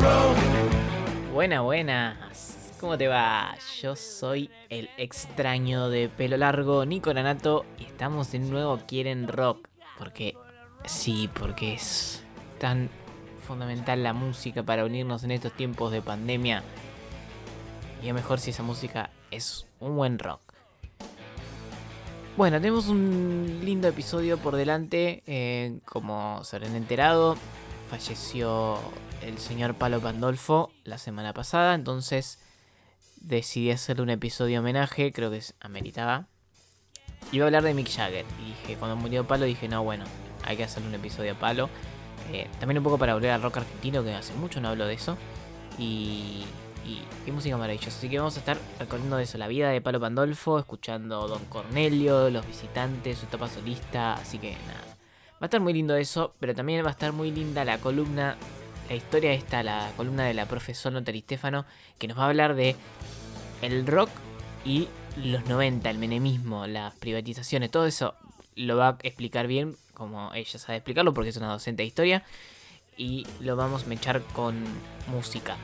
Rock. 0.00 0.36
Buenas. 1.32 2.74
¿Cómo 2.80 2.98
te 2.98 3.06
va? 3.06 3.54
Yo 3.80 3.94
soy 3.94 4.50
el 4.68 4.90
extraño 4.96 5.88
de 5.88 6.08
pelo 6.08 6.36
largo, 6.36 6.84
Nico 6.84 7.14
Nanato, 7.14 7.64
y 7.78 7.84
estamos 7.84 8.34
un 8.34 8.50
nuevo 8.50 8.80
Quieren 8.86 9.28
Rock. 9.28 9.68
Porque, 9.96 10.34
sí, 10.84 11.30
porque 11.38 11.74
es 11.74 12.24
tan 12.58 12.90
fundamental 13.46 14.02
la 14.02 14.12
música 14.12 14.64
para 14.64 14.84
unirnos 14.84 15.22
en 15.22 15.30
estos 15.30 15.52
tiempos 15.52 15.92
de 15.92 16.02
pandemia. 16.02 16.62
Y 18.02 18.08
es 18.08 18.14
mejor 18.14 18.40
si 18.40 18.50
esa 18.50 18.64
música 18.64 19.10
es 19.30 19.66
un 19.78 19.96
buen 19.96 20.18
rock. 20.18 20.40
Bueno, 22.36 22.58
tenemos 22.60 22.88
un 22.88 23.60
lindo 23.62 23.86
episodio 23.86 24.36
por 24.38 24.56
delante. 24.56 25.22
eh, 25.26 25.78
como 25.84 26.42
se 26.42 26.56
habrán 26.56 26.74
enterado, 26.74 27.36
falleció 27.88 28.78
el 29.22 29.38
señor 29.38 29.74
Palo 29.74 30.00
Pandolfo 30.00 30.70
la 30.84 30.98
semana 30.98 31.32
pasada. 31.32 31.74
Entonces 31.74 32.38
decidí 33.20 33.70
hacerle 33.70 34.02
un 34.02 34.10
episodio 34.10 34.60
homenaje. 34.60 35.12
Creo 35.12 35.30
que 35.30 35.38
es- 35.38 35.54
ameritaba. 35.60 36.26
Iba 37.32 37.44
a 37.44 37.48
hablar 37.48 37.62
de 37.62 37.74
Mick 37.74 37.90
Jagger. 37.90 38.26
Y 38.42 38.48
dije, 38.48 38.76
cuando 38.76 38.96
murió 38.96 39.26
Palo, 39.26 39.44
dije, 39.46 39.68
no, 39.68 39.82
bueno, 39.82 40.04
hay 40.44 40.56
que 40.56 40.64
hacerle 40.64 40.88
un 40.88 40.94
episodio 40.94 41.32
a 41.32 41.38
Palo. 41.38 41.68
Eh, 42.32 42.48
también 42.60 42.78
un 42.78 42.84
poco 42.84 42.98
para 42.98 43.14
volver 43.14 43.30
al 43.30 43.42
rock 43.42 43.58
argentino, 43.58 44.02
que 44.04 44.14
hace 44.14 44.34
mucho 44.34 44.60
no 44.60 44.68
hablo 44.68 44.86
de 44.86 44.94
eso. 44.94 45.16
Y, 45.78 46.44
y 46.84 47.02
qué 47.24 47.32
música 47.32 47.56
maravillosa. 47.56 47.96
Así 47.96 48.08
que 48.08 48.18
vamos 48.18 48.36
a 48.36 48.40
estar 48.40 48.58
recorriendo 48.78 49.18
eso, 49.18 49.38
la 49.38 49.48
vida 49.48 49.70
de 49.70 49.80
Palo 49.80 50.00
Pandolfo, 50.00 50.58
escuchando 50.58 51.26
Don 51.28 51.44
Cornelio, 51.46 52.30
Los 52.30 52.46
Visitantes, 52.46 53.18
su 53.18 53.26
etapa 53.26 53.48
solista. 53.48 54.14
Así 54.14 54.38
que 54.38 54.52
nada. 54.66 54.93
Va 55.44 55.46
a 55.46 55.50
estar 55.52 55.60
muy 55.60 55.74
lindo 55.74 55.94
eso, 55.94 56.34
pero 56.40 56.54
también 56.54 56.82
va 56.82 56.88
a 56.88 56.92
estar 56.92 57.12
muy 57.12 57.30
linda 57.30 57.66
la 57.66 57.76
columna, 57.76 58.38
la 58.88 58.94
historia 58.94 59.34
esta, 59.34 59.62
la 59.62 59.92
columna 59.94 60.24
de 60.24 60.32
la 60.32 60.46
profesora 60.46 60.94
Notari 60.94 61.20
Stefano, 61.20 61.66
que 61.98 62.08
nos 62.08 62.18
va 62.18 62.22
a 62.22 62.28
hablar 62.28 62.54
de 62.54 62.76
el 63.60 63.86
rock 63.86 64.08
y 64.64 64.88
los 65.22 65.44
90, 65.44 65.90
el 65.90 65.98
menemismo, 65.98 66.66
las 66.66 66.94
privatizaciones, 66.94 67.70
todo 67.70 67.84
eso 67.84 68.14
lo 68.54 68.78
va 68.78 68.88
a 68.88 68.98
explicar 69.02 69.46
bien, 69.46 69.76
como 69.92 70.32
ella 70.32 70.58
sabe 70.58 70.78
explicarlo, 70.78 71.12
porque 71.12 71.28
es 71.28 71.36
una 71.36 71.52
docente 71.52 71.82
de 71.82 71.88
historia. 71.88 72.22
Y 72.96 73.26
lo 73.40 73.54
vamos 73.54 73.84
a 73.84 73.86
mechar 73.88 74.22
con 74.32 74.64
música, 75.08 75.58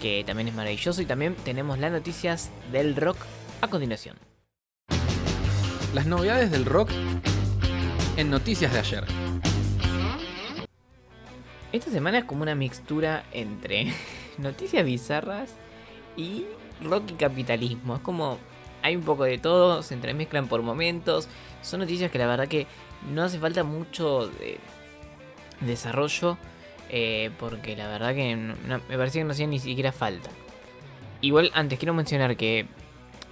que 0.00 0.22
también 0.24 0.46
es 0.46 0.54
maravilloso. 0.54 1.02
Y 1.02 1.06
también 1.06 1.34
tenemos 1.34 1.80
las 1.80 1.90
noticias 1.90 2.52
del 2.70 2.94
rock 2.94 3.16
a 3.62 3.66
continuación. 3.66 4.16
Las 5.92 6.06
novedades 6.06 6.52
del 6.52 6.66
rock 6.66 6.92
en 8.16 8.30
noticias 8.30 8.72
de 8.72 8.78
ayer. 8.78 9.23
Esta 11.74 11.90
semana 11.90 12.18
es 12.18 12.24
como 12.24 12.42
una 12.42 12.54
mixtura 12.54 13.24
entre 13.32 13.92
noticias 14.38 14.86
bizarras 14.86 15.56
y 16.16 16.44
rock 16.80 17.10
y 17.10 17.14
capitalismo. 17.14 17.96
Es 17.96 18.00
como 18.00 18.38
hay 18.80 18.94
un 18.94 19.02
poco 19.02 19.24
de 19.24 19.38
todo, 19.38 19.82
se 19.82 19.94
entremezclan 19.94 20.46
por 20.46 20.62
momentos. 20.62 21.26
Son 21.62 21.80
noticias 21.80 22.12
que 22.12 22.18
la 22.18 22.28
verdad 22.28 22.46
que 22.46 22.68
no 23.12 23.24
hace 23.24 23.40
falta 23.40 23.64
mucho 23.64 24.28
de 24.28 24.60
desarrollo. 25.62 26.38
eh, 26.90 27.32
porque 27.40 27.74
la 27.74 27.88
verdad 27.88 28.14
que 28.14 28.36
me 28.36 28.96
parecía 28.96 29.22
que 29.22 29.24
no 29.24 29.32
hacía 29.32 29.48
ni 29.48 29.58
siquiera 29.58 29.90
falta. 29.90 30.30
Igual 31.22 31.50
antes 31.54 31.80
quiero 31.80 31.92
mencionar 31.92 32.36
que 32.36 32.66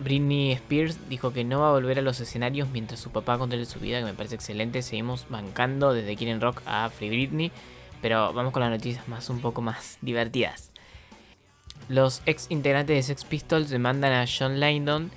Britney 0.01 0.51
Spears 0.51 1.09
dijo 1.09 1.33
que 1.33 1.45
no 1.45 1.61
va 1.61 1.69
a 1.69 1.73
volver 1.73 2.01
a 2.01 2.03
los 2.03 2.19
escenarios 2.19 2.69
mientras 2.71 2.99
su 2.99 3.11
papá 3.11 3.39
controle 3.39 3.67
su 3.67 3.79
vida, 3.79 4.01
que 4.01 4.05
me 4.05 4.15
parece 4.15 4.35
excelente. 4.35 4.83
Seguimos 4.83 5.27
bancando 5.29 5.95
desde 5.95 6.17
Quieren 6.17 6.41
Rock 6.41 6.61
a 6.67 6.91
Free 6.91 7.09
Britney. 7.09 7.53
Pero 8.03 8.33
vamos 8.35 8.53
con 8.53 8.61
las 8.61 8.71
noticias 8.71 9.09
más 9.09 9.31
un 9.31 9.41
poco 9.41 9.63
más 9.63 9.97
divertidas. 10.03 10.73
Los 11.89 12.23
ex 12.27 12.47
integrantes 12.51 12.97
de 12.97 13.03
Sex 13.03 13.25
Pistols 13.25 13.71
demandan 13.71 14.13
a 14.13 14.27
John 14.27 14.61
Lydon. 14.61 15.11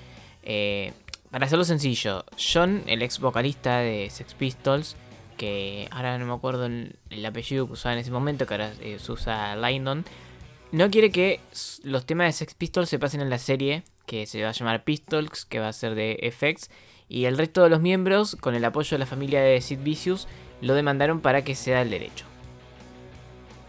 eh, 0.43 0.93
para 1.31 1.47
hacerlo 1.47 1.65
sencillo, 1.65 2.23
John, 2.37 2.83
el 2.87 3.01
ex 3.01 3.19
vocalista 3.19 3.79
de 3.79 4.09
Sex 4.09 4.33
Pistols, 4.35 4.95
que 5.35 5.89
ahora 5.91 6.17
no 6.17 6.25
me 6.25 6.33
acuerdo 6.33 6.65
el, 6.67 6.95
el 7.09 7.25
apellido 7.25 7.67
que 7.67 7.73
usaba 7.73 7.91
en 7.91 7.99
ese 7.99 8.11
momento, 8.11 8.45
que 8.45 8.53
ahora 8.53 8.71
eh, 8.79 8.99
se 8.99 9.11
usa 9.11 9.57
Lydon, 9.57 10.05
no 10.71 10.89
quiere 10.89 11.11
que 11.11 11.41
los 11.83 12.05
temas 12.05 12.27
de 12.27 12.33
Sex 12.33 12.53
Pistols 12.53 12.89
se 12.89 12.99
pasen 12.99 13.21
en 13.21 13.29
la 13.29 13.37
serie, 13.37 13.83
que 14.05 14.25
se 14.27 14.43
va 14.43 14.49
a 14.49 14.53
llamar 14.53 14.83
Pistols, 14.83 15.45
que 15.45 15.59
va 15.59 15.67
a 15.67 15.73
ser 15.73 15.95
de 15.95 16.31
FX. 16.31 16.69
Y 17.07 17.25
el 17.25 17.37
resto 17.37 17.63
de 17.63 17.69
los 17.69 17.81
miembros, 17.81 18.35
con 18.35 18.55
el 18.55 18.65
apoyo 18.65 18.91
de 18.91 18.99
la 18.99 19.05
familia 19.05 19.41
de 19.41 19.61
Sid 19.61 19.79
Vicious, 19.79 20.27
lo 20.61 20.73
demandaron 20.73 21.21
para 21.21 21.43
que 21.43 21.55
se 21.55 21.71
da 21.71 21.81
el 21.81 21.89
derecho. 21.89 22.25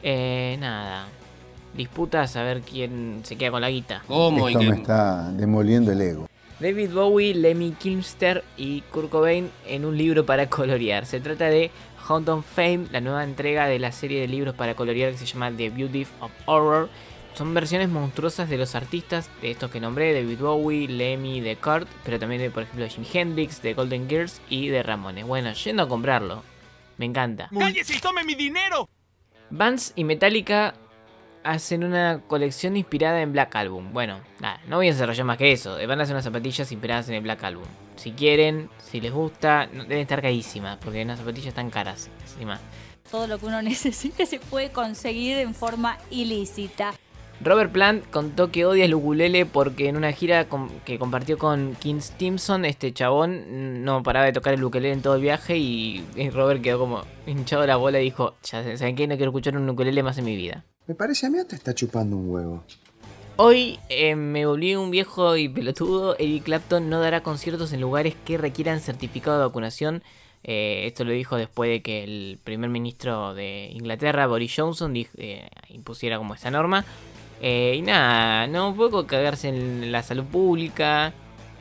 Eh, 0.09 0.57
nada. 0.61 1.09
Disputas 1.75 2.37
a 2.37 2.45
ver 2.45 2.61
quién 2.61 3.23
se 3.25 3.37
queda 3.37 3.51
con 3.51 3.61
la 3.61 3.71
guita. 3.71 4.05
¿Cómo? 4.07 4.49
Esto 4.49 4.63
me 4.63 4.77
está 4.77 5.33
demoliendo 5.33 5.91
el 5.91 6.01
ego. 6.01 6.29
David 6.61 6.93
Bowie, 6.93 7.35
Lemmy 7.35 7.73
Kilmister 7.73 8.45
y 8.57 8.83
Kurt 8.83 9.11
Cobain 9.11 9.51
en 9.67 9.85
un 9.85 9.99
libro 9.99 10.25
para 10.25 10.49
colorear. 10.49 11.07
Se 11.07 11.19
trata 11.19 11.47
de 11.47 11.73
Hunt 12.09 12.29
of 12.29 12.47
Fame, 12.47 12.87
la 12.93 13.01
nueva 13.01 13.25
entrega 13.25 13.67
de 13.67 13.81
la 13.81 13.91
serie 13.91 14.21
de 14.21 14.29
libros 14.29 14.55
para 14.55 14.77
colorear 14.77 15.11
que 15.11 15.19
se 15.19 15.27
llama 15.27 15.51
The 15.51 15.71
Beauty 15.71 16.07
of 16.21 16.31
Horror. 16.47 16.89
Son 17.35 17.53
versiones 17.53 17.89
monstruosas 17.89 18.49
de 18.49 18.59
los 18.59 18.77
artistas, 18.77 19.29
de 19.43 19.51
estos 19.51 19.73
que 19.73 19.81
nombré, 19.81 20.15
David 20.15 20.39
Bowie, 20.39 20.87
Lemmy, 20.87 21.41
de 21.41 21.57
Kurt, 21.57 21.89
pero 22.05 22.21
también 22.21 22.41
de, 22.41 22.51
por 22.51 22.63
ejemplo, 22.63 22.87
Jimi 22.87 23.09
Hendrix, 23.13 23.61
de 23.61 23.75
Golden 23.75 24.09
Girls 24.09 24.41
y 24.49 24.69
de 24.69 24.85
Ramones. 24.85 25.27
Bueno, 25.27 25.53
yendo 25.53 25.83
a 25.83 25.89
comprarlo. 25.89 26.45
Me 26.97 27.07
encanta. 27.07 27.51
¡Cállese 27.59 27.97
y 27.97 27.99
tome 27.99 28.23
mi 28.23 28.37
dinero! 28.37 28.89
Vans 29.51 29.93
y 29.97 30.05
Metallica 30.05 30.75
hacen 31.45 31.85
una 31.85 32.23
colección 32.27 32.77
inspirada 32.77 33.21
en 33.21 33.33
Black 33.33 33.55
Album. 33.55 33.93
Bueno, 33.93 34.21
nada, 34.41 34.61
no 34.67 34.77
voy 34.77 34.89
a 34.89 34.93
desarrollar 34.93 35.25
más 35.25 35.39
que 35.39 35.53
eso. 35.53 35.77
Van 35.87 36.01
a 36.01 36.03
hacer 36.03 36.15
unas 36.15 36.25
zapatillas 36.25 36.71
inspiradas 36.73 37.09
en 37.09 37.15
el 37.15 37.23
Black 37.23 37.45
Album. 37.45 37.67
Si 37.95 38.13
quieren, 38.13 38.69
si 38.79 39.01
les 39.01 39.13
gusta, 39.13 39.69
deben 39.73 39.99
estar 39.99 40.21
carísimas, 40.21 40.79
porque 40.79 41.03
unas 41.03 41.19
zapatillas 41.19 41.49
están 41.49 41.71
caras. 41.71 42.11
Encima. 42.23 42.59
todo 43.11 43.27
lo 43.29 43.39
que 43.39 43.47
uno 43.47 43.63
necesite 43.63 44.27
se 44.27 44.41
puede 44.41 44.71
conseguir 44.71 45.39
en 45.39 45.55
forma 45.55 45.99
ilícita. 46.11 46.93
Robert 47.41 47.71
Plant 47.71 48.05
contó 48.11 48.51
que 48.51 48.65
odia 48.65 48.87
el 48.87 48.95
ukulele 48.95 49.45
porque 49.45 49.89
en 49.89 49.97
una 49.97 50.13
gira 50.13 50.47
que 50.85 50.99
compartió 50.99 51.37
con 51.37 51.77
King 51.77 52.01
Stimson, 52.01 52.65
este 52.65 52.93
chabón 52.93 53.85
no 53.85 54.03
paraba 54.03 54.27
de 54.27 54.33
tocar 54.33 54.55
el 54.55 54.65
ukulele 54.65 54.93
en 54.93 55.03
todo 55.03 55.17
el 55.17 55.23
viaje 55.23 55.59
y, 55.59 56.05
Robert 56.33 56.63
quedó 56.63 56.79
como 56.79 57.03
hinchado 57.27 57.67
la 57.67 57.77
bola 57.77 58.01
y 58.01 58.05
dijo, 58.05 58.35
ya 58.43 58.77
saben 58.77 58.97
qué, 58.97 59.07
no 59.07 59.17
quiero 59.17 59.31
escuchar 59.31 59.57
un 59.57 59.69
ukulele 59.69 60.03
más 60.03 60.17
en 60.19 60.25
mi 60.25 60.37
vida. 60.37 60.65
Me 60.87 60.95
parece 60.95 61.27
a 61.27 61.31
mí 61.31 61.39
te 61.47 61.57
está 61.57 61.75
chupando 61.75 62.17
un 62.17 62.31
huevo. 62.31 62.65
Hoy 63.39 63.79
eh, 63.91 64.17
me 64.17 64.47
volví 64.47 64.75
un 64.77 64.91
viejo 64.91 65.37
y 65.37 65.49
pelotudo. 65.51 66.17
Eric 66.19 66.45
Clapton 66.45 66.89
no 66.89 67.01
dará 67.01 67.23
conciertos 67.23 67.73
en 67.75 67.83
lugares 67.83 68.15
que 68.25 68.39
requieran 68.39 68.81
certificado 68.81 69.39
de 69.39 69.45
vacunación. 69.45 70.03
Eh, 70.43 70.87
esto 70.87 71.05
lo 71.05 71.11
dijo 71.11 71.37
después 71.37 71.69
de 71.69 71.83
que 71.83 72.03
el 72.05 72.39
primer 72.43 72.71
ministro 72.71 73.35
de 73.35 73.69
Inglaterra, 73.73 74.27
Boris 74.27 74.55
Johnson, 74.57 74.95
eh, 74.97 75.51
impusiera 75.69 76.17
como 76.17 76.33
esta 76.33 76.51
norma. 76.51 76.87
Eh, 77.41 77.75
y 77.77 77.83
nada, 77.83 78.47
no 78.47 78.75
puedo 78.75 79.07
cagarse 79.07 79.49
en 79.49 79.93
la 79.93 80.03
salud 80.03 80.25
pública, 80.25 81.13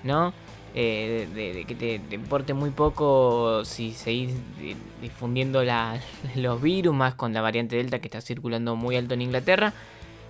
¿no? 0.04 0.33
Eh, 0.74 1.27
de, 1.33 1.63
que 1.66 1.75
te, 1.75 2.00
te 2.00 2.16
importe 2.16 2.54
muy 2.54 2.69
poco 2.69 3.63
si 3.63 3.94
seguís 3.94 4.33
di- 4.60 4.75
difundiendo 5.01 5.63
los 6.36 6.62
virus, 6.62 6.94
más 6.94 7.16
con 7.16 7.33
la 7.33 7.42
variante 7.42 7.75
Delta 7.77 8.00
que 8.00 8.07
está 8.07 8.22
circulando 8.22 8.75
muy 8.75 8.95
alto 8.95 9.13
en 9.13 9.22
Inglaterra. 9.22 9.74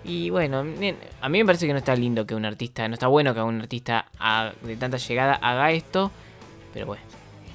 Y 0.04 0.30
bueno, 0.30 0.60
a 0.60 1.30
mí 1.30 1.40
me 1.40 1.46
parece 1.46 1.66
que 1.66 1.74
no 1.74 1.80
está 1.80 1.96
lindo 1.96 2.28
que 2.28 2.36
un 2.36 2.46
artista, 2.46 2.88
no 2.88 2.94
está 2.94 3.08
bueno 3.08 3.34
que 3.34 3.42
un 3.42 3.60
artista 3.62 4.06
de 4.62 4.76
tanta 4.78 4.98
llegada 4.98 5.34
haga 5.34 5.72
esto, 5.72 6.12
pero 6.74 6.86
bueno. 6.86 7.02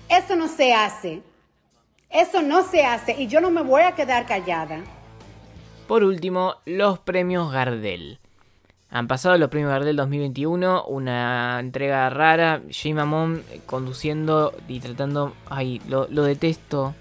Eso 0.08 0.34
no 0.34 0.48
se 0.48 0.74
hace. 0.74 1.22
Eso 2.10 2.42
no 2.42 2.64
se 2.64 2.84
hace 2.84 3.14
y 3.22 3.28
yo 3.28 3.40
no 3.40 3.52
me 3.52 3.62
voy 3.62 3.82
a 3.82 3.94
quedar 3.94 4.26
callada. 4.26 4.80
Por 5.90 6.04
último, 6.04 6.54
los 6.66 7.00
premios 7.00 7.50
Gardel. 7.50 8.20
Han 8.90 9.08
pasado 9.08 9.36
los 9.38 9.48
premios 9.50 9.72
Gardel 9.72 9.96
2021, 9.96 10.84
una 10.84 11.58
entrega 11.58 12.08
rara, 12.10 12.62
Jay 12.70 12.94
Mamón 12.94 13.42
conduciendo 13.66 14.54
y 14.68 14.78
tratando, 14.78 15.34
ay, 15.48 15.82
lo, 15.88 16.06
detesto. 16.06 16.94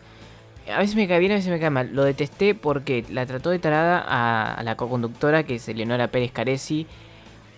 a 0.73 0.79
veces 0.79 0.95
me 0.95 1.07
cae 1.07 1.19
bien, 1.19 1.33
a 1.33 1.35
veces 1.35 1.51
me 1.51 1.59
cae 1.59 1.69
mal. 1.69 1.91
Lo 1.93 2.03
detesté 2.03 2.55
porque 2.55 3.05
la 3.11 3.27
trató 3.27 3.51
de 3.51 3.59
tarada 3.59 4.03
a, 4.07 4.63
la 4.63 4.75
co-conductora, 4.75 5.43
que 5.43 5.53
es 5.53 5.69
Eleonora 5.69 6.07
Pérez 6.07 6.31
Caresi, 6.31 6.87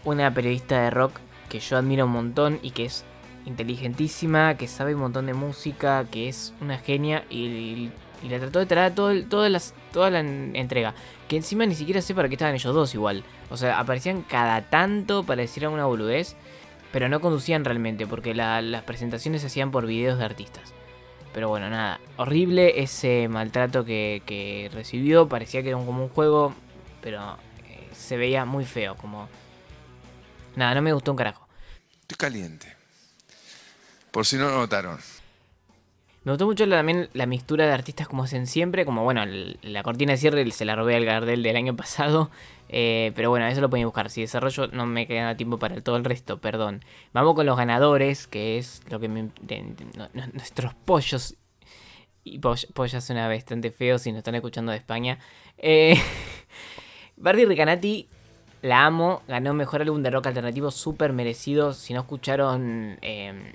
una 0.04 0.34
periodista 0.34 0.82
de 0.82 0.90
rock 0.90 1.14
que 1.48 1.62
yo 1.62 1.78
admiro 1.78 2.08
un 2.08 2.12
montón 2.12 2.60
y 2.62 2.72
que 2.72 2.84
es 2.84 3.06
inteligentísima, 3.46 4.58
que 4.58 4.68
sabe 4.68 4.96
un 4.96 5.00
montón 5.00 5.28
de 5.28 5.34
música, 5.34 6.04
que 6.12 6.28
es 6.28 6.54
una 6.60 6.78
genia 6.78 7.24
y- 7.30 7.90
y 8.24 8.30
la 8.30 8.40
trató 8.40 8.60
de 8.60 8.66
tarada 8.66 8.94
todo, 8.94 9.24
todas 9.26 9.52
las, 9.52 9.74
toda 9.92 10.10
la 10.10 10.20
en- 10.20 10.56
entrega. 10.56 10.94
Que 11.28 11.38
encima 11.38 11.66
ni 11.66 11.76
siquiera 11.76 12.02
sé 12.02 12.14
para 12.14 12.28
qué 12.30 12.36
estaban 12.36 12.54
ellos 12.56 12.74
dos 12.76 12.94
igual. 12.94 13.24
O 13.50 13.58
sea, 13.58 13.80
aparecían 13.80 14.22
cada 14.22 14.70
tanto 14.70 15.24
para 15.24 15.42
decir 15.42 15.64
alguna 15.64 15.86
boludez, 15.86 16.36
pero 16.92 17.08
no 17.10 17.20
conducían 17.22 17.64
realmente, 17.66 18.06
porque 18.06 18.34
la- 18.36 18.62
las 18.62 18.84
presentaciones 18.84 19.42
se 19.42 19.48
hacían 19.48 19.72
por 19.72 19.86
videos 19.86 20.20
de 20.20 20.26
artistas. 20.26 20.74
Pero 21.34 21.48
bueno, 21.48 21.70
nada, 21.70 22.00
horrible 22.18 22.82
ese 22.82 23.28
maltrato 23.30 23.86
que, 23.86 24.22
que 24.26 24.70
recibió, 24.74 25.30
parecía 25.30 25.64
que 25.64 25.70
era 25.70 25.78
como 25.78 26.04
un 26.04 26.10
juego, 26.10 26.54
pero 27.02 27.38
eh, 27.70 27.88
se 27.94 28.18
veía 28.18 28.44
muy 28.46 28.66
feo, 28.66 28.96
como... 28.96 29.30
Nada, 30.58 30.76
no 30.76 30.82
me 30.82 30.92
gustó 30.92 31.12
un 31.12 31.18
carajo. 31.18 31.48
Estoy 32.02 32.18
caliente. 32.18 32.76
Por 34.12 34.26
si 34.26 34.36
no 34.36 34.50
lo 34.50 34.58
notaron. 34.58 35.00
Me 36.24 36.32
gustó 36.34 36.46
mucho 36.46 36.70
también 36.70 37.10
la 37.14 37.26
mixtura 37.26 37.66
de 37.66 37.74
artistas 37.74 38.08
como 38.08 38.24
hacen 38.24 38.46
siempre, 38.46 38.86
como 38.86 39.04
bueno, 39.04 39.24
la 39.64 39.82
cortina 39.82 40.12
de 40.12 40.18
cierre 40.18 40.50
se 40.52 40.66
la 40.66 40.76
robé 40.76 40.96
al 40.96 41.04
Gardel 41.06 41.42
del 41.42 41.56
año 41.56 41.76
pasado, 41.76 42.30
eh, 42.70 43.12
pero 43.16 43.32
bueno, 43.32 43.48
eso 43.48 43.60
lo 43.60 43.72
pueden 43.72 43.88
buscar. 43.88 44.12
Si 44.12 44.22
desarrollo 44.22 44.68
no 44.68 44.86
me 44.86 45.08
queda 45.08 45.36
tiempo 45.36 45.58
para 45.58 45.82
todo 45.82 45.98
el 45.98 46.04
resto, 46.06 46.38
perdón. 46.40 46.82
Vamos 47.12 47.34
con 47.34 47.48
los 47.48 47.58
ganadores, 47.58 48.28
que 48.28 48.60
es 48.60 48.84
lo 48.90 49.00
que 49.00 49.10
me, 49.10 49.30
nuestros 50.34 50.76
pollos 50.86 51.36
y 52.24 52.40
poll- 52.40 52.68
pollas 52.74 53.04
suena 53.04 53.28
bastante 53.28 53.72
feo 53.72 53.98
si 54.00 54.12
nos 54.12 54.20
están 54.20 54.36
escuchando 54.36 54.72
de 54.72 54.78
España. 54.80 55.20
Eh, 55.58 55.96
Barbie 57.18 57.46
Recanati, 57.46 58.08
la 58.62 58.86
amo, 58.86 59.22
ganó 59.28 59.54
mejor 59.54 59.82
álbum 59.82 60.02
de 60.04 60.12
rock 60.12 60.28
alternativo, 60.28 60.72
súper 60.72 61.14
merecido. 61.14 61.74
Si 61.74 61.94
no 61.94 62.02
escucharon 62.02 62.98
eh, 63.02 63.54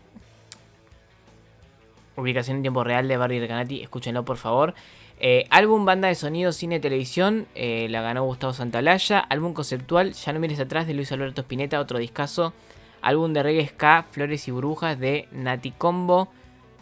ubicación 2.16 2.58
en 2.58 2.62
tiempo 2.62 2.84
real 2.84 3.08
de 3.08 3.16
Barbie 3.16 3.40
Recanati, 3.40 3.82
escúchenlo 3.82 4.24
por 4.24 4.36
favor. 4.36 4.74
Eh, 5.18 5.46
álbum, 5.50 5.84
banda 5.84 6.08
de 6.08 6.14
sonido, 6.14 6.52
cine, 6.52 6.78
televisión, 6.78 7.46
eh, 7.54 7.86
la 7.88 8.02
ganó 8.02 8.24
Gustavo 8.24 8.52
Santaolalla. 8.52 9.20
Álbum 9.20 9.54
conceptual, 9.54 10.12
Ya 10.12 10.32
no 10.32 10.40
mires 10.40 10.60
atrás 10.60 10.86
de 10.86 10.94
Luis 10.94 11.10
Alberto 11.12 11.40
Spinetta, 11.42 11.80
otro 11.80 11.98
discazo. 11.98 12.52
Álbum 13.00 13.32
de 13.32 13.42
reggae 13.42 13.66
ska, 13.66 14.06
Flores 14.10 14.48
y 14.48 14.50
Brujas 14.50 14.98
de 14.98 15.28
Nati 15.32 15.70
Combo. 15.70 16.28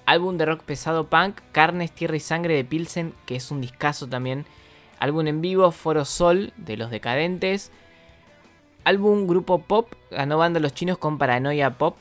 Álbum 0.06 0.36
de 0.36 0.46
rock 0.46 0.62
pesado 0.62 1.08
punk, 1.08 1.40
Carnes, 1.52 1.92
Tierra 1.92 2.16
y 2.16 2.20
Sangre 2.20 2.54
de 2.54 2.64
Pilsen, 2.64 3.14
que 3.26 3.36
es 3.36 3.50
un 3.50 3.60
discazo 3.60 4.08
también. 4.08 4.44
Álbum 4.98 5.26
en 5.26 5.40
vivo, 5.40 5.70
Foro 5.70 6.04
Sol 6.04 6.52
de 6.56 6.76
Los 6.76 6.90
Decadentes. 6.90 7.70
Álbum 8.84 9.26
grupo 9.26 9.60
pop, 9.60 9.92
ganó 10.10 10.38
banda 10.38 10.60
Los 10.60 10.74
Chinos 10.74 10.98
con 10.98 11.18
Paranoia 11.18 11.70
Pop. 11.78 11.96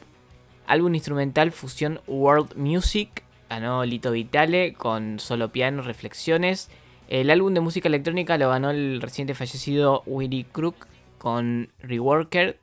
Álbum 0.68 0.96
instrumental 0.96 1.52
Fusión 1.52 2.02
World 2.08 2.56
Music, 2.56 3.23
ganó 3.54 3.86
Lito 3.86 4.12
Vitale 4.12 4.74
con 4.74 5.20
solo 5.20 5.52
piano, 5.52 5.84
reflexiones. 5.84 6.70
El 7.08 7.30
álbum 7.30 7.54
de 7.54 7.60
música 7.60 7.88
electrónica 7.88 8.38
lo 8.40 8.50
ganó 8.50 8.72
el 8.72 9.00
reciente 9.00 9.36
fallecido 9.36 10.02
Willy 10.08 10.44
Crook 10.44 10.88
con 11.20 11.70
Reworker. 11.80 12.60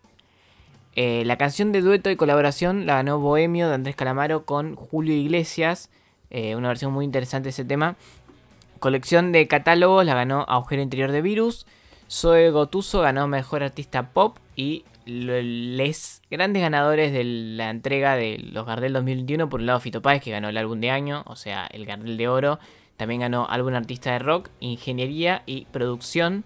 Eh, 0.97 1.23
la 1.27 1.39
canción 1.39 1.71
de 1.71 1.81
dueto 1.81 2.11
y 2.11 2.17
colaboración 2.17 2.87
la 2.87 2.97
ganó 2.97 3.21
Bohemio 3.21 3.69
de 3.69 3.75
Andrés 3.75 3.95
Calamaro 3.95 4.45
con 4.45 4.75
Julio 4.75 5.15
Iglesias. 5.15 5.91
eh, 6.31 6.57
una 6.57 6.69
versión 6.69 6.93
muy 6.93 7.05
interesante 7.05 7.47
de 7.47 7.51
ese 7.51 7.65
tema. 7.65 7.97
Colección 8.81 9.31
de 9.31 9.47
catálogos 9.47 10.05
la 10.05 10.15
ganó 10.15 10.45
Agujero 10.49 10.83
Interior 10.83 11.13
de 11.13 11.23
Virus. 11.23 11.67
Zoe 12.11 12.51
Gotuso 12.51 13.01
ganó 13.03 13.29
Mejor 13.29 13.63
Artista 13.63 14.11
Pop. 14.11 14.39
Y 14.57 14.85
lo- 15.11 15.41
les 15.43 16.23
grandes 16.31 16.63
ganadores 16.63 17.13
de 17.13 17.25
la 17.25 17.71
entrega 17.71 18.17
de 18.17 18.39
los 18.53 18.65
Gardel 18.67 18.93
2021. 18.93 19.49
Por 19.49 19.61
un 19.61 19.67
lado 19.67 19.81
Fito 19.81 20.01
Páez 20.03 20.23
que 20.23 20.31
ganó 20.31 20.49
el 20.49 20.57
álbum 20.57 20.81
de 20.81 20.91
año, 20.91 21.23
o 21.27 21.37
sea, 21.37 21.67
el 21.73 21.85
Gardel 21.87 22.17
de 22.17 22.29
Oro. 22.29 22.59
También 22.97 23.21
ganó 23.23 23.47
álbum 23.49 23.75
artista 23.75 24.13
de 24.13 24.19
rock, 24.19 24.51
ingeniería 24.61 25.43
y 25.47 25.65
producción. 25.67 26.45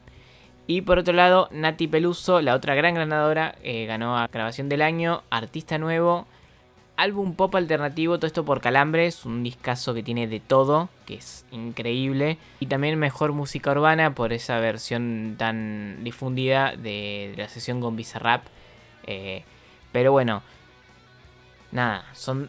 Y 0.67 0.81
por 0.83 0.99
otro 0.99 1.13
lado, 1.13 1.49
Nati 1.53 1.89
Peluso, 1.89 2.41
la 2.41 2.55
otra 2.55 2.75
gran 2.75 2.95
ganadora, 2.95 3.57
eh, 3.63 3.85
ganó 3.87 4.17
a 4.17 4.29
grabación 4.29 4.69
del 4.69 4.81
año, 4.83 5.23
artista 5.31 5.77
nuevo, 5.79 6.27
álbum 6.97 7.35
pop 7.35 7.55
alternativo, 7.55 8.19
todo 8.19 8.27
esto 8.27 8.45
por 8.45 8.61
Calambres, 8.61 9.25
un 9.25 9.43
discazo 9.43 9.95
que 9.95 10.03
tiene 10.03 10.27
de 10.27 10.41
todo, 10.41 10.89
que 11.07 11.15
es 11.15 11.45
increíble. 11.51 12.39
Y 12.61 12.67
también 12.67 12.99
mejor 12.99 13.33
música 13.33 13.73
urbana 13.73 14.15
por 14.15 14.33
esa 14.33 14.59
versión 14.61 15.35
tan 15.39 16.05
difundida 16.05 16.77
de, 16.77 17.35
la 17.37 17.49
sesión 17.49 17.81
con 17.81 17.97
Bizarrap. 17.97 18.45
Eh, 19.07 19.45
pero 19.93 20.13
bueno, 20.13 20.43
nada, 21.73 22.05
son 22.15 22.49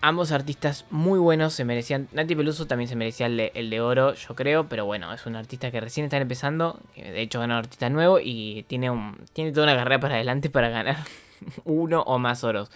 ambos 0.00 0.32
artistas 0.32 0.86
muy 0.90 1.18
buenos, 1.18 1.52
se 1.54 1.64
merecían. 1.64 2.08
Nati 2.12 2.34
Peluso 2.34 2.66
también 2.66 2.88
se 2.88 2.96
merecía 2.96 3.26
el 3.26 3.70
de, 3.70 3.80
oro, 3.80 4.14
yo 4.14 4.34
creo, 4.34 4.68
pero 4.68 4.86
bueno, 4.86 5.12
es 5.12 5.26
un 5.26 5.36
artista 5.36 5.70
que 5.70 5.80
recién 5.80 6.04
está 6.04 6.16
empezando, 6.16 6.80
de 6.96 7.20
hecho 7.20 7.40
ganó 7.40 7.56
artista 7.56 7.90
nuevo 7.90 8.20
y 8.20 8.64
tiene, 8.68 8.90
un, 8.90 9.18
tiene 9.32 9.52
toda 9.52 9.66
una 9.66 9.76
carrera 9.76 10.00
para 10.00 10.14
adelante 10.14 10.50
para 10.50 10.68
ganar 10.68 10.96
uno 11.64 12.02
o 12.02 12.18
más 12.18 12.44
oros. 12.44 12.70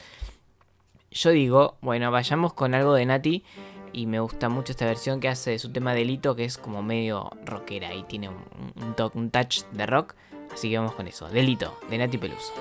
Yo 1.12 1.30
digo, 1.30 1.76
bueno, 1.80 2.10
vayamos 2.10 2.52
con 2.54 2.74
algo 2.74 2.94
de 2.94 3.06
Nati. 3.06 3.44
Y 3.94 4.06
me 4.06 4.20
gusta 4.20 4.48
mucho 4.48 4.72
esta 4.72 4.86
versión 4.86 5.20
que 5.20 5.28
hace 5.28 5.50
de 5.50 5.58
su 5.58 5.70
tema 5.70 5.92
Delito, 5.92 6.34
que 6.34 6.44
es 6.44 6.56
como 6.56 6.82
medio 6.82 7.30
rockera 7.44 7.92
y 7.94 8.02
tiene 8.04 8.30
un, 8.30 8.36
un, 8.82 8.94
toque- 8.96 9.18
un 9.18 9.30
touch 9.30 9.64
de 9.72 9.84
rock. 9.86 10.14
Así 10.52 10.70
que 10.70 10.78
vamos 10.78 10.94
con 10.94 11.06
eso. 11.08 11.28
Delito, 11.28 11.78
de 11.90 11.98
Nati 11.98 12.16
Peluso. 12.16 12.52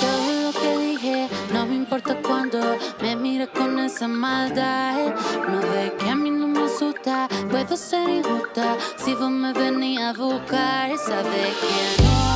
Todo 0.00 0.52
lo 0.52 0.52
que 0.60 0.78
dije, 0.78 1.28
no 1.52 1.66
me 1.66 1.74
importa 1.74 2.16
cuando 2.22 2.58
me 3.02 3.16
mira 3.16 3.46
con 3.48 3.78
esa 3.80 4.06
maldad. 4.06 5.14
No 5.48 5.60
ve 5.60 5.92
que 5.98 6.08
a 6.10 6.14
mí 6.14 6.30
no 6.30 6.46
me 6.46 6.60
asusta, 6.64 7.28
puedo 7.50 7.76
ser 7.76 8.08
injusta. 8.08 8.76
Si 8.98 9.14
vos 9.14 9.30
me 9.30 9.52
venís 9.52 10.00
a 10.00 10.12
buscar, 10.12 10.96
sabe 10.98 11.52
que 11.60 12.02
no 12.04 12.35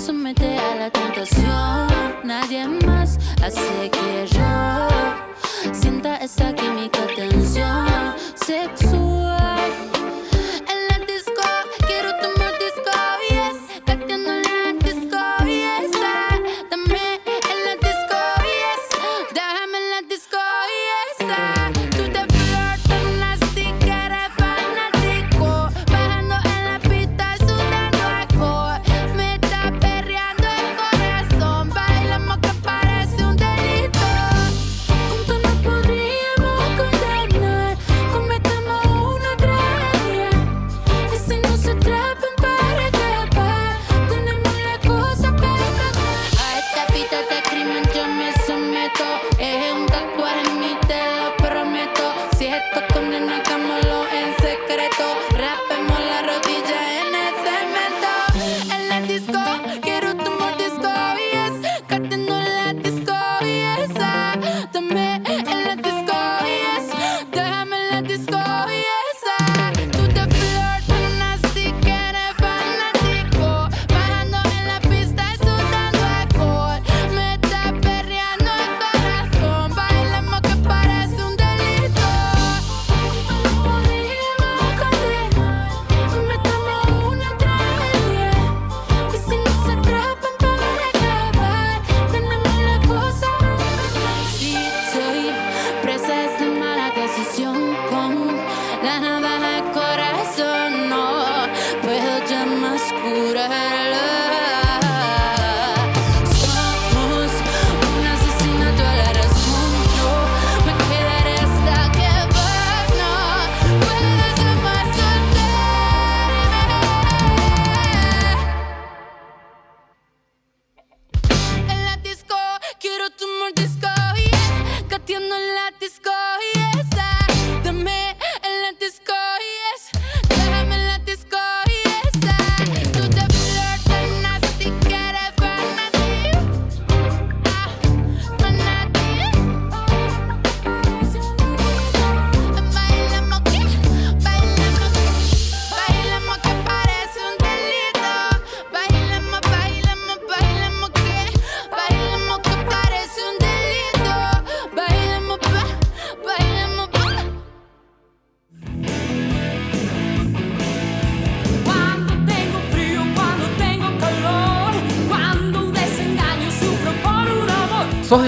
me 0.00 0.06
somete 0.06 0.56
a 0.56 0.76
la 0.76 0.90
tentación. 0.90 1.88
Nadie 2.24 2.66
más 2.86 3.18
hace 3.42 3.90
que 3.90 4.26
yo 4.26 5.74
sienta 5.74 6.16
esa 6.16 6.54
química, 6.54 7.00
tensión 7.16 8.14
sexual. 8.34 8.89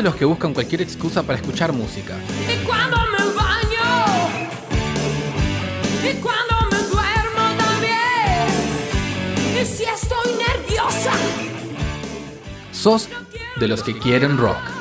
De 0.02 0.08
los 0.08 0.16
que 0.16 0.24
buscan 0.24 0.52
cualquier 0.52 0.82
excusa 0.82 1.22
para 1.22 1.38
escuchar 1.38 1.72
música? 1.72 2.16
Y 2.52 2.64
cuando 2.66 2.96
me 2.96 3.24
baño, 3.34 4.48
y 6.02 6.14
cuando 6.14 6.54
me 6.72 6.78
duermo 6.88 7.56
también, 7.56 8.48
y 9.62 9.64
si 9.64 9.84
estoy 9.84 10.32
nerviosa, 10.34 11.12
¿Sos 12.72 13.08
de 13.56 13.68
los 13.68 13.84
que 13.84 13.96
quieren 13.96 14.38
rock? 14.38 14.71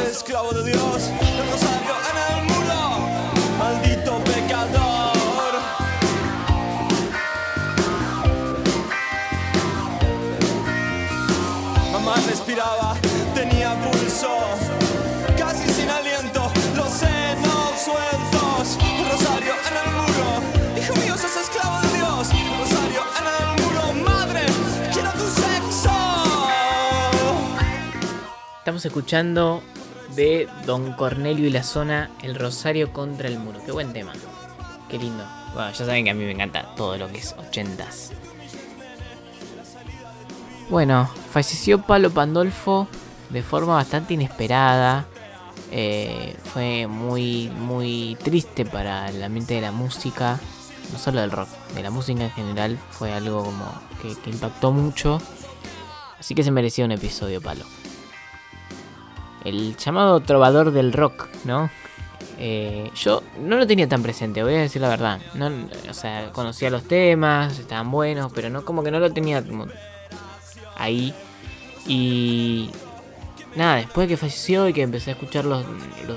Esclavo 0.00 0.52
de 0.52 0.64
Dios. 0.64 1.10
El 1.20 1.50
rosario 1.50 1.94
en 2.10 2.16
el 2.28 2.44
muro, 2.50 2.80
maldito 3.58 4.18
pecador. 4.24 5.52
Mamá 11.92 12.14
respiraba, 12.28 12.94
tenía 13.34 13.74
pulso, 13.82 14.32
casi 15.38 15.68
sin 15.72 15.90
aliento, 15.90 16.50
los 16.76 16.90
senos 16.90 17.70
sueltos. 17.84 18.78
El 18.80 19.10
rosario 19.10 19.54
en 19.68 19.74
el 19.82 19.88
muro, 20.00 20.26
hijo 20.80 20.94
mío, 20.96 21.14
sos 21.16 21.36
esclavo 21.36 21.80
de 21.82 21.88
Dios. 21.98 22.30
El 22.30 22.58
rosario 22.58 23.02
en 23.18 23.26
el 23.34 23.46
muro, 23.62 23.82
madre, 24.10 24.44
quiero 24.92 25.10
tu 25.12 25.26
sexo. 25.28 25.90
Estamos 28.58 28.84
escuchando 28.84 29.62
de 30.14 30.48
Don 30.66 30.92
Cornelio 30.92 31.46
y 31.46 31.50
la 31.50 31.62
zona 31.62 32.10
El 32.22 32.34
Rosario 32.34 32.92
contra 32.92 33.28
el 33.28 33.38
muro. 33.38 33.60
Qué 33.64 33.72
buen 33.72 33.92
tema. 33.92 34.12
Qué 34.88 34.98
lindo. 34.98 35.24
Bueno, 35.54 35.70
ya 35.70 35.84
saben 35.84 36.04
que 36.04 36.10
a 36.10 36.14
mí 36.14 36.24
me 36.24 36.32
encanta 36.32 36.74
todo 36.76 36.96
lo 36.96 37.10
que 37.10 37.18
es 37.18 37.34
ochentas. 37.38 38.12
Bueno, 40.68 41.10
falleció 41.30 41.82
Palo 41.82 42.10
Pandolfo 42.10 42.88
de 43.30 43.42
forma 43.42 43.74
bastante 43.74 44.14
inesperada. 44.14 45.06
Eh, 45.70 46.36
fue 46.44 46.86
muy, 46.86 47.48
muy 47.48 48.16
triste 48.22 48.64
para 48.64 49.08
el 49.08 49.22
ambiente 49.22 49.54
de 49.54 49.62
la 49.62 49.72
música. 49.72 50.38
No 50.92 50.98
solo 50.98 51.20
del 51.20 51.30
rock, 51.30 51.48
de 51.74 51.82
la 51.82 51.90
música 51.90 52.24
en 52.24 52.30
general. 52.30 52.78
Fue 52.90 53.12
algo 53.12 53.44
como 53.44 53.72
que, 54.00 54.14
que 54.20 54.30
impactó 54.30 54.72
mucho. 54.72 55.20
Así 56.18 56.34
que 56.34 56.42
se 56.42 56.50
merecía 56.50 56.84
un 56.84 56.92
episodio, 56.92 57.40
Palo 57.40 57.64
el 59.44 59.76
llamado 59.76 60.20
trovador 60.20 60.72
del 60.72 60.92
rock, 60.92 61.28
¿no? 61.44 61.70
Eh, 62.38 62.90
yo 62.96 63.22
no 63.40 63.56
lo 63.56 63.66
tenía 63.66 63.88
tan 63.88 64.02
presente, 64.02 64.42
voy 64.42 64.54
a 64.54 64.62
decir 64.62 64.82
la 64.82 64.88
verdad. 64.88 65.20
O 65.88 65.94
sea, 65.94 66.30
conocía 66.32 66.70
los 66.70 66.84
temas, 66.84 67.58
estaban 67.58 67.90
buenos, 67.90 68.32
pero 68.32 68.50
no 68.50 68.64
como 68.64 68.82
que 68.82 68.90
no 68.90 68.98
lo 68.98 69.12
tenía 69.12 69.44
como 69.44 69.66
ahí. 70.76 71.14
Y 71.86 72.70
nada, 73.54 73.76
después 73.76 74.08
de 74.08 74.14
que 74.14 74.16
falleció 74.16 74.68
y 74.68 74.72
que 74.72 74.82
empecé 74.82 75.10
a 75.10 75.14
escuchar 75.14 75.44
los, 75.44 75.64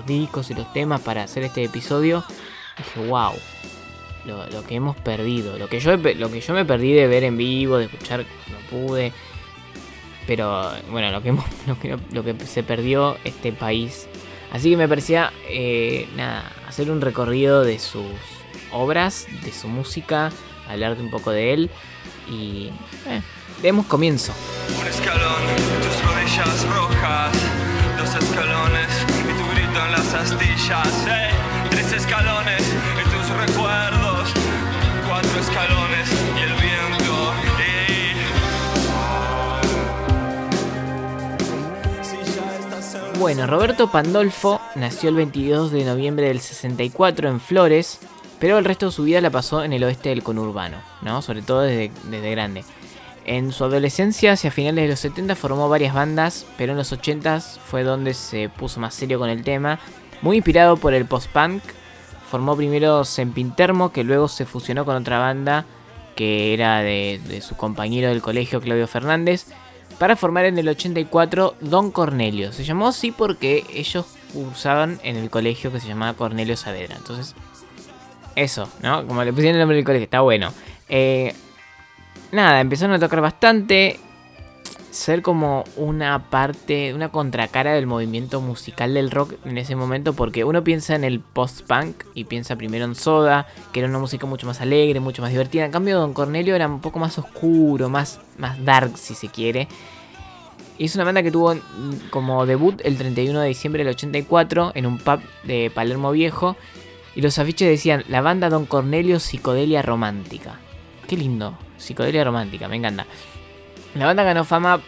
discos 0.05 0.50
y 0.50 0.53
los 0.53 0.72
temas 0.74 1.01
para 1.01 1.24
hacer 1.24 1.44
este 1.44 1.63
episodio, 1.63 2.24
dije, 2.77 3.08
wow, 3.08 3.34
lo, 4.25 4.63
que 4.65 4.75
hemos 4.75 4.96
perdido, 4.98 5.58
lo 5.58 5.67
que, 5.67 5.79
yo, 5.79 5.96
lo 5.96 6.32
que 6.32 6.41
yo 6.41 6.53
me 6.53 6.65
perdí 6.65 6.94
de 6.94 7.08
ver 7.08 7.24
en 7.24 7.38
vivo, 7.38 7.77
de 7.77 7.86
escuchar, 7.86 8.22
no 8.22 8.58
pude. 8.70 9.13
Pero 10.27 10.72
bueno, 10.89 11.12
lo 11.12 11.22
que, 11.22 11.32
lo 11.67 11.79
que, 11.79 11.98
lo 12.12 12.24
que 12.24 12.36
se 12.46 12.63
perdió 12.63 13.17
este 13.24 13.51
país. 13.51 14.08
Así 14.51 14.70
que 14.70 14.77
me 14.77 14.88
parecía, 14.88 15.34
eh, 15.50 16.08
nada, 16.15 16.51
hacer 16.67 16.89
un 16.89 17.01
recorrido 17.01 17.63
de 17.63 17.79
sus 17.79 18.05
obras, 18.72 19.27
de 19.44 19.51
su 19.51 19.67
música, 19.67 20.32
hablar 20.70 20.98
un 21.00 21.10
poco 21.10 21.32
de 21.32 21.53
él. 21.53 21.70
Y 22.29 22.70
eh, 23.08 23.22
demos 23.62 23.86
comienzo. 23.86 24.34
Un 24.79 24.88
escalón, 24.88 25.41
tus 25.82 26.03
rodillas 26.05 26.67
rojas, 26.70 27.34
dos 27.98 28.24
escalones 28.24 29.05
y 29.20 29.34
tu 29.38 29.51
grito 29.55 29.86
en 29.86 29.91
las 29.91 30.13
astillas. 30.13 31.08
¡Ey! 31.08 31.36
Tres 31.70 31.91
escalones 31.94 32.75
Bueno, 43.25 43.48
Roberto 43.48 43.89
Pandolfo 43.89 44.62
nació 44.75 45.10
el 45.10 45.15
22 45.15 45.72
de 45.72 45.84
noviembre 45.84 46.27
del 46.27 46.41
64 46.41 47.27
en 47.27 47.39
Flores, 47.39 48.00
pero 48.39 48.60
el 48.60 48.65
resto 48.65 48.86
de 48.86 48.91
su 48.91 49.01
vida 49.01 49.20
la 49.20 49.32
pasó 49.32 49.63
en 49.63 49.74
el 49.74 49.84
oeste 49.84 50.10
del 50.10 50.22
conurbano, 50.22 50.77
¿no? 51.01 51.24
Sobre 51.24 51.41
todo 51.41 51.62
desde, 51.62 51.91
desde 52.12 52.29
grande. 52.29 52.63
En 53.25 53.51
su 53.51 53.63
adolescencia, 53.63 54.34
hacia 54.34 54.51
finales 54.51 54.84
de 54.84 54.89
los 54.89 55.00
70, 55.00 55.34
formó 55.34 55.67
varias 55.67 55.96
bandas, 55.96 56.46
pero 56.55 56.74
en 56.74 56.77
los 56.77 56.91
80 56.91 57.41
fue 57.41 57.82
donde 57.82 58.13
se 58.13 58.48
puso 58.50 58.79
más 58.79 58.94
serio 58.94 59.17
con 59.17 59.32
el 59.32 59.44
tema. 59.44 59.79
Muy 60.22 60.38
inspirado 60.38 60.77
por 60.77 60.94
el 60.94 61.08
post-punk, 61.08 61.63
formó 62.29 62.55
primero 62.55 63.03
Sempintermo, 63.05 63.91
que 63.91 64.03
luego 64.03 64.27
se 64.27 64.46
fusionó 64.46 64.86
con 64.86 64.98
otra 64.98 65.17
banda 65.17 65.65
que 66.15 66.53
era 66.53 66.82
de, 66.82 67.20
de 67.27 67.41
su 67.41 67.58
compañero 67.58 68.10
del 68.10 68.22
colegio, 68.22 68.62
Claudio 68.62 68.88
Fernández, 68.88 69.48
para 69.97 70.15
formar 70.15 70.45
en 70.45 70.57
el 70.57 70.67
84 70.67 71.55
Don 71.61 71.91
Cornelio. 71.91 72.51
Se 72.51 72.63
llamó 72.63 72.87
así 72.87 73.11
porque 73.11 73.65
ellos 73.73 74.05
cursaban 74.33 74.99
en 75.03 75.15
el 75.15 75.29
colegio 75.29 75.71
que 75.71 75.79
se 75.79 75.87
llamaba 75.87 76.13
Cornelio 76.13 76.57
Saavedra. 76.57 76.95
Entonces, 76.95 77.35
eso, 78.35 78.69
¿no? 78.81 79.07
Como 79.07 79.23
le 79.23 79.31
pusieron 79.31 79.55
el 79.55 79.59
nombre 79.61 79.77
del 79.77 79.85
colegio, 79.85 80.03
está 80.05 80.21
bueno. 80.21 80.51
Eh, 80.89 81.33
nada, 82.31 82.59
empezaron 82.59 82.95
a 82.95 82.99
tocar 82.99 83.21
bastante. 83.21 83.99
Ser 84.95 85.21
como 85.21 85.65
una 85.75 86.29
parte, 86.29 86.93
una 86.93 87.09
contracara 87.09 87.73
del 87.73 87.85
movimiento 87.85 88.39
musical 88.39 88.93
del 88.93 89.11
rock 89.11 89.33
en 89.43 89.57
ese 89.57 89.75
momento, 89.75 90.13
porque 90.13 90.45
uno 90.45 90.63
piensa 90.63 90.95
en 90.95 91.03
el 91.03 91.19
post-punk 91.19 92.05
y 92.13 92.23
piensa 92.23 92.55
primero 92.55 92.85
en 92.85 92.95
Soda, 92.95 93.45
que 93.73 93.81
era 93.81 93.89
una 93.89 93.99
música 93.99 94.25
mucho 94.25 94.47
más 94.47 94.61
alegre, 94.61 95.01
mucho 95.01 95.21
más 95.21 95.31
divertida. 95.31 95.65
En 95.65 95.71
cambio, 95.71 95.99
Don 95.99 96.13
Cornelio 96.13 96.55
era 96.55 96.67
un 96.67 96.79
poco 96.79 96.97
más 96.97 97.19
oscuro, 97.19 97.89
más, 97.89 98.21
más 98.37 98.63
dark, 98.63 98.97
si 98.97 99.15
se 99.15 99.27
quiere. 99.27 99.67
Y 100.77 100.85
es 100.85 100.95
una 100.95 101.03
banda 101.03 101.21
que 101.21 101.31
tuvo 101.31 101.53
mm, 101.55 102.09
como 102.09 102.45
debut 102.45 102.79
el 102.85 102.97
31 102.97 103.41
de 103.41 103.49
diciembre 103.49 103.83
del 103.83 103.93
84 103.93 104.71
en 104.75 104.85
un 104.85 104.97
pub 104.97 105.19
de 105.43 105.73
Palermo 105.75 106.11
Viejo. 106.13 106.55
Y 107.15 107.21
los 107.21 107.37
afiches 107.37 107.67
decían, 107.67 108.05
la 108.07 108.21
banda 108.21 108.49
Don 108.49 108.65
Cornelio 108.65 109.19
Psicodelia 109.19 109.81
Romántica. 109.81 110.57
Qué 111.05 111.17
lindo, 111.17 111.57
Psicodelia 111.77 112.23
Romántica, 112.23 112.69
me 112.69 112.77
encanta. 112.77 113.05
La 113.95 114.05
banda 114.05 114.23
ganó 114.23 114.43
fama 114.43 114.81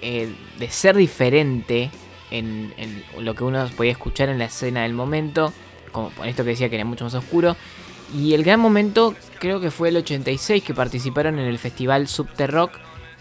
eh, 0.00 0.32
de 0.58 0.70
ser 0.70 0.96
diferente 0.96 1.90
en, 2.30 2.72
lo 3.18 3.34
que 3.34 3.44
uno 3.44 3.68
podía 3.76 3.92
escuchar 3.92 4.28
en 4.28 4.38
la 4.38 4.46
escena 4.46 4.82
del 4.82 4.94
momento. 4.94 5.52
Como 5.90 6.10
por 6.10 6.26
esto 6.26 6.44
que 6.44 6.50
decía 6.50 6.68
que 6.68 6.76
era 6.76 6.84
mucho 6.84 7.04
más 7.04 7.14
oscuro. 7.14 7.56
Y 8.14 8.34
el 8.34 8.44
gran 8.44 8.60
momento 8.60 9.14
creo 9.38 9.60
que 9.60 9.70
fue 9.70 9.88
el 9.88 9.96
86 9.96 10.62
que 10.62 10.74
participaron 10.74 11.38
en 11.38 11.46
el 11.46 11.58
festival 11.58 12.08
Subterrock. 12.08 12.78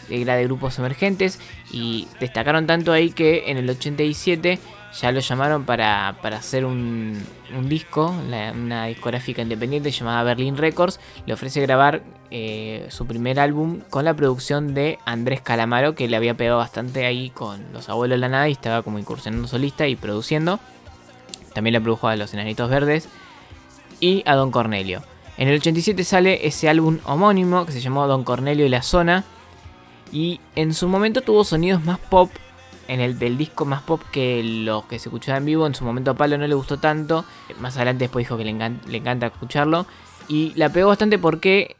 Era 0.10 0.36
de 0.36 0.44
grupos 0.46 0.78
emergentes. 0.80 1.40
Y 1.72 2.08
destacaron 2.20 2.68
tanto 2.68 2.92
ahí 2.92 3.12
que 3.12 3.50
en 3.50 3.58
el 3.58 3.70
87 3.70 4.60
ya 5.00 5.12
lo 5.12 5.20
llamaron 5.20 5.66
para, 5.66 6.18
para 6.22 6.38
hacer 6.38 6.66
un, 6.66 7.22
un 7.56 7.70
disco, 7.70 8.14
una 8.54 8.86
discográfica 8.86 9.42
independiente 9.42 9.92
llamada 9.92 10.24
Berlin 10.24 10.58
Records, 10.58 11.00
le 11.26 11.34
ofrece 11.34 11.62
grabar 11.62 12.04
eh, 12.30 12.88
su 12.90 13.06
primer 13.06 13.40
álbum 13.40 13.82
con 13.90 14.06
la 14.06 14.14
producción 14.14 14.74
de 14.74 15.00
Andrés 15.06 15.42
Calamaro, 15.42 15.96
que 15.96 16.08
le 16.08 16.18
había 16.18 16.36
pegado 16.36 16.58
bastante 16.58 17.06
ahí 17.06 17.30
con 17.30 17.72
Los 17.74 17.90
Abuelos 17.90 18.18
de 18.18 18.20
la 18.20 18.30
Nada 18.30 18.50
y 18.50 18.54
estaba 18.54 18.84
como 18.84 19.00
incursionando 19.00 19.48
solista 19.48 19.88
y 19.88 19.96
produciendo. 19.96 20.60
También 21.54 21.74
le 21.74 21.82
produjo 21.82 22.08
a 22.08 22.16
Los 22.16 22.34
Enanitos 22.34 22.70
Verdes 22.70 23.08
y 24.00 24.24
a 24.26 24.36
Don 24.36 24.52
Cornelio. 24.52 25.04
En 25.38 25.48
el 25.48 25.56
87 25.56 26.04
sale 26.04 26.46
ese 26.46 26.70
álbum 26.70 27.00
homónimo 27.06 27.66
que 27.66 27.72
se 27.72 27.82
llamó 27.82 28.08
Don 28.08 28.24
Cornelio 28.24 28.66
y 28.66 28.70
la 28.70 28.82
Zona. 28.82 29.24
Y 30.12 30.42
en 30.56 30.74
su 30.74 30.88
momento 30.88 31.22
tuvo 31.22 31.44
sonidos 31.46 31.84
más 31.84 31.98
pop 31.98 32.30
en 32.88 33.00
el 33.00 33.18
del 33.20 33.38
disco 33.38 33.66
más 33.66 33.82
pop 33.82 34.02
que 34.12 34.44
los 34.44 34.86
que 34.86 35.00
se 35.00 35.10
escuchaban 35.10 35.44
en 35.44 35.46
vivo. 35.46 35.68
En 35.68 35.76
su 35.76 35.84
momento 35.84 36.12
a 36.12 36.14
Palo 36.16 36.38
no 36.38 36.48
le 36.48 36.56
gustó 36.56 36.78
tanto. 36.78 37.26
Más 37.60 37.76
adelante 37.78 38.06
después 38.06 38.26
dijo 38.26 38.38
que 38.38 38.46
le, 38.46 38.52
encan- 38.52 38.84
le 38.88 38.98
encanta 38.98 39.28
escucharlo. 39.28 39.86
Y 40.28 40.54
la 40.56 40.70
pegó 40.70 40.90
bastante 40.90 41.18
porque 41.20 41.76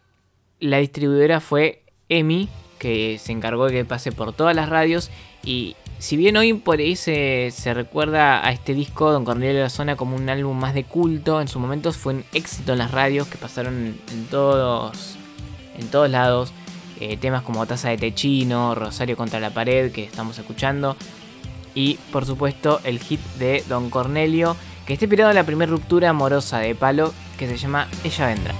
la 0.60 0.78
distribuidora 0.78 1.40
fue 1.40 1.84
EMI, 2.10 2.50
que 2.80 3.20
se 3.20 3.32
encargó 3.32 3.68
de 3.68 3.74
que 3.74 3.86
pase 3.86 4.12
por 4.12 4.34
todas 4.34 4.56
las 4.56 4.70
radios. 4.70 5.10
Y 5.44 5.76
si 6.00 6.18
bien 6.18 6.36
hoy 6.38 6.54
por 6.54 6.80
ahí 6.80 6.96
se, 6.96 7.52
recuerda 7.74 8.46
a 8.46 8.52
este 8.52 8.74
disco, 8.74 9.12
Don 9.12 9.24
Cornelio 9.24 9.56
de 9.56 9.62
la 9.64 9.70
Zona, 9.70 9.96
como 9.96 10.16
un 10.16 10.28
álbum 10.30 10.58
más 10.58 10.74
de 10.74 10.84
culto, 10.84 11.42
en 11.42 11.48
su 11.48 11.60
momento 11.60 11.94
fue 11.94 12.16
un 12.16 12.26
éxito 12.34 12.74
en 12.74 12.80
las 12.80 12.92
radios 12.92 13.28
que 13.28 13.38
pasaron 13.38 14.00
en 14.12 14.26
todos, 14.30 15.16
en 15.78 15.88
todos 15.90 16.10
lados. 16.10 16.54
Eh, 17.04 17.18
temas 17.18 17.42
como 17.42 17.66
Taza 17.66 17.90
de 17.90 17.98
Techino, 17.98 18.76
Rosario 18.76 19.18
contra 19.18 19.40
la 19.40 19.50
pared, 19.50 19.92
que 19.92 20.04
estamos 20.04 20.38
escuchando. 20.38 20.96
Y 21.74 21.96
por 22.12 22.28
supuesto 22.28 22.80
el 22.84 23.00
hit 23.00 23.20
de 23.40 23.64
Don 23.68 23.90
Cornelio, 23.90 24.56
que 24.86 24.94
está 24.94 25.06
inspirado 25.06 25.32
en 25.32 25.36
la 25.36 25.44
primera 25.44 25.72
ruptura 25.72 26.10
amorosa 26.10 26.60
de 26.60 26.76
Palo, 26.76 27.12
que 27.40 27.48
se 27.48 27.58
llama 27.58 27.88
Ella 28.04 28.28
Vendrá. 28.28 28.54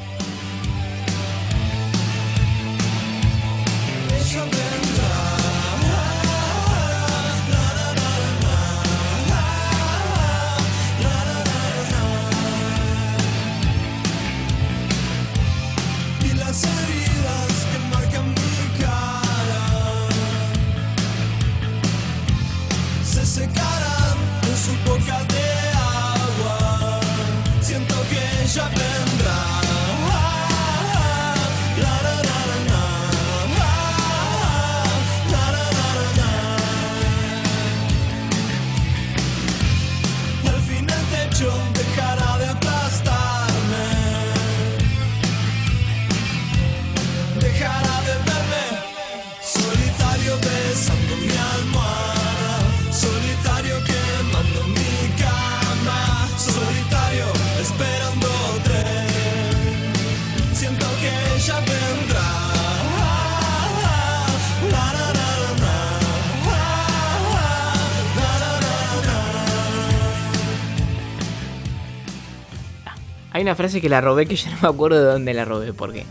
Hay 73.32 73.42
una 73.44 73.56
frase 73.56 73.82
que 73.82 73.90
la 73.90 74.02
robé 74.02 74.26
que 74.26 74.36
ya 74.38 74.52
no 74.52 74.58
me 74.62 74.68
acuerdo 74.68 75.00
de 75.00 75.12
dónde 75.12 75.34
la 75.34 75.46
robé, 75.46 75.74
porque 75.74 76.06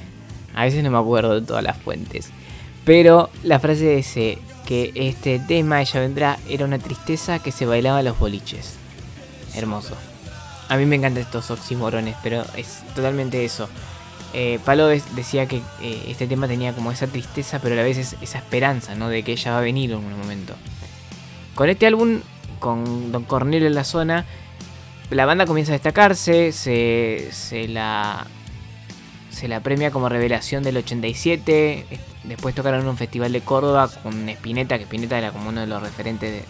a 0.54 0.64
veces 0.64 0.83
no 0.83 0.90
me 0.90 0.98
acuerdo 0.98 1.40
de 1.40 1.46
todas 1.46 1.62
las 1.62 1.76
fuentes. 1.76 2.30
Pero 2.85 3.30
la 3.42 3.61
frase 3.61 3.96
dice 3.96 4.38
que 4.66 4.92
este 4.94 5.38
tema, 5.38 5.80
Ella 5.83 6.00
Vendrá, 6.00 6.38
era 6.48 6.64
una 6.64 6.78
tristeza 6.78 7.38
que 7.40 7.52
se 7.52 7.66
bailaba 7.66 8.00
en 8.00 8.06
los 8.06 8.18
boliches. 8.18 8.74
Hermoso. 9.54 9.94
A 10.68 10.76
mí 10.76 10.87
me 10.87 10.96
encantan 10.96 11.22
estos 11.24 11.50
oximorones, 11.50 12.14
pero 12.22 12.44
es 12.56 12.80
totalmente 12.94 13.44
eso. 13.44 13.68
Eh, 14.33 14.61
Palo 14.64 14.87
decía 14.87 15.46
que 15.46 15.61
eh, 15.83 16.04
este 16.06 16.28
tema 16.28 16.46
tenía 16.46 16.72
como 16.72 16.92
esa 16.92 17.09
tristeza, 17.09 17.59
pero 17.59 17.74
a 17.74 17.78
la 17.78 17.83
vez 17.83 17.98
es- 17.98 18.16
esa 18.22 18.38
esperanza, 18.38 18.94
¿no? 18.94 19.09
De 19.09 19.24
que 19.24 19.33
ella 19.33 19.50
va 19.52 19.59
a 19.59 19.62
venir 19.62 19.90
en 19.90 19.98
un 19.98 20.16
momento. 20.18 20.54
Con 21.56 21.68
este 21.68 21.87
álbum, 21.88 22.20
con 22.61 23.11
Don 23.11 23.24
Cornelio 23.24 23.66
en 23.66 23.74
la 23.74 23.83
zona, 23.83 24.24
la 25.10 25.26
banda 25.26 25.46
comienza 25.46 25.72
a 25.72 25.74
destacarse, 25.74 26.52
se, 26.52 27.28
se 27.32 27.68
la 27.68 28.26
se 29.30 29.48
la 29.48 29.60
premia 29.60 29.90
como 29.90 30.08
revelación 30.08 30.62
del 30.62 30.76
87. 30.78 31.86
es- 31.90 32.00
Después 32.24 32.54
tocaron 32.54 32.80
en 32.82 32.86
un 32.88 32.98
festival 32.98 33.32
de 33.32 33.40
Córdoba 33.40 33.88
con 34.02 34.28
Spinetta, 34.28 34.76
que 34.76 34.84
Spinetta 34.84 35.16
era 35.16 35.30
como 35.32 35.48
uno 35.48 35.62
de 35.62 35.66
los 35.66 35.82
referentes 35.82 36.30
de, 36.32 36.44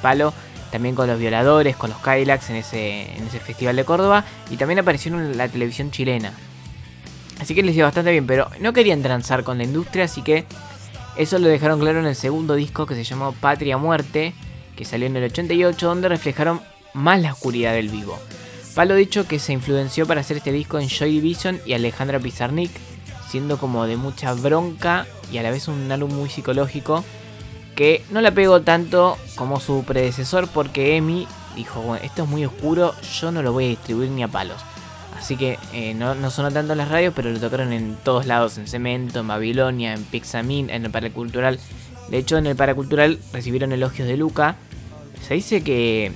Palo. 0.00 0.32
También 0.70 0.94
con 0.94 1.08
los 1.08 1.18
violadores, 1.18 1.74
con 1.76 1.90
los 1.90 1.98
Cadillacs 1.98 2.50
en 2.50 2.56
ese, 2.56 3.16
en 3.16 3.26
ese 3.26 3.40
festival 3.40 3.74
de 3.74 3.84
Córdoba. 3.84 4.24
Y 4.48 4.56
también 4.56 4.78
aparecieron 4.78 5.20
en 5.22 5.36
la 5.36 5.48
televisión 5.48 5.90
chilena. 5.90 6.32
Así 7.40 7.54
que 7.56 7.64
les 7.64 7.74
iba 7.74 7.86
bastante 7.86 8.12
bien, 8.12 8.28
pero 8.28 8.48
no 8.60 8.72
querían 8.72 9.02
transar 9.02 9.42
con 9.42 9.58
la 9.58 9.64
industria, 9.64 10.04
así 10.04 10.22
que 10.22 10.44
eso 11.16 11.38
lo 11.40 11.48
dejaron 11.48 11.80
claro 11.80 11.98
en 11.98 12.06
el 12.06 12.14
segundo 12.14 12.54
disco 12.54 12.86
que 12.86 12.94
se 12.94 13.02
llamó 13.02 13.32
Patria 13.32 13.76
Muerte, 13.76 14.34
que 14.76 14.84
salió 14.84 15.06
en 15.08 15.16
el 15.16 15.24
88, 15.24 15.84
donde 15.88 16.08
reflejaron 16.08 16.60
más 16.98 17.20
la 17.20 17.32
oscuridad 17.32 17.72
del 17.72 17.88
vivo. 17.88 18.18
Palo 18.74 18.94
dicho 18.94 19.26
que 19.26 19.38
se 19.38 19.52
influenció 19.52 20.06
para 20.06 20.20
hacer 20.20 20.36
este 20.36 20.52
disco 20.52 20.78
en 20.78 20.88
Joy 20.88 21.12
Division 21.12 21.60
y 21.66 21.72
Alejandra 21.72 22.20
Pizarnik, 22.20 22.70
siendo 23.28 23.58
como 23.58 23.86
de 23.86 23.96
mucha 23.96 24.32
bronca 24.34 25.06
y 25.32 25.38
a 25.38 25.42
la 25.42 25.50
vez 25.50 25.68
un 25.68 25.90
álbum 25.90 26.14
muy 26.14 26.30
psicológico 26.30 27.04
que 27.74 28.04
no 28.10 28.20
la 28.20 28.32
pegó 28.32 28.62
tanto 28.62 29.16
como 29.36 29.60
su 29.60 29.84
predecesor 29.84 30.48
porque 30.48 30.96
Emi 30.96 31.28
dijo, 31.54 31.80
bueno, 31.80 32.04
esto 32.04 32.24
es 32.24 32.28
muy 32.28 32.44
oscuro, 32.44 32.94
yo 33.20 33.30
no 33.30 33.42
lo 33.42 33.52
voy 33.52 33.66
a 33.66 33.68
distribuir 33.68 34.10
ni 34.10 34.22
a 34.22 34.28
palos. 34.28 34.60
Así 35.16 35.36
que 35.36 35.58
eh, 35.72 35.94
no, 35.94 36.14
no 36.14 36.30
sonó 36.30 36.50
tanto 36.50 36.72
en 36.72 36.78
las 36.78 36.88
radios, 36.88 37.12
pero 37.14 37.30
lo 37.30 37.38
tocaron 37.40 37.72
en 37.72 37.96
todos 38.04 38.26
lados, 38.26 38.58
en 38.58 38.66
Cemento, 38.66 39.20
en 39.20 39.28
Babilonia, 39.28 39.92
en 39.92 40.04
Pixamin, 40.04 40.70
en 40.70 40.84
el 40.84 40.90
Paracultural. 40.90 41.58
De 42.08 42.18
hecho, 42.18 42.38
en 42.38 42.46
el 42.46 42.56
Paracultural 42.56 43.18
recibieron 43.32 43.72
elogios 43.72 44.06
de 44.08 44.16
Luca. 44.16 44.56
Se 45.26 45.34
dice 45.34 45.62
que 45.62 46.12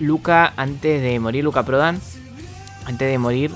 Luca, 0.00 0.52
antes 0.56 1.02
de 1.02 1.20
morir, 1.20 1.44
Luca 1.44 1.62
Prodan, 1.62 2.00
antes 2.86 3.08
de 3.08 3.18
morir, 3.18 3.52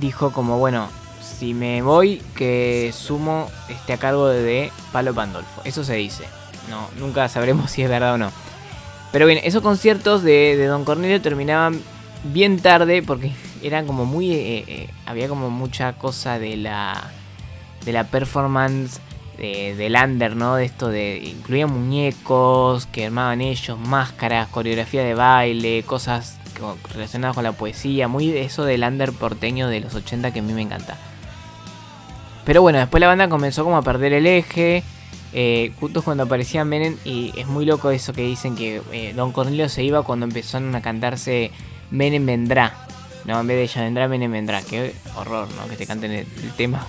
dijo 0.00 0.32
como, 0.32 0.58
bueno, 0.58 0.88
si 1.20 1.52
me 1.52 1.82
voy, 1.82 2.22
que 2.34 2.92
Sumo 2.94 3.50
esté 3.68 3.94
a 3.94 3.98
cargo 3.98 4.28
de 4.28 4.70
Palo 4.92 5.14
Pandolfo. 5.14 5.60
Eso 5.64 5.84
se 5.84 5.94
dice. 5.94 6.24
No, 6.68 6.88
nunca 6.98 7.28
sabremos 7.28 7.70
si 7.72 7.82
es 7.82 7.88
verdad 7.88 8.14
o 8.14 8.18
no. 8.18 8.30
Pero 9.12 9.26
bien, 9.26 9.40
esos 9.42 9.62
conciertos 9.62 10.22
de, 10.22 10.64
Don 10.66 10.84
Cornelio 10.84 11.20
terminaban 11.20 11.80
bien 12.24 12.60
tarde 12.60 13.02
porque 13.02 13.32
eran 13.62 13.86
como 13.86 14.06
muy... 14.06 14.32
eh, 14.32 14.64
eh, 14.66 14.90
había 15.06 15.28
como 15.28 15.50
mucha 15.50 15.94
cosa 15.94 16.38
de 16.38 16.56
la... 16.56 17.10
De 17.84 17.92
la 17.92 18.04
performance 18.04 19.00
de, 19.40 19.74
del 19.74 19.96
under, 19.96 20.36
¿no? 20.36 20.56
De 20.56 20.64
esto 20.64 20.88
de... 20.88 21.18
Incluían 21.24 21.72
muñecos 21.72 22.86
que 22.86 23.06
armaban 23.06 23.40
ellos, 23.40 23.78
máscaras, 23.78 24.48
coreografía 24.48 25.02
de 25.02 25.14
baile, 25.14 25.82
cosas 25.84 26.38
relacionadas 26.92 27.34
con 27.34 27.44
la 27.44 27.52
poesía. 27.52 28.06
Muy 28.06 28.36
eso 28.36 28.64
del 28.64 28.84
under 28.84 29.12
porteño 29.12 29.68
de 29.68 29.80
los 29.80 29.94
80 29.94 30.32
que 30.32 30.40
a 30.40 30.42
mí 30.42 30.52
me 30.52 30.62
encanta. 30.62 30.98
Pero 32.44 32.62
bueno, 32.62 32.78
después 32.78 33.00
la 33.00 33.06
banda 33.06 33.28
comenzó 33.28 33.64
como 33.64 33.78
a 33.78 33.82
perder 33.82 34.12
el 34.12 34.26
eje. 34.26 34.82
eh, 35.32 35.72
justo 35.80 36.02
cuando 36.02 36.24
aparecía 36.24 36.64
Menem. 36.64 36.98
Y 37.04 37.32
es 37.36 37.46
muy 37.46 37.64
loco 37.64 37.90
eso 37.90 38.12
que 38.12 38.22
dicen 38.22 38.56
que 38.56 38.82
eh, 38.92 39.14
Don 39.14 39.32
Cornelio 39.32 39.68
se 39.68 39.82
iba 39.82 40.02
cuando 40.02 40.26
empezaron 40.26 40.74
a 40.74 40.82
cantarse 40.82 41.50
Menem 41.90 42.26
vendrá. 42.26 42.74
No, 43.24 43.40
en 43.40 43.46
vez 43.46 43.56
de 43.56 43.62
ella 43.64 43.82
vendrá, 43.82 44.08
Menem 44.08 44.32
vendrá. 44.32 44.60
Qué 44.62 44.94
horror, 45.16 45.48
¿no? 45.56 45.66
Que 45.68 45.76
te 45.76 45.86
canten 45.86 46.10
el 46.10 46.26
tema. 46.56 46.86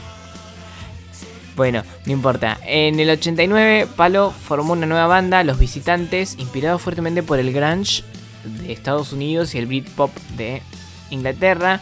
Bueno, 1.56 1.84
no 2.06 2.12
importa. 2.12 2.58
En 2.66 3.00
el 3.00 3.10
89, 3.10 3.88
Palo 3.96 4.32
formó 4.32 4.74
una 4.74 4.86
nueva 4.86 5.08
banda, 5.08 5.44
Los 5.44 5.60
Visitantes, 5.60 6.36
inspirado 6.38 6.80
fuertemente 6.80 7.24
por 7.24 7.40
el 7.40 7.52
grunge 7.52 8.04
de 8.44 8.72
Estados 8.72 9.14
Unidos 9.14 9.54
y 9.54 9.58
el 9.58 9.66
Britpop 9.66 10.16
de 10.38 10.62
Inglaterra. 11.10 11.82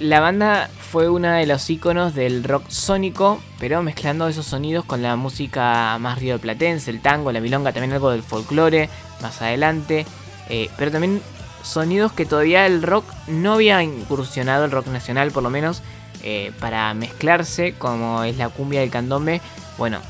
La 0.00 0.20
banda 0.20 0.68
fue 0.90 1.08
una 1.08 1.36
de 1.36 1.46
los 1.46 1.68
iconos 1.70 2.14
del 2.14 2.44
rock 2.44 2.68
sónico, 2.68 3.40
pero 3.60 3.82
mezclando 3.82 4.26
esos 4.26 4.46
sonidos 4.46 4.84
con 4.84 5.02
la 5.02 5.16
música 5.16 5.96
más 6.00 6.18
rioplatense, 6.18 6.90
el 6.90 7.00
tango, 7.00 7.30
la 7.30 7.40
milonga, 7.40 7.72
también 7.72 7.92
algo 7.92 8.10
del 8.10 8.22
folclore 8.22 8.88
más 9.20 9.40
adelante. 9.42 10.06
eh, 10.48 10.70
pero 10.76 10.90
también 10.90 11.22
sonidos 11.62 12.12
que 12.12 12.26
todavía 12.26 12.66
el 12.66 12.82
rock 12.82 13.04
no 13.28 13.54
había 13.54 13.82
incursionado, 13.82 14.64
el 14.64 14.70
rock 14.70 14.88
nacional 14.88 15.30
por 15.30 15.42
lo 15.42 15.50
menos, 15.50 15.82
eh, 16.22 16.52
para 16.60 16.92
mezclarse, 16.94 17.74
como 17.78 18.24
es 18.24 18.36
la 18.36 18.48
cumbia 18.48 18.80
del 18.80 18.90
candombe. 18.90 19.40
Bueno, 19.78 20.00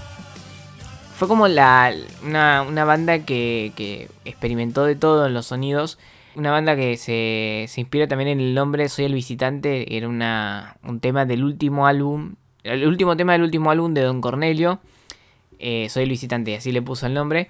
fue 1.16 1.28
como 1.28 1.48
la, 1.48 1.94
una, 2.24 2.62
una 2.62 2.84
banda 2.84 3.20
que, 3.20 4.08
experimentó 4.24 4.84
de 4.84 4.96
todo 4.96 5.26
en 5.26 5.34
los 5.34 5.46
sonidos. 5.46 5.98
Una 6.34 6.50
banda 6.50 6.74
que 6.76 6.96
se, 6.96 7.66
se 7.68 7.80
inspira 7.80 8.08
también 8.08 8.28
en 8.28 8.40
el 8.40 8.54
nombre 8.54 8.88
Soy 8.88 9.04
el 9.04 9.14
Visitante. 9.14 9.96
Era 9.96 10.08
una, 10.08 10.76
un 10.82 10.98
tema 11.00 11.26
del 11.26 11.44
último 11.44 11.86
álbum. 11.86 12.34
El 12.64 12.86
último 12.86 13.16
tema 13.16 13.32
del 13.32 13.42
último 13.42 13.70
álbum 13.70 13.92
de 13.94 14.02
Don 14.02 14.20
Cornelio. 14.20 14.80
eh, 15.58 15.88
Soy 15.90 16.04
el 16.04 16.08
Visitante, 16.10 16.56
así 16.56 16.72
le 16.72 16.82
puso 16.82 17.06
el 17.06 17.14
nombre. 17.14 17.48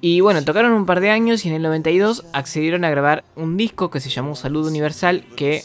Y 0.00 0.20
bueno, 0.20 0.44
tocaron 0.44 0.72
un 0.72 0.84
par 0.84 1.00
de 1.00 1.10
años 1.10 1.46
y 1.46 1.48
en 1.48 1.54
el 1.54 1.62
92 1.62 2.26
accedieron 2.34 2.84
a 2.84 2.90
grabar 2.90 3.24
un 3.36 3.56
disco 3.56 3.90
que 3.90 4.00
se 4.00 4.10
llamó 4.10 4.34
Salud 4.36 4.66
Universal 4.66 5.24
que 5.36 5.62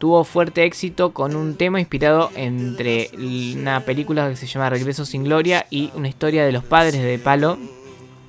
tuvo 0.00 0.24
fuerte 0.24 0.64
éxito 0.64 1.12
con 1.12 1.36
un 1.36 1.56
tema 1.56 1.78
inspirado 1.78 2.30
entre 2.34 3.10
una 3.18 3.84
película 3.84 4.30
que 4.30 4.34
se 4.34 4.46
llama 4.46 4.70
Regreso 4.70 5.04
sin 5.04 5.24
Gloria 5.24 5.66
y 5.68 5.92
una 5.94 6.08
historia 6.08 6.42
de 6.46 6.52
los 6.52 6.64
padres 6.64 7.02
de 7.02 7.18
Palo. 7.18 7.58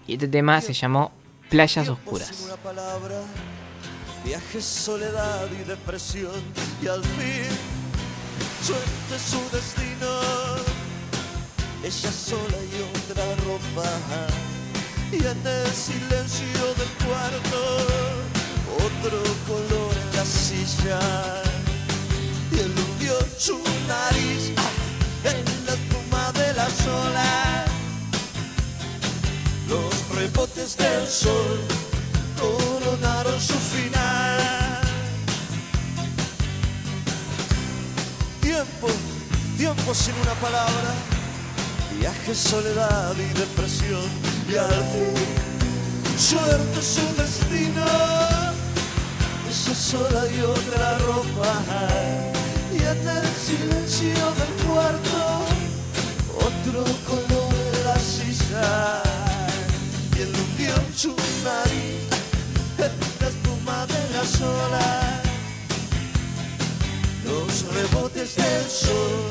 Y 0.05 0.15
este 0.15 0.27
tema 0.27 0.59
se 0.59 0.73
llamó 0.73 1.13
Playas 1.49 1.87
Oscuras. 1.87 2.43
Una 2.43 2.57
palabra, 2.57 3.21
viaje, 4.25 4.61
soledad 4.61 5.47
y 5.49 5.63
depresión. 5.63 6.41
Y 6.83 6.87
al 6.87 7.01
fin, 7.01 7.47
suerte 8.61 9.17
su 9.17 9.39
destino. 9.55 10.11
Ella 11.85 12.11
sola 12.11 12.57
y 12.69 13.11
otra 13.11 13.23
ropa. 13.45 13.89
Y 15.09 15.15
en 15.15 15.47
el 15.47 15.67
silencio 15.67 16.65
del 16.77 17.07
cuarto, 17.07 17.77
otro 18.75 19.23
color 19.47 19.93
en 20.09 20.17
la 20.17 20.25
silla. 20.25 21.50
Su 23.37 23.57
nariz 23.87 24.51
en 25.23 25.65
la 25.65 25.73
espuma 25.73 26.31
de 26.33 26.53
las 26.53 26.87
olas. 26.87 27.69
Los 29.67 30.15
rebotes 30.15 30.77
del 30.77 31.07
sol 31.07 31.59
coronaron 32.39 33.39
su 33.39 33.53
final. 33.53 34.81
Tiempo, 38.41 38.87
tiempo 39.57 39.93
sin 39.93 40.13
una 40.15 40.33
palabra. 40.35 40.91
Viaje, 41.99 42.35
soledad 42.35 43.15
y 43.15 43.39
depresión. 43.39 44.09
Y 44.47 44.55
al 44.55 44.83
fin, 44.91 46.17
suerte 46.17 46.81
su 46.81 47.05
destino. 47.15 47.85
Esa 49.49 49.75
sola 49.75 50.27
y 50.27 50.41
otra 50.41 50.97
ropa. 50.99 52.40
En 52.91 53.07
el 53.07 53.25
silencio 53.25 54.25
del 54.39 54.67
cuarto, 54.67 55.45
otro 56.35 56.83
color 57.07 57.53
en 57.73 57.85
la 57.85 57.97
silla. 57.97 59.01
Y 60.17 60.21
eludió 60.23 60.73
su 60.93 61.15
nariz 61.41 62.03
en 62.77 62.91
la 63.21 63.27
espuma 63.29 63.85
de 63.87 64.13
las 64.13 64.41
olas. 64.41 65.21
Los 67.23 67.73
rebotes 67.73 68.35
del 68.35 68.69
sol 68.69 69.29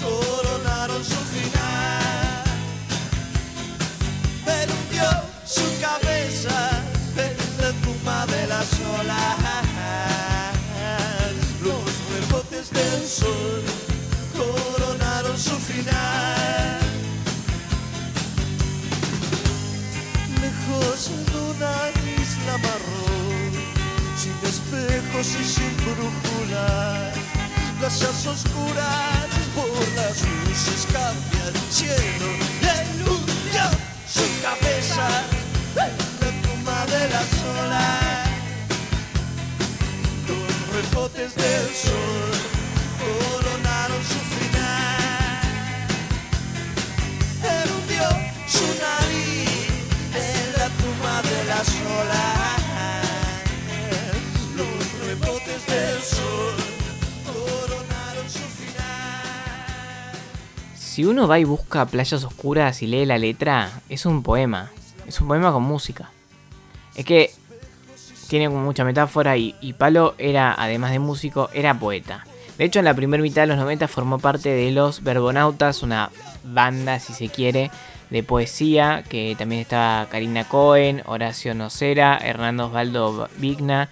coronaron 0.00 1.02
su 1.02 1.20
final. 1.34 2.03
Coronaron 14.36 15.38
su 15.38 15.56
final. 15.58 16.80
Lejos 20.40 21.10
en 21.14 21.26
una 21.50 21.74
isla 22.20 22.58
marrón, 22.58 23.52
sin 24.16 24.36
espejos 24.48 25.26
y 25.40 25.44
sin 25.44 25.76
brújula. 25.76 27.12
Playas 27.78 28.26
oscuras 28.26 29.28
por 29.54 29.88
las 29.96 30.22
luces 30.22 30.86
cambia 30.92 31.48
el 31.48 31.56
cielo. 31.70 32.28
Eludió 32.62 33.64
su 34.08 34.26
cabeza 34.42 35.06
en 35.76 35.92
la 36.20 36.28
espuma 36.28 36.86
de 36.86 37.08
las 37.10 37.30
olas. 37.60 38.28
Los 40.28 40.74
rebotes 40.74 41.34
del 41.34 41.74
sol 41.74 42.43
Si 60.94 61.04
uno 61.04 61.26
va 61.26 61.40
y 61.40 61.44
busca 61.44 61.86
playas 61.86 62.22
oscuras 62.22 62.80
y 62.80 62.86
lee 62.86 63.04
la 63.04 63.18
letra, 63.18 63.80
es 63.88 64.06
un 64.06 64.22
poema. 64.22 64.70
Es 65.08 65.20
un 65.20 65.26
poema 65.26 65.50
con 65.50 65.64
música. 65.64 66.12
Es 66.94 67.04
que 67.04 67.32
tiene 68.28 68.48
mucha 68.48 68.84
metáfora 68.84 69.36
y, 69.36 69.74
Palo 69.76 70.14
era, 70.18 70.54
además 70.56 70.92
de 70.92 71.00
músico, 71.00 71.50
era 71.52 71.76
poeta. 71.76 72.24
De 72.58 72.64
hecho, 72.64 72.78
en 72.78 72.84
la 72.84 72.94
primera 72.94 73.20
mitad 73.20 73.42
de 73.42 73.48
los 73.48 73.56
90 73.56 73.88
formó 73.88 74.20
parte 74.20 74.50
de 74.50 74.70
los 74.70 75.02
Verbonautas, 75.02 75.82
una 75.82 76.10
banda, 76.44 77.00
si 77.00 77.12
se 77.12 77.28
quiere, 77.28 77.72
de 78.10 78.22
poesía, 78.22 79.02
que 79.08 79.34
también 79.36 79.62
estaba 79.62 80.06
Karina 80.08 80.44
Cohen, 80.44 81.02
Horacio 81.06 81.56
Nocera, 81.56 82.18
Hernando 82.18 82.66
Osvaldo 82.66 83.28
Vigna, 83.38 83.88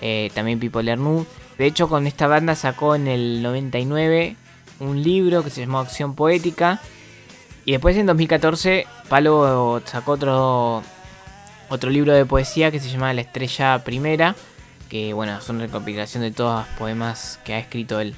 eh, 0.00 0.30
también 0.34 0.58
Pipo 0.58 0.80
Lernud. 0.80 1.26
De 1.58 1.66
hecho, 1.66 1.90
con 1.90 2.06
esta 2.06 2.28
banda 2.28 2.54
sacó 2.54 2.94
en 2.94 3.08
el 3.08 3.42
99 3.42 4.36
un 4.80 5.02
libro 5.02 5.44
que 5.44 5.50
se 5.50 5.60
llamó 5.60 5.78
Acción 5.78 6.14
Poética. 6.14 6.80
Y 7.64 7.72
después 7.72 7.96
en 7.96 8.06
2014 8.06 8.86
Palo 9.08 9.82
sacó 9.84 10.12
otro, 10.12 10.82
otro 11.68 11.90
libro 11.90 12.12
de 12.12 12.26
poesía 12.26 12.70
que 12.70 12.80
se 12.80 12.88
llama 12.88 13.14
La 13.14 13.20
Estrella 13.20 13.82
Primera. 13.84 14.34
Que 14.88 15.12
bueno, 15.12 15.38
es 15.38 15.48
una 15.48 15.66
recopilación 15.66 16.22
de 16.22 16.32
todos 16.32 16.66
los 16.66 16.78
poemas 16.78 17.38
que 17.44 17.54
ha 17.54 17.58
escrito 17.58 18.00
él. 18.00 18.14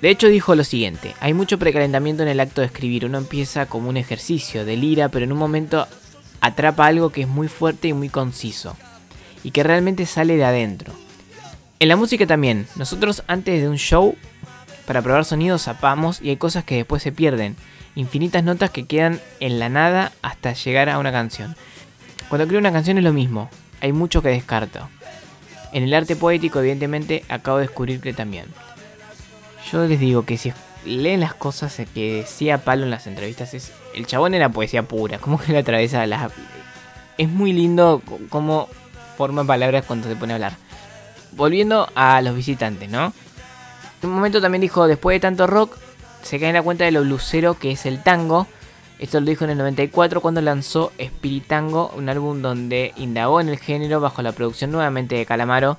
De 0.00 0.10
hecho 0.10 0.28
dijo 0.28 0.54
lo 0.54 0.64
siguiente, 0.64 1.14
hay 1.20 1.32
mucho 1.32 1.58
precalentamiento 1.58 2.22
en 2.22 2.28
el 2.28 2.38
acto 2.38 2.60
de 2.60 2.66
escribir, 2.66 3.06
uno 3.06 3.16
empieza 3.16 3.64
como 3.64 3.88
un 3.88 3.96
ejercicio, 3.96 4.66
delira, 4.66 5.08
pero 5.08 5.24
en 5.24 5.32
un 5.32 5.38
momento 5.38 5.86
atrapa 6.42 6.84
algo 6.84 7.08
que 7.08 7.22
es 7.22 7.28
muy 7.28 7.48
fuerte 7.48 7.88
y 7.88 7.94
muy 7.94 8.10
conciso, 8.10 8.76
y 9.42 9.50
que 9.50 9.62
realmente 9.62 10.04
sale 10.04 10.36
de 10.36 10.44
adentro. 10.44 10.92
En 11.80 11.88
la 11.88 11.96
música 11.96 12.26
también, 12.26 12.66
nosotros 12.76 13.22
antes 13.28 13.62
de 13.62 13.68
un 13.68 13.78
show, 13.78 14.14
para 14.86 15.02
probar 15.02 15.24
sonidos 15.24 15.62
zapamos 15.62 16.20
y 16.20 16.30
hay 16.30 16.36
cosas 16.36 16.64
que 16.64 16.76
después 16.76 17.02
se 17.02 17.12
pierden, 17.12 17.56
infinitas 17.94 18.44
notas 18.44 18.70
que 18.70 18.86
quedan 18.86 19.20
en 19.40 19.58
la 19.58 19.68
nada 19.68 20.12
hasta 20.22 20.52
llegar 20.52 20.88
a 20.88 20.98
una 20.98 21.12
canción. 21.12 21.56
Cuando 22.28 22.46
creo 22.46 22.60
una 22.60 22.72
canción 22.72 22.98
es 22.98 23.04
lo 23.04 23.12
mismo, 23.12 23.48
hay 23.80 23.92
mucho 23.92 24.22
que 24.22 24.28
descarto. 24.28 24.88
En 25.72 25.82
el 25.82 25.94
arte 25.94 26.16
poético, 26.16 26.60
evidentemente, 26.60 27.24
acabo 27.28 27.58
de 27.58 27.66
descubrir 27.66 28.00
que 28.00 28.12
también. 28.12 28.46
Yo 29.70 29.86
les 29.86 29.98
digo 29.98 30.24
que 30.24 30.36
si 30.36 30.52
leen 30.84 31.20
las 31.20 31.34
cosas 31.34 31.80
que 31.94 32.16
decía 32.16 32.58
Palo 32.58 32.84
en 32.84 32.90
las 32.90 33.06
entrevistas, 33.06 33.54
es 33.54 33.72
el 33.94 34.06
chabón 34.06 34.34
era 34.34 34.48
poesía 34.48 34.82
pura, 34.84 35.18
como 35.18 35.38
que 35.38 35.52
le 35.52 35.58
atraviesa 35.58 36.06
las... 36.06 36.32
Es 37.16 37.28
muy 37.28 37.52
lindo 37.52 38.02
cómo 38.28 38.68
forma 39.16 39.44
palabras 39.44 39.84
cuando 39.84 40.08
se 40.08 40.16
pone 40.16 40.32
a 40.32 40.36
hablar. 40.36 40.56
Volviendo 41.32 41.88
a 41.94 42.20
los 42.20 42.36
visitantes, 42.36 42.88
¿no? 42.88 43.12
En 44.04 44.10
un 44.10 44.16
momento 44.16 44.42
también 44.42 44.60
dijo, 44.60 44.86
después 44.86 45.14
de 45.14 45.20
tanto 45.20 45.46
rock, 45.46 45.78
se 46.22 46.38
cae 46.38 46.50
en 46.50 46.56
la 46.56 46.62
cuenta 46.62 46.84
de 46.84 46.90
lo 46.90 47.00
blusero 47.00 47.54
que 47.54 47.70
es 47.70 47.86
el 47.86 48.02
tango. 48.02 48.46
Esto 48.98 49.18
lo 49.18 49.24
dijo 49.24 49.44
en 49.44 49.50
el 49.52 49.56
94 49.56 50.20
cuando 50.20 50.42
lanzó 50.42 50.92
Spiritango, 51.02 51.90
un 51.96 52.10
álbum 52.10 52.42
donde 52.42 52.92
indagó 52.96 53.40
en 53.40 53.48
el 53.48 53.58
género 53.58 54.02
bajo 54.02 54.20
la 54.20 54.32
producción 54.32 54.72
nuevamente 54.72 55.14
de 55.14 55.24
Calamaro, 55.24 55.78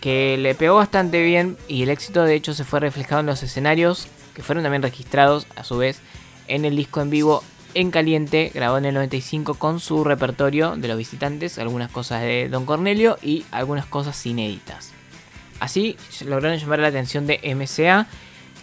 que 0.00 0.36
le 0.38 0.54
pegó 0.54 0.76
bastante 0.76 1.24
bien 1.24 1.56
y 1.66 1.82
el 1.82 1.88
éxito 1.88 2.22
de 2.22 2.36
hecho 2.36 2.54
se 2.54 2.62
fue 2.62 2.78
reflejado 2.78 3.18
en 3.22 3.26
los 3.26 3.42
escenarios, 3.42 4.06
que 4.32 4.44
fueron 4.44 4.62
también 4.62 4.82
registrados 4.82 5.48
a 5.56 5.64
su 5.64 5.76
vez 5.76 5.98
en 6.46 6.64
el 6.64 6.76
disco 6.76 7.00
en 7.00 7.10
vivo 7.10 7.42
en 7.74 7.90
caliente, 7.90 8.52
grabado 8.54 8.78
en 8.78 8.84
el 8.84 8.94
95 8.94 9.54
con 9.54 9.80
su 9.80 10.04
repertorio 10.04 10.76
de 10.76 10.86
los 10.86 10.98
visitantes, 10.98 11.58
algunas 11.58 11.90
cosas 11.90 12.22
de 12.22 12.48
Don 12.48 12.64
Cornelio 12.64 13.18
y 13.22 13.44
algunas 13.50 13.86
cosas 13.86 14.24
inéditas. 14.24 14.95
Así 15.60 15.96
lograron 16.24 16.58
llamar 16.58 16.78
la 16.78 16.88
atención 16.88 17.26
de 17.26 17.40
MCA, 17.54 18.06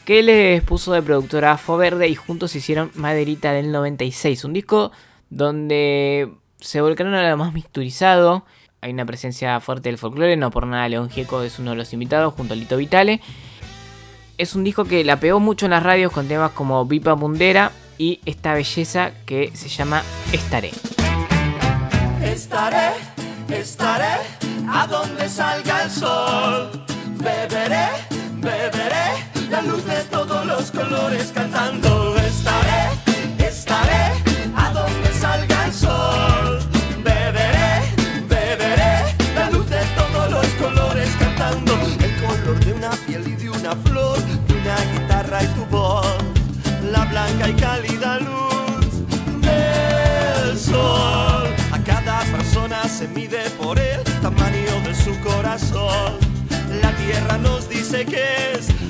que 0.06 0.22
les 0.22 0.62
puso 0.64 0.94
de 0.94 1.02
productora 1.02 1.54
Afo 1.54 1.78
Verde 1.78 2.08
y 2.08 2.16
juntos 2.16 2.56
hicieron 2.56 2.92
Maderita 2.96 3.54
del 3.54 3.72
96, 3.72 4.44
un 4.44 4.54
disco 4.54 4.92
donde 5.30 6.30
se 6.60 6.82
volcaron 6.82 7.14
a 7.14 7.30
lo 7.30 7.38
más 7.38 7.54
mixturizado. 7.54 8.46
Hay 8.82 8.92
una 8.92 9.06
presencia 9.06 9.60
fuerte 9.60 9.90
del 9.90 9.98
folclore, 9.98 10.36
no 10.36 10.52
por 10.52 10.68
nada 10.68 10.90
León 10.90 11.10
Gieco 11.10 11.42
es 11.42 11.58
uno 11.58 11.72
de 11.72 11.78
los 11.78 11.94
invitados 11.94 12.34
junto 12.34 12.54
a 12.54 12.58
Lito 12.58 12.78
Vitale. 12.78 13.22
Es 14.38 14.56
un 14.56 14.64
disco 14.64 14.84
que 14.86 15.04
la 15.04 15.20
pegó 15.20 15.40
mucho 15.40 15.66
en 15.68 15.72
las 15.72 15.84
radios 15.84 16.12
con 16.12 16.28
temas 16.28 16.52
como 16.52 16.86
Vipa 16.86 17.16
Mundera 17.16 17.72
y 17.98 18.20
esta 18.26 18.54
belleza 18.54 19.12
que 19.26 19.52
se 19.56 19.70
llama 19.70 20.04
Estaré. 20.34 20.72
Estaré, 22.22 22.92
estaré 23.50 24.53
a 24.74 24.88
donde 24.88 25.30
salga 25.30 25.84
el 25.84 25.92
sol. 25.92 26.70
Beberé, 27.18 27.90
beberé 28.38 29.08
la 29.50 29.62
luz 29.62 29.86
de 29.86 30.04
todos 30.06 30.46
los 30.46 30.72
colores 30.72 31.32
cantando. 31.34 32.16
Estaré, 32.18 32.53
La 55.54 56.92
tierra 56.96 57.38
nos 57.38 57.70
dice 57.70 58.06
que 58.06 58.54
es 58.54 58.83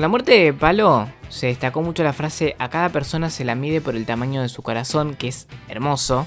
Con 0.00 0.04
la 0.04 0.08
muerte 0.08 0.32
de 0.32 0.54
Palo 0.54 1.10
se 1.28 1.48
destacó 1.48 1.82
mucho 1.82 2.02
la 2.02 2.14
frase 2.14 2.56
a 2.58 2.70
cada 2.70 2.88
persona 2.88 3.28
se 3.28 3.44
la 3.44 3.54
mide 3.54 3.82
por 3.82 3.94
el 3.96 4.06
tamaño 4.06 4.40
de 4.40 4.48
su 4.48 4.62
corazón, 4.62 5.14
que 5.14 5.28
es 5.28 5.46
hermoso, 5.68 6.26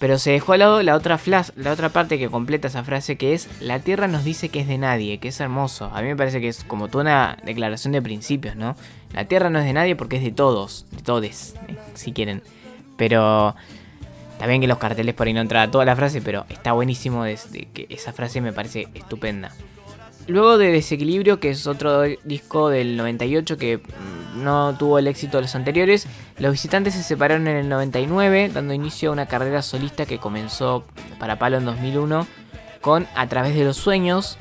pero 0.00 0.18
se 0.18 0.32
dejó 0.32 0.54
al 0.54 0.58
lado 0.58 0.82
la 0.82 0.96
otra, 0.96 1.16
flas- 1.16 1.52
la 1.54 1.70
otra 1.70 1.90
parte 1.90 2.18
que 2.18 2.28
completa 2.28 2.66
esa 2.66 2.82
frase 2.82 3.14
que 3.16 3.32
es 3.32 3.48
la 3.60 3.78
tierra 3.78 4.08
nos 4.08 4.24
dice 4.24 4.48
que 4.48 4.58
es 4.58 4.66
de 4.66 4.76
nadie, 4.78 5.18
que 5.20 5.28
es 5.28 5.38
hermoso. 5.38 5.88
A 5.94 6.02
mí 6.02 6.08
me 6.08 6.16
parece 6.16 6.40
que 6.40 6.48
es 6.48 6.64
como 6.64 6.88
toda 6.88 7.02
una 7.04 7.38
declaración 7.44 7.92
de 7.92 8.02
principios, 8.02 8.56
¿no? 8.56 8.74
La 9.12 9.24
tierra 9.26 9.50
no 9.50 9.60
es 9.60 9.66
de 9.66 9.72
nadie 9.72 9.94
porque 9.94 10.16
es 10.16 10.24
de 10.24 10.32
todos, 10.32 10.84
de 10.90 11.02
todes, 11.04 11.54
eh, 11.68 11.76
si 11.94 12.10
quieren. 12.12 12.42
Pero 12.96 13.54
también 14.40 14.60
que 14.60 14.66
los 14.66 14.78
carteles 14.78 15.14
por 15.14 15.28
ahí 15.28 15.32
no 15.32 15.42
entraba 15.42 15.70
toda 15.70 15.84
la 15.84 15.94
frase, 15.94 16.22
pero 16.22 16.44
está 16.48 16.72
buenísimo 16.72 17.22
desde 17.22 17.68
que 17.72 17.86
esa 17.88 18.12
frase 18.12 18.40
me 18.40 18.52
parece 18.52 18.88
estupenda. 18.94 19.52
Luego 20.28 20.58
de 20.58 20.72
Desequilibrio, 20.72 21.38
que 21.38 21.50
es 21.50 21.66
otro 21.68 22.02
disco 22.24 22.68
del 22.68 22.96
98 22.96 23.56
que 23.56 23.78
mm, 23.78 24.42
no 24.42 24.76
tuvo 24.76 24.98
el 24.98 25.06
éxito 25.06 25.36
de 25.36 25.42
los 25.42 25.54
anteriores, 25.54 26.08
los 26.38 26.52
visitantes 26.52 26.94
se 26.94 27.02
separaron 27.04 27.46
en 27.46 27.56
el 27.56 27.68
99, 27.68 28.50
dando 28.52 28.74
inicio 28.74 29.10
a 29.10 29.12
una 29.12 29.26
carrera 29.26 29.62
solista 29.62 30.04
que 30.04 30.18
comenzó 30.18 30.84
para 31.20 31.38
Palo 31.38 31.58
en 31.58 31.64
2001 31.64 32.26
con 32.80 33.06
A 33.14 33.28
través 33.28 33.54
de 33.54 33.64
los 33.64 33.76
sueños, 33.76 34.36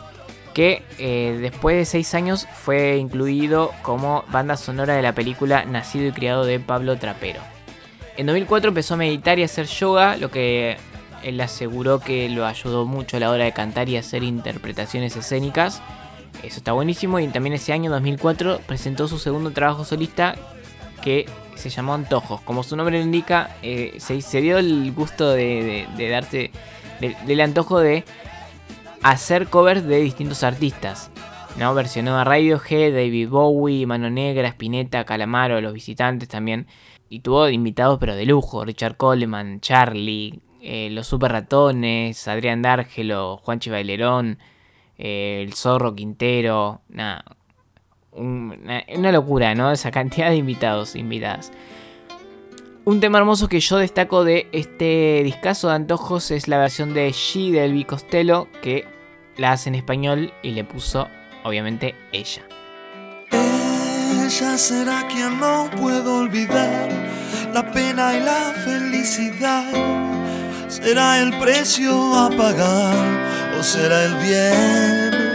que 0.55 0.83
eh, 0.97 1.37
después 1.39 1.77
de 1.77 1.85
6 1.85 2.15
años 2.15 2.47
fue 2.51 2.97
incluido 2.97 3.71
como 3.81 4.23
banda 4.31 4.57
sonora 4.57 4.95
de 4.95 5.01
la 5.01 5.13
película 5.13 5.65
Nacido 5.65 6.07
y 6.07 6.11
criado 6.11 6.45
de 6.45 6.59
Pablo 6.59 6.97
Trapero. 6.97 7.41
En 8.17 8.27
2004 8.27 8.69
empezó 8.69 8.93
a 8.93 8.97
meditar 8.97 9.37
y 9.37 9.43
a 9.43 9.45
hacer 9.45 9.67
yoga, 9.67 10.15
lo 10.17 10.31
que 10.31 10.77
él 11.23 11.39
aseguró 11.41 11.99
que 11.99 12.29
lo 12.29 12.45
ayudó 12.45 12.85
mucho 12.85 13.17
a 13.17 13.19
la 13.19 13.29
hora 13.31 13.43
de 13.45 13.51
cantar 13.53 13.89
y 13.89 13.97
hacer 13.97 14.23
interpretaciones 14.23 15.15
escénicas. 15.15 15.81
Eso 16.43 16.57
está 16.57 16.73
buenísimo. 16.73 17.19
Y 17.19 17.27
también 17.27 17.53
ese 17.53 17.73
año, 17.73 17.89
2004, 17.91 18.59
presentó 18.67 19.07
su 19.07 19.17
segundo 19.19 19.51
trabajo 19.51 19.85
solista 19.85 20.35
que 21.01 21.27
se 21.55 21.69
llamó 21.69 21.93
Antojos. 21.93 22.41
Como 22.41 22.63
su 22.63 22.75
nombre 22.75 22.97
lo 22.99 23.03
indica, 23.05 23.55
eh, 23.63 23.95
se, 23.99 24.41
dio 24.41 24.57
el 24.57 24.91
gusto 24.93 25.29
de, 25.29 25.43
de- 25.63 25.87
de 25.97 26.09
darse 26.09 26.51
de- 26.99 27.15
del 27.25 27.41
antojo 27.41 27.79
de 27.79 28.03
hacer 29.03 29.47
covers 29.47 29.85
de 29.85 29.99
distintos 30.01 30.43
artistas. 30.43 31.11
¿no? 31.57 31.73
Versionó 31.73 32.17
a 32.17 32.23
Radiohead, 32.25 32.93
David 32.93 33.29
Bowie, 33.29 33.85
Mano 33.85 34.09
Negra, 34.09 34.47
Spinetta, 34.49 35.05
Calamaro, 35.05 35.61
Los 35.61 35.73
Visitantes 35.73 36.27
también. 36.27 36.67
Y 37.07 37.19
tuvo 37.19 37.47
invitados 37.49 37.97
pero 37.99 38.15
de 38.15 38.25
lujo, 38.25 38.65
Richard 38.65 38.97
Coleman, 38.97 39.61
Charlie, 39.61 40.41
eh, 40.65 40.89
Los 40.91 41.07
Super 41.07 41.31
Ratones, 41.31 42.27
Adrián 42.27 42.61
D'Argelo, 42.61 43.37
Juanchi 43.37 43.69
Bailerón, 43.69 44.39
eh, 44.97 45.43
El 45.45 45.53
Zorro 45.53 45.95
Quintero, 45.95 46.81
nada. 46.89 47.23
un- 48.11 48.57
una, 48.95 49.11
locura, 49.11 49.53
¿no? 49.55 49.71
Esa 49.71 49.91
cantidad 49.91 50.29
de 50.29 50.37
invitados, 50.37 50.95
invitadas. 50.95 51.51
Un 52.85 52.99
tema 53.01 53.17
hermoso 53.17 53.47
que 53.49 53.59
yo 53.59 53.77
destaco 53.77 54.23
de 54.23 54.47
este 54.53 55.21
discazo 55.23 55.67
de 55.67 55.75
antojos 55.75 56.31
es 56.31 56.47
la 56.47 56.57
versión 56.57 56.93
de 56.93 57.11
She 57.11 57.51
de 57.51 57.65
Elvi 57.65 57.83
Costello, 57.83 58.47
que 58.61 58.85
la 59.37 59.51
hace 59.51 59.67
en 59.69 59.75
español 59.75 60.31
y 60.43 60.51
le 60.51 60.63
puso, 60.63 61.09
obviamente, 61.43 61.93
ella. 62.13 62.43
Ella 63.31 64.57
será 64.57 65.05
quien 65.11 65.39
no 65.39 65.69
puedo 65.79 66.19
olvidar, 66.19 66.89
la 67.53 67.69
pena 67.71 68.15
y 68.15 68.21
la 68.21 68.53
felicidad. 68.63 69.65
Será 70.67 71.21
el 71.21 71.37
precio 71.39 71.93
a 72.15 72.29
pagar 72.29 72.95
o 73.57 73.63
será 73.63 74.05
el 74.05 74.15
bien 74.15 75.25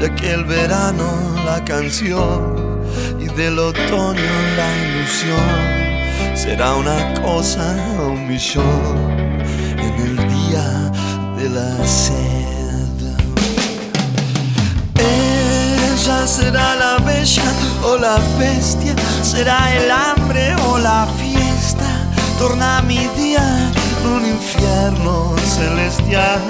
de 0.00 0.06
aquel 0.06 0.44
verano 0.44 1.34
la 1.44 1.62
canción 1.64 2.80
y 3.20 3.26
del 3.34 3.58
otoño 3.58 4.32
la 4.56 4.68
ilusión. 4.86 6.36
Será 6.36 6.74
una 6.74 7.12
cosa 7.20 7.76
un 8.00 8.26
millón 8.26 9.42
en 9.78 9.94
el 10.06 10.16
día 10.16 10.90
de 11.36 11.48
la 11.50 11.86
sed. 11.86 12.50
Ella 14.96 16.26
será 16.26 16.76
la 16.76 16.98
bella 17.04 17.52
o 17.84 17.96
la 17.96 18.18
bestia, 18.38 18.94
será 19.22 19.76
el 19.76 19.90
hambre 19.90 20.54
o 20.66 20.78
la 20.78 21.06
fiesta. 21.18 21.29
Torna 22.40 22.80
mi 22.80 23.06
día 23.18 23.70
un 24.02 24.24
infierno 24.24 25.36
celestial. 25.44 26.40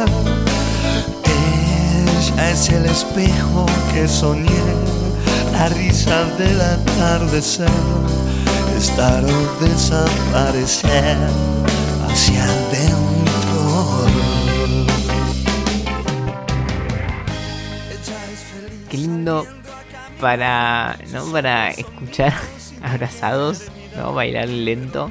Ella 1.26 2.50
es 2.52 2.68
el 2.68 2.86
espejo 2.86 3.66
que 3.92 4.06
soñé, 4.06 4.62
la 5.50 5.68
risa 5.70 6.26
del 6.38 6.60
atardecer, 6.60 7.68
estar 8.78 9.24
o 9.24 9.64
desaparecer 9.64 11.16
hacia 12.08 12.44
adentro. 12.44 14.06
Qué 18.88 18.96
lindo 18.96 19.44
para, 20.20 20.96
¿no? 21.10 21.24
Para 21.32 21.70
escuchar 21.70 22.32
abrazados, 22.84 23.62
¿no? 23.96 24.14
Bailar 24.14 24.48
lento. 24.48 25.10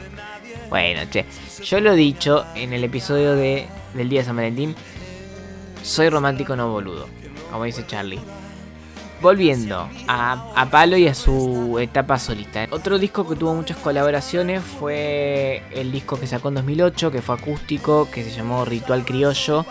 Bueno, 0.69 1.01
che, 1.09 1.25
yo 1.63 1.79
lo 1.79 1.93
he 1.93 1.95
dicho 1.95 2.45
en 2.55 2.73
el 2.73 2.83
episodio 2.83 3.35
de, 3.35 3.67
del 3.95 4.07
día 4.07 4.19
de 4.21 4.25
San 4.25 4.35
Valentín. 4.35 4.75
Soy 5.81 6.09
romántico, 6.09 6.55
no 6.55 6.71
boludo, 6.71 7.07
como 7.51 7.63
dice 7.63 7.85
Charlie. 7.87 8.19
Volviendo 9.21 9.89
a, 10.07 10.53
a 10.55 10.69
Palo 10.69 10.95
y 10.95 11.07
a 11.07 11.13
su 11.13 11.77
etapa 11.79 12.19
solista. 12.19 12.67
Otro 12.71 12.99
disco 12.99 13.27
que 13.27 13.35
tuvo 13.35 13.53
muchas 13.53 13.77
colaboraciones 13.77 14.61
fue 14.63 15.63
el 15.71 15.91
disco 15.91 16.19
que 16.19 16.27
sacó 16.27 16.49
en 16.49 16.55
2008, 16.55 17.11
que 17.11 17.21
fue 17.21 17.35
acústico, 17.35 18.07
que 18.11 18.23
se 18.23 18.31
llamó 18.31 18.63
Ritual 18.63 19.03
Criollo, 19.03 19.65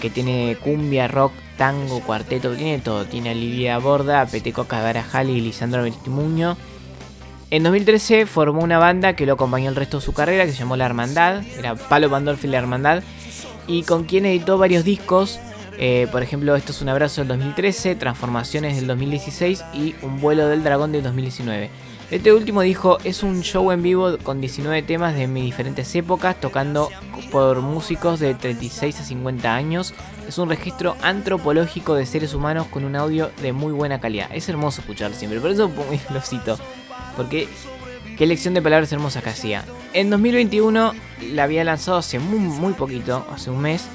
que 0.00 0.10
tiene 0.10 0.56
cumbia, 0.62 1.08
rock, 1.08 1.32
tango, 1.56 2.00
cuarteto, 2.00 2.54
tiene 2.54 2.78
todo. 2.78 3.06
Tiene 3.06 3.70
a 3.70 3.78
Borda, 3.78 4.20
a 4.20 4.26
Cabarajali 4.26 5.32
y 5.32 5.40
Lisandro 5.40 5.82
Bentimuño. 5.82 6.56
En 7.52 7.64
2013 7.64 8.24
formó 8.24 8.62
una 8.62 8.78
banda 8.78 9.14
que 9.14 9.26
lo 9.26 9.34
acompañó 9.34 9.68
el 9.68 9.76
resto 9.76 9.98
de 9.98 10.02
su 10.02 10.14
carrera, 10.14 10.46
que 10.46 10.52
se 10.52 10.60
llamó 10.60 10.74
La 10.74 10.86
Hermandad. 10.86 11.42
Era 11.58 11.74
Palo 11.74 12.08
Pandolfi 12.08 12.48
La 12.48 12.56
Hermandad. 12.56 13.02
Y 13.66 13.82
con 13.82 14.04
quien 14.04 14.24
editó 14.24 14.56
varios 14.56 14.84
discos. 14.84 15.38
eh, 15.76 16.08
por 16.10 16.22
ejemplo, 16.22 16.56
Esto 16.56 16.72
es 16.72 16.80
un 16.80 16.88
abrazo 16.88 17.20
del 17.20 17.28
2013, 17.28 17.94
Transformaciones 17.96 18.76
del 18.76 18.86
2016 18.86 19.64
y 19.74 19.94
Un 20.00 20.18
vuelo 20.18 20.48
del 20.48 20.64
dragón 20.64 20.92
del 20.92 21.02
2019. 21.02 21.68
Este 22.10 22.32
último 22.32 22.62
dijo, 22.62 22.96
es 23.04 23.22
un 23.22 23.42
show 23.42 23.70
en 23.70 23.82
vivo 23.82 24.16
con 24.22 24.40
19 24.40 24.80
temas 24.82 25.14
de 25.14 25.26
mis 25.26 25.44
diferentes 25.44 25.94
épocas, 25.94 26.40
tocando 26.40 26.88
por 27.30 27.60
músicos 27.60 28.18
de 28.18 28.32
36 28.32 28.98
a 28.98 29.04
50 29.04 29.54
años. 29.54 29.92
Es 30.26 30.38
un 30.38 30.48
registro 30.48 30.96
antropológico 31.02 31.94
de 31.96 32.06
seres 32.06 32.32
humanos 32.32 32.68
con 32.68 32.84
un 32.84 32.96
audio 32.96 33.30
de 33.42 33.52
muy 33.52 33.72
buena 33.72 34.00
calidad. 34.00 34.30
Es 34.32 34.48
hermoso 34.48 34.80
escuchar 34.80 35.12
siempre, 35.12 35.38
por 35.38 35.50
eso 35.50 35.70
lo 36.10 36.20
cito. 36.22 36.58
Porque 37.16 37.48
Qué 38.16 38.26
lección 38.26 38.54
de 38.54 38.62
palabras 38.62 38.92
hermosas 38.92 39.22
que 39.22 39.30
hacía. 39.30 39.64
En 39.94 40.10
2021 40.10 40.92
la 41.32 41.44
había 41.44 41.64
lanzado 41.64 41.96
hace 41.98 42.18
muy, 42.18 42.38
muy 42.38 42.74
poquito, 42.74 43.26
hace 43.32 43.50
un 43.50 43.60
mes, 43.60 43.86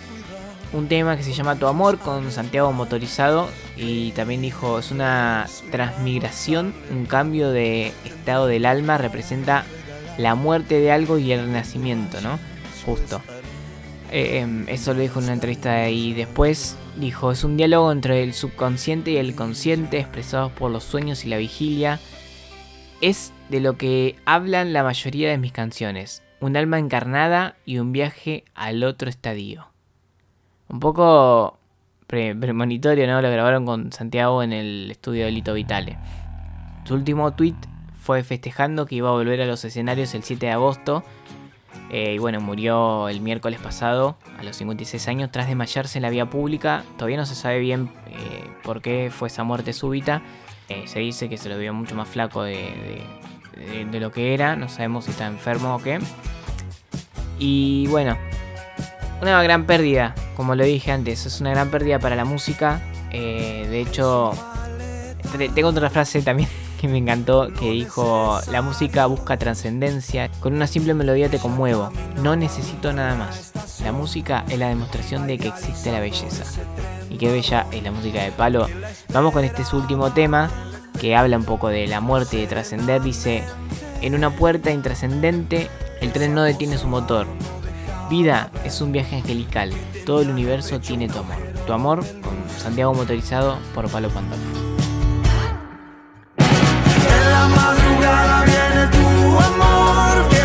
un 0.74 0.88
tema 0.88 1.16
que 1.16 1.24
se 1.24 1.34
llama 1.34 1.56
Tu 1.56 1.68
Amor 1.68 2.00
con 2.00 2.32
Santiago 2.32 2.74
Motorizado 2.74 3.48
y 3.78 4.12
también 4.12 4.42
dijo 4.42 4.80
es 4.80 4.92
una 4.92 5.48
transmigración, 5.72 6.74
un 6.92 7.06
cambio 7.06 7.52
de 7.52 7.94
estado 8.06 8.48
del 8.48 8.66
alma, 8.66 8.98
representa 8.98 9.66
la 10.18 10.34
muerte 10.36 10.80
de 10.80 10.92
algo 10.92 11.20
y 11.20 11.32
el 11.32 11.46
renacimiento, 11.46 12.20
¿no? 12.22 12.40
Justo. 12.86 13.22
Eh, 14.12 14.40
em, 14.40 14.68
eso 14.68 14.94
lo 14.94 15.02
dijo 15.02 15.20
en 15.20 15.26
una 15.26 15.34
entrevista 15.34 15.90
y 15.90 16.14
después 16.14 16.76
dijo 16.96 17.32
es 17.32 17.44
un 17.44 17.56
diálogo 17.56 17.92
entre 17.92 18.24
el 18.24 18.34
subconsciente 18.34 19.12
y 19.12 19.18
el 19.18 19.36
consciente 19.36 20.00
expresados 20.00 20.52
por 20.54 20.72
los 20.72 20.84
sueños 20.84 21.24
y 21.24 21.30
la 21.30 21.38
vigilia. 21.38 22.00
Es 23.00 23.32
de 23.50 23.60
lo 23.60 23.78
que 23.78 24.16
hablan 24.26 24.74
la 24.74 24.84
mayoría 24.84 25.30
de 25.30 25.38
mis 25.38 25.52
canciones, 25.52 26.24
un 26.40 26.58
alma 26.58 26.80
encarnada 26.80 27.56
y 27.64 27.78
un 27.78 27.92
viaje 27.92 28.44
al 28.56 28.84
otro 28.84 29.08
estadio. 29.08 29.68
Un 30.68 30.80
poco 30.80 31.60
premonitorio, 32.08 33.06
¿no? 33.06 33.22
Lo 33.22 33.30
grabaron 33.30 33.68
con 33.68 33.92
Santiago 33.92 34.42
en 34.42 34.52
el 34.52 34.90
estudio 34.90 35.26
de 35.26 35.32
Lito 35.32 35.54
Vitale. 35.54 36.00
Su 36.86 36.96
último 36.96 37.34
tweet 37.34 37.56
fue 38.02 38.24
festejando 38.24 38.88
que 38.88 38.96
iba 38.96 39.10
a 39.10 39.12
volver 39.12 39.42
a 39.42 39.46
los 39.46 39.64
escenarios 39.64 40.16
el 40.16 40.24
7 40.24 40.48
de 40.48 40.52
agosto. 40.54 41.04
Eh, 41.92 42.16
y 42.16 42.18
bueno, 42.18 42.42
murió 42.42 43.10
el 43.10 43.22
miércoles 43.22 43.60
pasado 43.60 44.18
a 44.40 44.44
los 44.44 44.56
56 44.56 45.08
años 45.08 45.32
tras 45.32 45.48
desmayarse 45.48 46.00
en 46.00 46.02
la 46.02 46.10
vía 46.10 46.32
pública. 46.32 46.84
Todavía 46.98 47.18
no 47.18 47.28
se 47.28 47.36
sabe 47.36 47.60
bien 47.60 47.92
eh, 48.08 48.50
por 48.64 48.82
qué 48.82 49.12
fue 49.12 49.28
esa 49.28 49.44
muerte 49.44 49.72
súbita. 49.72 50.24
Eh, 50.70 50.84
se 50.88 51.00
dice 51.00 51.30
que 51.30 51.38
se 51.38 51.50
lo 51.50 51.58
vio 51.58 51.74
mucho 51.74 51.96
más 51.96 52.08
flaco 52.08 52.44
de, 52.44 53.02
de 53.92 54.00
lo 54.00 54.12
que 54.12 54.34
era. 54.34 54.56
No 54.56 54.70
sabemos 54.70 55.06
si 55.06 55.12
está 55.12 55.28
enfermo 55.28 55.76
o 55.76 55.80
qué. 55.80 56.00
Y 57.40 57.88
bueno, 57.88 58.18
una 59.22 59.42
gran 59.42 59.66
pérdida, 59.66 60.14
como 60.36 60.56
lo 60.56 60.64
dije 60.64 60.92
antes, 60.92 61.26
es 61.26 61.42
una 61.42 61.52
gran 61.52 61.70
pérdida 61.70 62.00
para 62.00 62.16
la 62.16 62.26
música. 62.26 62.82
Eh, 63.12 63.66
de 63.70 63.82
hecho, 63.82 64.32
tengo 65.56 65.70
otra 65.70 65.90
frase 65.90 66.22
también 66.22 66.50
que 66.78 66.88
me 66.88 66.98
encantó, 66.98 67.52
que 67.54 67.72
dijo, 67.72 68.40
la 68.52 68.62
música 68.62 69.06
busca 69.06 69.38
trascendencia, 69.38 70.30
con 70.40 70.54
una 70.54 70.68
simple 70.68 70.94
melodía 70.94 71.30
te 71.30 71.40
conmuevo, 71.40 71.92
no 72.22 72.36
necesito 72.36 72.94
nada 72.94 73.16
más. 73.16 73.52
La 73.84 73.92
música 73.92 74.46
es 74.50 74.60
la 74.60 74.70
demostración 74.70 75.28
de 75.28 75.38
que 75.38 75.48
existe 75.48 75.92
la 75.92 76.00
belleza. 76.00 76.44
Y 77.10 77.18
qué 77.18 77.32
bella 77.32 77.68
es 77.72 77.84
la 77.84 77.92
música 77.92 78.24
de 78.24 78.32
Palo. 78.32 78.68
Vamos 79.14 79.34
con 79.34 79.44
este 79.44 79.64
su 79.64 79.78
último 79.78 80.12
tema, 80.12 80.50
que 81.00 81.16
habla 81.16 81.38
un 81.38 81.46
poco 81.46 81.68
de 81.70 81.88
la 81.88 82.02
muerte 82.02 82.38
y 82.38 82.42
de 82.42 82.48
trascender. 82.48 83.02
Dice, 83.02 83.44
en 84.02 84.16
una 84.16 84.30
puerta 84.30 84.72
intrascendente, 84.72 85.70
el 86.02 86.12
tren 86.12 86.34
no 86.34 86.44
detiene 86.44 86.78
su 86.78 86.88
motor, 86.88 87.28
Vida 88.10 88.52
es 88.64 88.80
un 88.80 88.94
viaje 88.94 89.18
angelical. 89.18 89.72
Todo 90.06 90.22
el 90.22 90.30
universo 90.30 90.80
tiene 90.80 91.10
tu 91.10 91.20
amor. 91.20 91.36
Tu 91.66 91.74
amor 91.74 92.06
con 92.22 92.38
Santiago 92.58 92.94
Motorizado 92.94 93.58
por 93.76 93.90
Palo 93.90 94.10
Pandolfo. 94.10 94.67
La 97.38 97.48
madrugada 97.50 98.46
viene 98.46 98.88
tu 98.88 99.06
amor, 99.50 100.37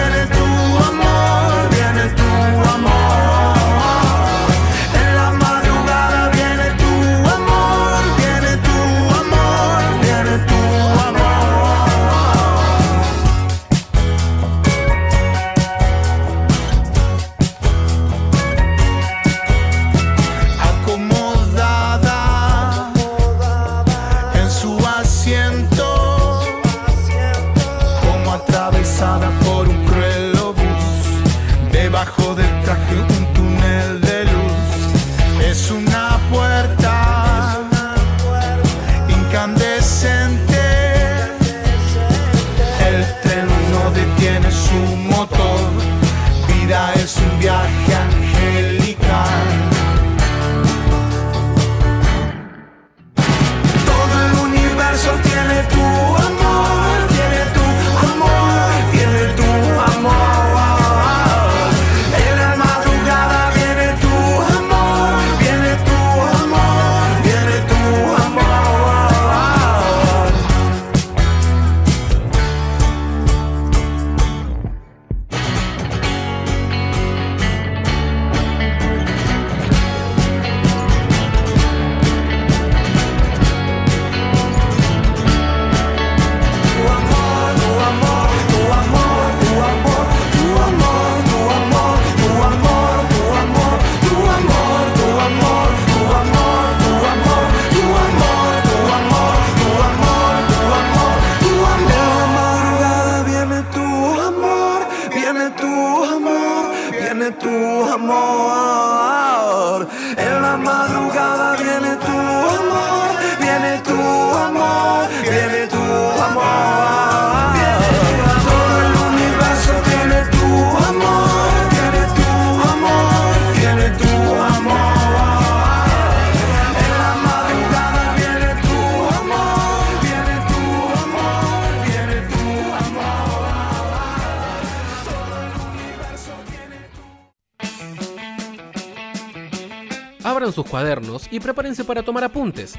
Abran 140.24 140.52
sus 140.52 140.66
cuadernos 140.66 141.26
y 141.32 141.40
prepárense 141.40 141.84
para 141.84 142.02
tomar 142.02 142.22
apuntes. 142.22 142.78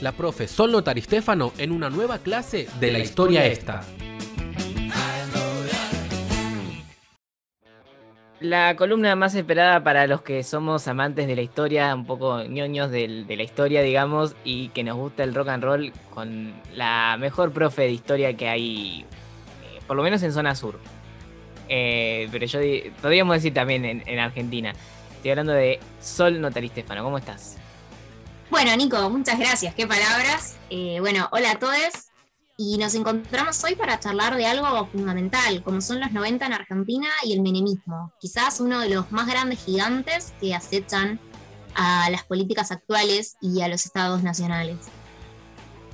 La 0.00 0.12
profe 0.12 0.48
Sol 0.48 0.72
Notaristéfano 0.72 1.52
en 1.58 1.72
una 1.72 1.90
nueva 1.90 2.18
clase 2.18 2.66
de 2.80 2.92
la 2.92 2.98
historia 2.98 3.44
esta. 3.44 3.82
La 8.40 8.76
columna 8.76 9.16
más 9.16 9.34
esperada 9.34 9.82
para 9.82 10.06
los 10.06 10.22
que 10.22 10.44
somos 10.44 10.86
amantes 10.86 11.26
de 11.26 11.34
la 11.34 11.42
historia, 11.42 11.92
un 11.94 12.06
poco 12.06 12.44
ñoños 12.44 12.90
de 12.92 13.26
la 13.28 13.42
historia, 13.42 13.82
digamos, 13.82 14.36
y 14.44 14.68
que 14.68 14.84
nos 14.84 14.96
gusta 14.96 15.24
el 15.24 15.34
rock 15.34 15.48
and 15.48 15.64
roll 15.64 15.92
con 16.14 16.54
la 16.72 17.16
mejor 17.18 17.52
profe 17.52 17.82
de 17.82 17.90
historia 17.90 18.36
que 18.36 18.48
hay, 18.48 19.00
eh, 19.00 19.80
por 19.88 19.96
lo 19.96 20.04
menos 20.04 20.22
en 20.22 20.32
zona 20.32 20.54
sur. 20.54 20.78
Eh, 21.68 22.28
pero 22.30 22.46
yo 22.46 22.60
podríamos 23.02 23.34
decir 23.34 23.52
también 23.52 23.84
en 23.84 24.18
Argentina. 24.20 24.72
Estoy 25.18 25.32
hablando 25.32 25.52
de 25.52 25.80
Sol 26.00 26.40
Notaristefano. 26.40 27.02
¿Cómo 27.02 27.18
estás? 27.18 27.56
Bueno, 28.50 28.76
Nico, 28.76 29.10
muchas 29.10 29.36
gracias. 29.36 29.74
Qué 29.74 29.84
palabras. 29.84 30.54
Eh, 30.70 30.98
bueno, 31.00 31.28
hola 31.32 31.50
a 31.50 31.58
todos. 31.58 32.06
Y 32.56 32.78
nos 32.78 32.94
encontramos 32.94 33.64
hoy 33.64 33.74
para 33.74 33.98
charlar 33.98 34.36
de 34.36 34.46
algo 34.46 34.86
fundamental, 34.86 35.60
como 35.64 35.80
son 35.80 35.98
los 35.98 36.12
90 36.12 36.46
en 36.46 36.52
Argentina 36.52 37.08
y 37.24 37.32
el 37.32 37.42
menemismo. 37.42 38.12
Quizás 38.20 38.60
uno 38.60 38.78
de 38.78 38.90
los 38.90 39.10
más 39.10 39.26
grandes 39.26 39.64
gigantes 39.64 40.34
que 40.40 40.54
acechan 40.54 41.18
a 41.74 42.08
las 42.10 42.22
políticas 42.22 42.70
actuales 42.70 43.36
y 43.40 43.60
a 43.62 43.66
los 43.66 43.86
estados 43.86 44.22
nacionales. 44.22 44.78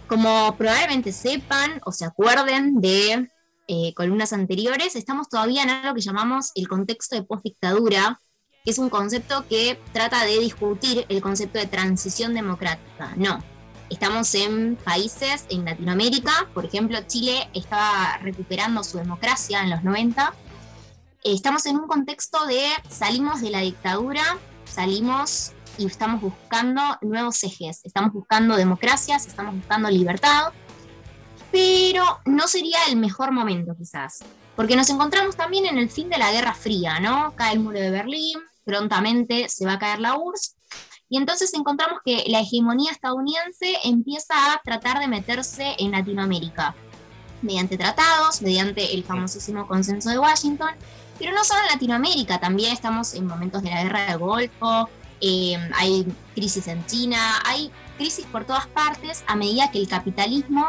Como 0.06 0.54
probablemente 0.58 1.12
sepan 1.12 1.80
o 1.86 1.92
se 1.92 2.04
acuerden 2.04 2.78
de 2.82 3.30
eh, 3.68 3.94
columnas 3.94 4.34
anteriores, 4.34 4.96
estamos 4.96 5.30
todavía 5.30 5.62
en 5.62 5.70
algo 5.70 5.94
que 5.94 6.02
llamamos 6.02 6.50
el 6.54 6.68
contexto 6.68 7.16
de 7.16 7.22
postdictadura, 7.22 8.20
que 8.64 8.70
es 8.70 8.78
un 8.78 8.88
concepto 8.88 9.46
que 9.46 9.78
trata 9.92 10.24
de 10.24 10.38
discutir 10.38 11.04
el 11.10 11.20
concepto 11.20 11.58
de 11.58 11.66
transición 11.66 12.32
democrática. 12.32 13.12
No, 13.14 13.44
estamos 13.90 14.34
en 14.34 14.76
países 14.76 15.44
en 15.50 15.66
Latinoamérica, 15.66 16.48
por 16.54 16.64
ejemplo, 16.64 16.98
Chile 17.06 17.50
estaba 17.52 18.16
recuperando 18.22 18.82
su 18.82 18.96
democracia 18.96 19.62
en 19.62 19.68
los 19.68 19.84
90. 19.84 20.32
Estamos 21.24 21.66
en 21.66 21.76
un 21.76 21.86
contexto 21.86 22.46
de 22.46 22.64
salimos 22.88 23.42
de 23.42 23.50
la 23.50 23.60
dictadura, 23.60 24.38
salimos 24.64 25.52
y 25.76 25.84
estamos 25.84 26.22
buscando 26.22 26.80
nuevos 27.02 27.44
ejes, 27.44 27.82
estamos 27.84 28.14
buscando 28.14 28.56
democracias, 28.56 29.26
estamos 29.26 29.56
buscando 29.56 29.90
libertad, 29.90 30.54
pero 31.52 32.02
no 32.24 32.48
sería 32.48 32.78
el 32.88 32.96
mejor 32.96 33.30
momento 33.30 33.76
quizás, 33.76 34.24
porque 34.56 34.74
nos 34.74 34.88
encontramos 34.88 35.36
también 35.36 35.66
en 35.66 35.76
el 35.76 35.90
fin 35.90 36.08
de 36.08 36.16
la 36.16 36.32
Guerra 36.32 36.54
Fría, 36.54 36.98
¿no? 36.98 37.34
Cae 37.36 37.52
el 37.52 37.60
muro 37.60 37.78
de 37.78 37.90
Berlín, 37.90 38.38
prontamente 38.64 39.48
se 39.48 39.66
va 39.66 39.74
a 39.74 39.78
caer 39.78 40.00
la 40.00 40.16
URSS, 40.16 40.56
y 41.08 41.18
entonces 41.18 41.52
encontramos 41.54 42.00
que 42.04 42.24
la 42.28 42.40
hegemonía 42.40 42.90
estadounidense 42.90 43.76
empieza 43.84 44.34
a 44.52 44.60
tratar 44.64 44.98
de 44.98 45.08
meterse 45.08 45.74
en 45.78 45.92
Latinoamérica, 45.92 46.74
mediante 47.42 47.76
tratados, 47.76 48.42
mediante 48.42 48.94
el 48.94 49.04
famosísimo 49.04 49.66
consenso 49.68 50.10
de 50.10 50.18
Washington, 50.18 50.70
pero 51.18 51.32
no 51.32 51.44
solo 51.44 51.60
en 51.60 51.68
Latinoamérica, 51.68 52.40
también 52.40 52.72
estamos 52.72 53.14
en 53.14 53.26
momentos 53.26 53.62
de 53.62 53.70
la 53.70 53.82
guerra 53.82 54.06
del 54.06 54.18
Golfo, 54.18 54.88
eh, 55.20 55.56
hay 55.74 56.06
crisis 56.34 56.66
en 56.68 56.84
China, 56.86 57.40
hay 57.44 57.70
crisis 57.96 58.26
por 58.26 58.44
todas 58.44 58.66
partes 58.66 59.22
a 59.26 59.36
medida 59.36 59.70
que 59.70 59.78
el 59.78 59.88
capitalismo 59.88 60.66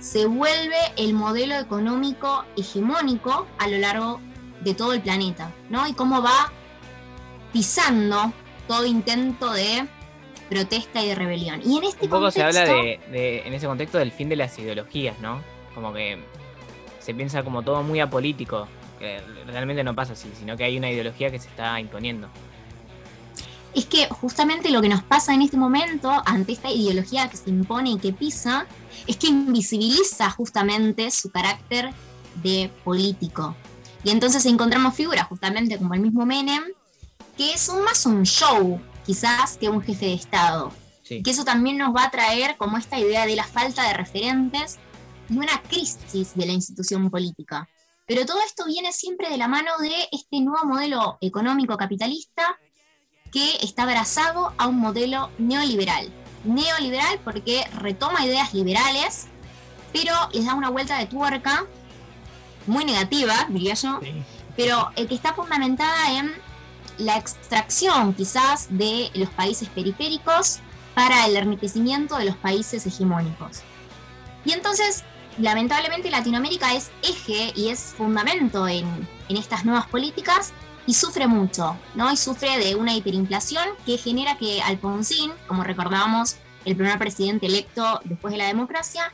se 0.00 0.26
vuelve 0.26 0.76
el 0.96 1.14
modelo 1.14 1.54
económico 1.54 2.44
hegemónico 2.56 3.46
a 3.58 3.68
lo 3.68 3.78
largo 3.78 4.20
de 4.62 4.74
todo 4.74 4.92
el 4.92 5.00
planeta, 5.00 5.52
¿no? 5.70 5.86
Y 5.86 5.94
cómo 5.94 6.22
va 6.22 6.52
pisando 7.56 8.34
todo 8.68 8.84
intento 8.84 9.50
de 9.50 9.86
protesta 10.50 11.02
y 11.02 11.08
de 11.08 11.14
rebelión. 11.14 11.62
Y 11.64 11.78
en 11.78 11.84
este 11.84 12.04
Un 12.04 12.10
poco 12.10 12.30
se 12.30 12.42
habla 12.42 12.64
de, 12.64 13.00
de- 13.10 13.42
en 13.46 13.54
ese 13.54 13.66
contexto 13.66 13.96
del 13.96 14.12
fin 14.12 14.28
de 14.28 14.36
las 14.36 14.58
ideologías, 14.58 15.18
¿no? 15.20 15.40
Como 15.74 15.94
que 15.94 16.18
se 17.00 17.14
piensa 17.14 17.42
como 17.42 17.62
todo 17.62 17.82
muy 17.82 17.98
apolítico, 18.00 18.68
que 18.98 19.22
realmente 19.46 19.82
no 19.82 19.94
pasa 19.94 20.12
así, 20.12 20.30
sino 20.38 20.54
que 20.54 20.64
hay 20.64 20.76
una 20.76 20.90
ideología 20.90 21.30
que 21.30 21.38
se 21.38 21.48
está 21.48 21.80
imponiendo. 21.80 22.28
es 23.74 23.86
que 23.86 24.06
justamente 24.08 24.70
lo 24.70 24.82
que 24.82 24.88
nos 24.90 25.02
pasa 25.02 25.32
en 25.34 25.40
este 25.42 25.56
momento 25.56 26.10
ante 26.26 26.52
esta 26.52 26.70
ideología 26.70 27.28
que 27.30 27.36
se 27.38 27.48
impone 27.50 27.90
y 27.92 27.98
que 27.98 28.12
pisa 28.12 28.66
es 29.06 29.16
que 29.16 29.28
invisibiliza 29.28 30.30
justamente 30.30 31.10
su 31.10 31.30
carácter 31.30 31.90
de 32.42 32.70
político. 32.84 33.54
Y 34.04 34.10
entonces 34.10 34.44
encontramos 34.46 34.94
figuras 34.94 35.26
justamente 35.28 35.78
como 35.78 35.94
el 35.94 36.00
mismo 36.00 36.24
Menem, 36.26 36.62
que 37.36 37.56
son 37.58 37.84
más 37.84 38.06
un 38.06 38.24
show 38.24 38.80
quizás 39.04 39.56
que 39.56 39.68
un 39.68 39.82
jefe 39.82 40.06
de 40.06 40.14
Estado. 40.14 40.72
Sí. 41.02 41.22
Que 41.22 41.30
eso 41.30 41.44
también 41.44 41.78
nos 41.78 41.94
va 41.94 42.04
a 42.04 42.10
traer 42.10 42.56
como 42.56 42.76
esta 42.76 42.98
idea 42.98 43.26
de 43.26 43.36
la 43.36 43.44
falta 43.44 43.86
de 43.86 43.94
referentes 43.94 44.78
y 45.28 45.38
una 45.38 45.62
crisis 45.62 46.34
de 46.34 46.46
la 46.46 46.52
institución 46.52 47.10
política. 47.10 47.68
Pero 48.06 48.26
todo 48.26 48.38
esto 48.44 48.64
viene 48.66 48.92
siempre 48.92 49.30
de 49.30 49.36
la 49.36 49.48
mano 49.48 49.70
de 49.78 50.08
este 50.12 50.40
nuevo 50.40 50.66
modelo 50.66 51.18
económico 51.20 51.76
capitalista 51.76 52.58
que 53.32 53.56
está 53.62 53.82
abrazado 53.84 54.52
a 54.58 54.66
un 54.66 54.78
modelo 54.78 55.30
neoliberal. 55.38 56.12
Neoliberal 56.44 57.20
porque 57.24 57.64
retoma 57.74 58.24
ideas 58.24 58.54
liberales, 58.54 59.26
pero 59.92 60.12
les 60.32 60.44
da 60.44 60.54
una 60.54 60.70
vuelta 60.70 60.98
de 60.98 61.06
tuerca 61.06 61.66
muy 62.66 62.84
negativa, 62.84 63.46
diría 63.48 63.74
yo, 63.74 64.00
pero 64.56 64.90
eh, 64.96 65.06
que 65.06 65.14
está 65.14 65.34
fundamentada 65.34 66.18
en 66.18 66.32
la 66.98 67.16
extracción 67.16 68.14
quizás 68.14 68.68
de 68.70 69.10
los 69.14 69.28
países 69.30 69.68
periféricos 69.68 70.60
para 70.94 71.26
el 71.26 71.36
enriquecimiento 71.36 72.16
de 72.16 72.24
los 72.26 72.36
países 72.36 72.86
hegemónicos. 72.86 73.62
Y 74.44 74.52
entonces, 74.52 75.04
lamentablemente, 75.38 76.10
Latinoamérica 76.10 76.74
es 76.74 76.90
eje 77.02 77.52
y 77.54 77.68
es 77.68 77.94
fundamento 77.96 78.66
en, 78.66 78.86
en 79.28 79.36
estas 79.36 79.64
nuevas 79.64 79.86
políticas 79.86 80.52
y 80.86 80.94
sufre 80.94 81.26
mucho, 81.26 81.76
¿no? 81.94 82.12
Y 82.12 82.16
sufre 82.16 82.58
de 82.58 82.74
una 82.76 82.94
hiperinflación 82.94 83.68
que 83.84 83.98
genera 83.98 84.38
que 84.38 84.62
Alfonsín, 84.62 85.32
como 85.46 85.64
recordábamos, 85.64 86.36
el 86.64 86.76
primer 86.76 86.98
presidente 86.98 87.46
electo 87.46 88.00
después 88.04 88.32
de 88.32 88.38
la 88.38 88.46
democracia, 88.46 89.12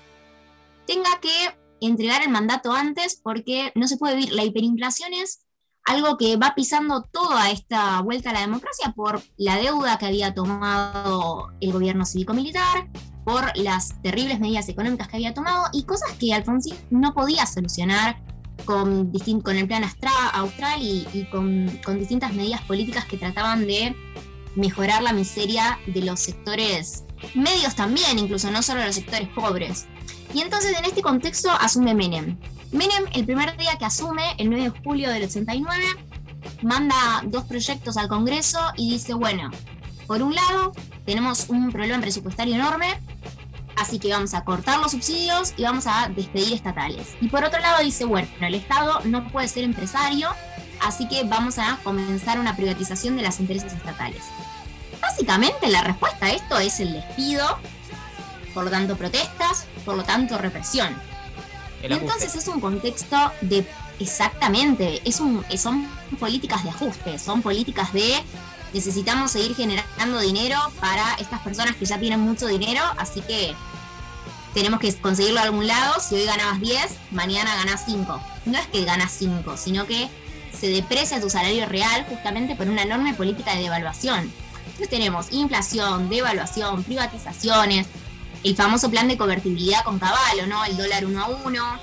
tenga 0.86 1.18
que 1.20 1.56
entregar 1.80 2.22
el 2.22 2.30
mandato 2.30 2.72
antes 2.72 3.18
porque 3.22 3.72
no 3.74 3.88
se 3.88 3.96
puede 3.96 4.16
vivir. 4.16 4.32
La 4.32 4.44
hiperinflación 4.44 5.12
es 5.14 5.40
algo 5.84 6.16
que 6.16 6.36
va 6.36 6.54
pisando 6.54 7.02
toda 7.02 7.50
esta 7.50 8.00
vuelta 8.02 8.30
a 8.30 8.34
la 8.34 8.40
democracia 8.40 8.92
por 8.94 9.22
la 9.36 9.56
deuda 9.56 9.98
que 9.98 10.06
había 10.06 10.34
tomado 10.34 11.48
el 11.60 11.72
gobierno 11.72 12.04
cívico-militar, 12.04 12.88
por 13.24 13.56
las 13.56 14.00
terribles 14.02 14.40
medidas 14.40 14.68
económicas 14.68 15.08
que 15.08 15.16
había 15.16 15.34
tomado 15.34 15.66
y 15.72 15.84
cosas 15.84 16.12
que 16.18 16.34
Alfonsín 16.34 16.76
no 16.90 17.14
podía 17.14 17.46
solucionar 17.46 18.20
con, 18.64 19.10
el 19.14 19.66
plan 19.66 19.84
austral 20.34 20.80
y, 20.80 21.26
con, 21.30 21.66
distintas 21.98 22.32
medidas 22.32 22.62
políticas 22.62 23.04
que 23.04 23.16
trataban 23.16 23.66
de 23.66 23.94
mejorar 24.56 25.02
la 25.02 25.12
miseria 25.12 25.78
de 25.86 26.02
los 26.02 26.20
sectores 26.20 27.04
medios 27.34 27.74
también, 27.74 28.18
incluso 28.18 28.50
no 28.50 28.62
solo 28.62 28.84
los 28.84 28.94
sectores 28.94 29.28
pobres. 29.28 29.86
Y 30.34 30.40
entonces 30.40 30.76
en 30.78 30.84
este 30.84 31.02
contexto 31.02 31.50
asume 31.50 31.94
Menem. 31.94 32.38
Menem, 32.72 33.04
el 33.12 33.26
primer 33.26 33.54
día 33.58 33.76
que 33.78 33.84
asume, 33.84 34.22
el 34.38 34.48
9 34.48 34.70
de 34.70 34.82
julio 34.82 35.10
del 35.10 35.24
89, 35.24 35.84
manda 36.62 37.20
dos 37.24 37.44
proyectos 37.44 37.98
al 37.98 38.08
Congreso 38.08 38.58
y 38.78 38.92
dice, 38.92 39.12
bueno, 39.12 39.50
por 40.06 40.22
un 40.22 40.34
lado, 40.34 40.72
tenemos 41.04 41.50
un 41.50 41.70
problema 41.70 42.00
presupuestario 42.00 42.54
enorme, 42.54 42.98
así 43.76 43.98
que 43.98 44.10
vamos 44.10 44.32
a 44.32 44.44
cortar 44.44 44.78
los 44.78 44.92
subsidios 44.92 45.52
y 45.58 45.64
vamos 45.64 45.86
a 45.86 46.08
despedir 46.16 46.54
estatales. 46.54 47.08
Y 47.20 47.28
por 47.28 47.44
otro 47.44 47.60
lado 47.60 47.82
dice, 47.84 48.06
bueno, 48.06 48.28
el 48.40 48.54
Estado 48.54 49.00
no 49.04 49.28
puede 49.28 49.48
ser 49.48 49.64
empresario, 49.64 50.30
así 50.80 51.06
que 51.08 51.24
vamos 51.24 51.58
a 51.58 51.78
comenzar 51.84 52.40
una 52.40 52.56
privatización 52.56 53.16
de 53.16 53.22
las 53.22 53.38
empresas 53.38 53.74
estatales. 53.74 54.24
Básicamente 54.98 55.68
la 55.68 55.82
respuesta 55.82 56.24
a 56.24 56.30
esto 56.30 56.58
es 56.58 56.80
el 56.80 56.94
despido, 56.94 57.58
por 58.54 58.64
lo 58.64 58.70
tanto 58.70 58.96
protestas, 58.96 59.66
por 59.84 59.94
lo 59.94 60.04
tanto 60.04 60.38
represión. 60.38 61.11
El 61.82 61.90
Y 61.90 61.94
ajuste. 61.94 62.14
entonces 62.14 62.34
es 62.34 62.48
un 62.48 62.60
contexto 62.60 63.32
de 63.40 63.66
exactamente, 63.98 65.02
es 65.04 65.20
un, 65.20 65.44
son 65.56 65.88
políticas 66.18 66.62
de 66.64 66.70
ajuste, 66.70 67.18
son 67.18 67.42
políticas 67.42 67.92
de 67.92 68.22
necesitamos 68.72 69.32
seguir 69.32 69.54
generando 69.54 70.20
dinero 70.20 70.58
para 70.80 71.14
estas 71.14 71.40
personas 71.40 71.76
que 71.76 71.84
ya 71.84 71.98
tienen 71.98 72.20
mucho 72.20 72.46
dinero, 72.46 72.82
así 72.96 73.20
que 73.20 73.54
tenemos 74.54 74.80
que 74.80 74.92
conseguirlo 74.94 75.40
de 75.40 75.46
algún 75.46 75.66
lado. 75.66 76.00
Si 76.00 76.14
hoy 76.14 76.24
ganabas 76.24 76.60
10, 76.60 76.80
mañana 77.10 77.54
ganás 77.56 77.84
5. 77.86 78.22
No 78.46 78.58
es 78.58 78.66
que 78.66 78.84
ganas 78.84 79.12
5, 79.12 79.56
sino 79.56 79.86
que 79.86 80.08
se 80.58 80.68
deprecia 80.68 81.20
tu 81.20 81.30
salario 81.30 81.66
real 81.66 82.06
justamente 82.08 82.54
por 82.54 82.68
una 82.68 82.82
enorme 82.82 83.14
política 83.14 83.54
de 83.54 83.62
devaluación. 83.62 84.32
Entonces 84.58 84.88
tenemos 84.88 85.32
inflación, 85.32 86.08
devaluación, 86.08 86.84
privatizaciones, 86.84 87.86
el 88.44 88.56
famoso 88.56 88.90
plan 88.90 89.08
de 89.08 89.16
convertibilidad 89.16 89.84
con 89.84 89.98
caballo, 89.98 90.46
¿no? 90.46 90.64
El 90.64 90.76
dólar 90.76 91.04
uno 91.06 91.24
a 91.24 91.28
uno, 91.28 91.78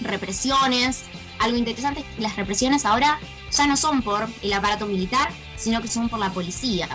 represiones. 0.00 1.02
Algo 1.38 1.56
interesante 1.56 2.00
es 2.00 2.06
que 2.06 2.22
las 2.22 2.36
represiones 2.36 2.84
ahora 2.84 3.18
ya 3.50 3.66
no 3.66 3.76
son 3.76 4.02
por 4.02 4.28
el 4.42 4.52
aparato 4.52 4.86
militar, 4.86 5.30
sino 5.56 5.80
que 5.80 5.88
son 5.88 6.08
por 6.08 6.18
la 6.18 6.30
policía. 6.30 6.88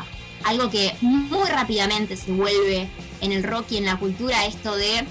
Algo 0.43 0.69
que 0.69 0.95
muy 1.01 1.47
rápidamente 1.49 2.15
se 2.15 2.31
vuelve 2.31 2.89
en 3.21 3.31
el 3.31 3.43
rock 3.43 3.71
y 3.71 3.77
en 3.77 3.85
la 3.85 3.97
cultura 3.97 4.45
esto 4.45 4.75
de 4.75 5.05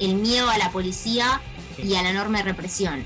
el 0.00 0.14
miedo 0.16 0.48
a 0.50 0.58
la 0.58 0.70
policía 0.70 1.40
y 1.78 1.94
a 1.94 2.02
la 2.02 2.10
enorme 2.10 2.42
represión. 2.42 3.04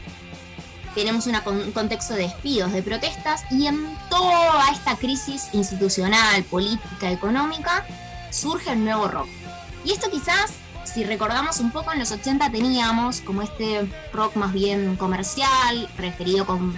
Tenemos 0.95 1.27
un 1.27 1.73
contexto 1.73 2.15
de 2.15 2.23
despidos, 2.23 2.73
de 2.73 2.83
protestas 2.83 3.45
y 3.51 3.67
en 3.67 3.87
toda 4.09 4.71
esta 4.71 4.97
crisis 4.97 5.49
institucional, 5.53 6.43
política, 6.45 7.11
económica, 7.11 7.87
surge 8.31 8.73
el 8.73 8.83
nuevo 8.83 9.07
rock. 9.07 9.29
Y 9.87 9.93
esto 9.93 10.11
quizás, 10.11 10.51
si 10.83 11.05
recordamos 11.05 11.61
un 11.61 11.71
poco, 11.71 11.93
en 11.93 12.01
los 12.01 12.11
80 12.11 12.51
teníamos 12.51 13.21
como 13.21 13.43
este 13.43 13.89
rock 14.13 14.35
más 14.35 14.53
bien 14.53 14.97
comercial, 14.97 15.89
referido 15.97 16.45
con, 16.45 16.77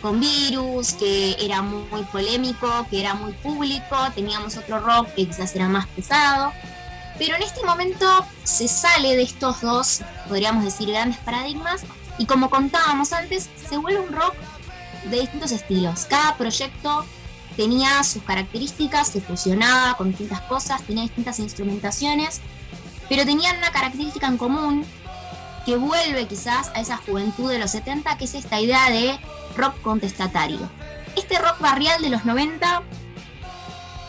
con 0.00 0.18
virus, 0.18 0.94
que 0.94 1.36
era 1.38 1.62
muy, 1.62 1.84
muy 1.88 2.02
polémico, 2.02 2.84
que 2.90 2.98
era 2.98 3.14
muy 3.14 3.32
público, 3.32 3.96
teníamos 4.16 4.56
otro 4.56 4.80
rock 4.80 5.14
que 5.14 5.28
quizás 5.28 5.54
era 5.54 5.68
más 5.68 5.86
pesado. 5.86 6.52
Pero 7.16 7.36
en 7.36 7.42
este 7.42 7.64
momento 7.64 8.26
se 8.42 8.66
sale 8.66 9.14
de 9.14 9.22
estos 9.22 9.60
dos, 9.60 10.00
podríamos 10.26 10.64
decir, 10.64 10.88
grandes 10.88 11.18
paradigmas 11.18 11.82
y 12.18 12.26
como 12.26 12.50
contábamos 12.50 13.12
antes, 13.12 13.50
se 13.68 13.76
vuelve 13.76 14.00
un 14.00 14.12
rock 14.12 14.34
de 15.04 15.20
distintos 15.20 15.52
estilos. 15.52 16.06
Cada 16.06 16.36
proyecto 16.36 17.06
tenía 17.56 18.02
sus 18.04 18.22
características, 18.22 19.08
se 19.08 19.20
fusionaba 19.20 19.94
con 19.96 20.08
distintas 20.08 20.40
cosas, 20.42 20.82
tenía 20.82 21.02
distintas 21.02 21.38
instrumentaciones, 21.38 22.40
pero 23.08 23.24
tenían 23.24 23.58
una 23.58 23.70
característica 23.70 24.26
en 24.26 24.38
común 24.38 24.86
que 25.64 25.76
vuelve 25.76 26.26
quizás 26.26 26.70
a 26.74 26.80
esa 26.80 26.96
juventud 26.96 27.50
de 27.50 27.58
los 27.58 27.70
70, 27.70 28.16
que 28.18 28.24
es 28.24 28.34
esta 28.34 28.60
idea 28.60 28.90
de 28.90 29.18
rock 29.56 29.80
contestatario. 29.82 30.58
Este 31.16 31.38
rock 31.38 31.60
barrial 31.60 32.02
de 32.02 32.10
los 32.10 32.24
90 32.24 32.82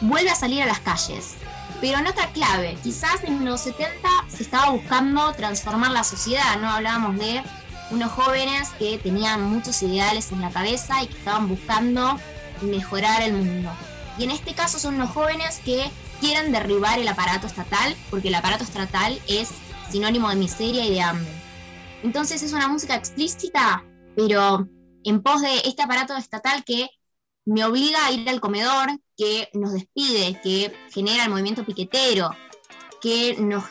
vuelve 0.01 0.29
a 0.29 0.35
salir 0.35 0.63
a 0.63 0.65
las 0.65 0.79
calles, 0.79 1.35
pero 1.81 1.99
en 1.99 2.07
otra 2.07 2.27
clave. 2.27 2.77
Quizás 2.81 3.23
en 3.23 3.45
los 3.45 3.61
70 3.61 4.09
se 4.27 4.43
estaba 4.43 4.71
buscando 4.71 5.31
transformar 5.33 5.91
la 5.91 6.03
sociedad, 6.03 6.59
¿no? 6.59 6.69
Hablábamos 6.69 7.17
de 7.17 7.43
unos 7.91 8.11
jóvenes 8.11 8.69
que 8.79 8.97
tenían 8.97 9.43
muchos 9.43 9.81
ideales 9.83 10.31
en 10.31 10.41
la 10.41 10.49
cabeza 10.49 11.03
y 11.03 11.07
que 11.07 11.17
estaban 11.17 11.47
buscando 11.47 12.19
mejorar 12.63 13.21
el 13.21 13.33
mundo. 13.33 13.71
Y 14.17 14.23
en 14.23 14.31
este 14.31 14.53
caso 14.53 14.79
son 14.79 14.95
unos 14.95 15.09
jóvenes 15.09 15.59
que 15.63 15.89
quieren 16.19 16.51
derribar 16.51 16.99
el 16.99 17.07
aparato 17.07 17.47
estatal, 17.47 17.95
porque 18.09 18.29
el 18.29 18.35
aparato 18.35 18.63
estatal 18.63 19.19
es 19.27 19.49
sinónimo 19.89 20.29
de 20.29 20.35
miseria 20.35 20.85
y 20.85 20.91
de 20.91 21.01
hambre. 21.01 21.31
Entonces 22.03 22.43
es 22.43 22.53
una 22.53 22.67
música 22.67 22.95
explícita, 22.95 23.83
pero 24.15 24.67
en 25.03 25.21
pos 25.21 25.41
de 25.41 25.59
este 25.65 25.81
aparato 25.81 26.15
estatal 26.15 26.63
que 26.63 26.89
me 27.45 27.65
obliga 27.65 28.05
a 28.05 28.11
ir 28.11 28.29
al 28.29 28.39
comedor, 28.39 28.89
que 29.17 29.49
nos 29.53 29.73
despide, 29.73 30.39
que 30.41 30.73
genera 30.91 31.25
el 31.25 31.29
movimiento 31.29 31.65
piquetero, 31.65 32.31
que 33.01 33.35
nos 33.39 33.65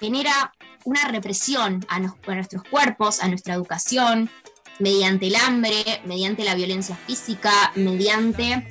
genera 0.00 0.52
una 0.84 1.06
represión 1.08 1.84
a, 1.88 2.00
nuestros 2.00 2.62
cuerpos, 2.64 3.20
a 3.20 3.28
nuestra 3.28 3.54
educación, 3.54 4.30
mediante 4.78 5.26
el 5.26 5.36
hambre, 5.36 6.02
mediante 6.04 6.44
la 6.44 6.54
violencia 6.54 6.96
física, 7.06 7.72
mediante 7.74 8.66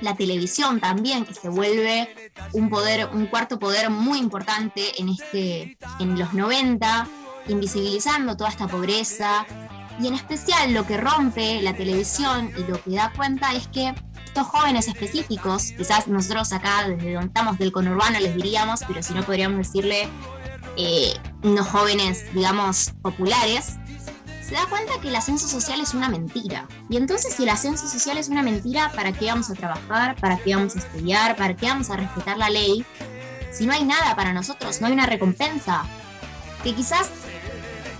la 0.00 0.14
televisión 0.14 0.80
también, 0.80 1.24
que 1.24 1.34
se 1.34 1.48
vuelve 1.48 2.14
un 2.52 2.70
poder, 2.70 3.08
un 3.12 3.26
cuarto 3.26 3.58
poder 3.58 3.90
muy 3.90 4.18
importante 4.18 5.00
en, 5.00 5.10
este, 5.10 5.76
en 5.98 6.18
los 6.18 6.32
90, 6.32 7.06
invisibilizando 7.48 8.36
toda 8.36 8.50
esta 8.50 8.66
pobreza. 8.66 9.46
Y 10.00 10.06
en 10.06 10.14
especial 10.14 10.72
lo 10.72 10.86
que 10.86 10.96
rompe 10.96 11.60
la 11.60 11.74
televisión 11.74 12.50
y 12.56 12.70
lo 12.70 12.82
que 12.82 12.92
da 12.92 13.12
cuenta 13.14 13.52
es 13.52 13.68
que 13.68 13.94
estos 14.24 14.46
jóvenes 14.46 14.88
específicos, 14.88 15.72
quizás 15.76 16.06
nosotros 16.06 16.52
acá 16.52 16.88
desde 16.88 17.12
donde 17.12 17.26
estamos 17.26 17.58
del 17.58 17.72
conurbano 17.72 18.18
les 18.20 18.34
diríamos, 18.34 18.80
pero 18.86 19.02
si 19.02 19.12
no 19.12 19.22
podríamos 19.24 19.58
decirle 19.58 20.08
eh, 20.76 21.14
unos 21.42 21.66
jóvenes, 21.66 22.32
digamos, 22.32 22.92
populares, 23.02 23.79
se 24.50 24.56
da 24.56 24.66
cuenta 24.66 24.94
que 25.00 25.10
el 25.10 25.14
ascenso 25.14 25.46
social 25.46 25.80
es 25.80 25.94
una 25.94 26.08
mentira. 26.08 26.66
Y 26.88 26.96
entonces 26.96 27.32
si 27.32 27.44
el 27.44 27.50
ascenso 27.50 27.86
social 27.86 28.18
es 28.18 28.28
una 28.28 28.42
mentira, 28.42 28.90
¿para 28.96 29.12
qué 29.12 29.26
vamos 29.26 29.48
a 29.48 29.54
trabajar? 29.54 30.16
¿Para 30.16 30.38
qué 30.38 30.56
vamos 30.56 30.74
a 30.74 30.80
estudiar? 30.80 31.36
¿Para 31.36 31.54
qué 31.54 31.66
vamos 31.66 31.88
a 31.88 31.96
respetar 31.96 32.36
la 32.36 32.50
ley? 32.50 32.84
Si 33.52 33.64
no 33.64 33.72
hay 33.72 33.84
nada 33.84 34.16
para 34.16 34.32
nosotros, 34.32 34.80
no 34.80 34.88
hay 34.88 34.92
una 34.92 35.06
recompensa. 35.06 35.84
Que 36.64 36.74
quizás 36.74 37.10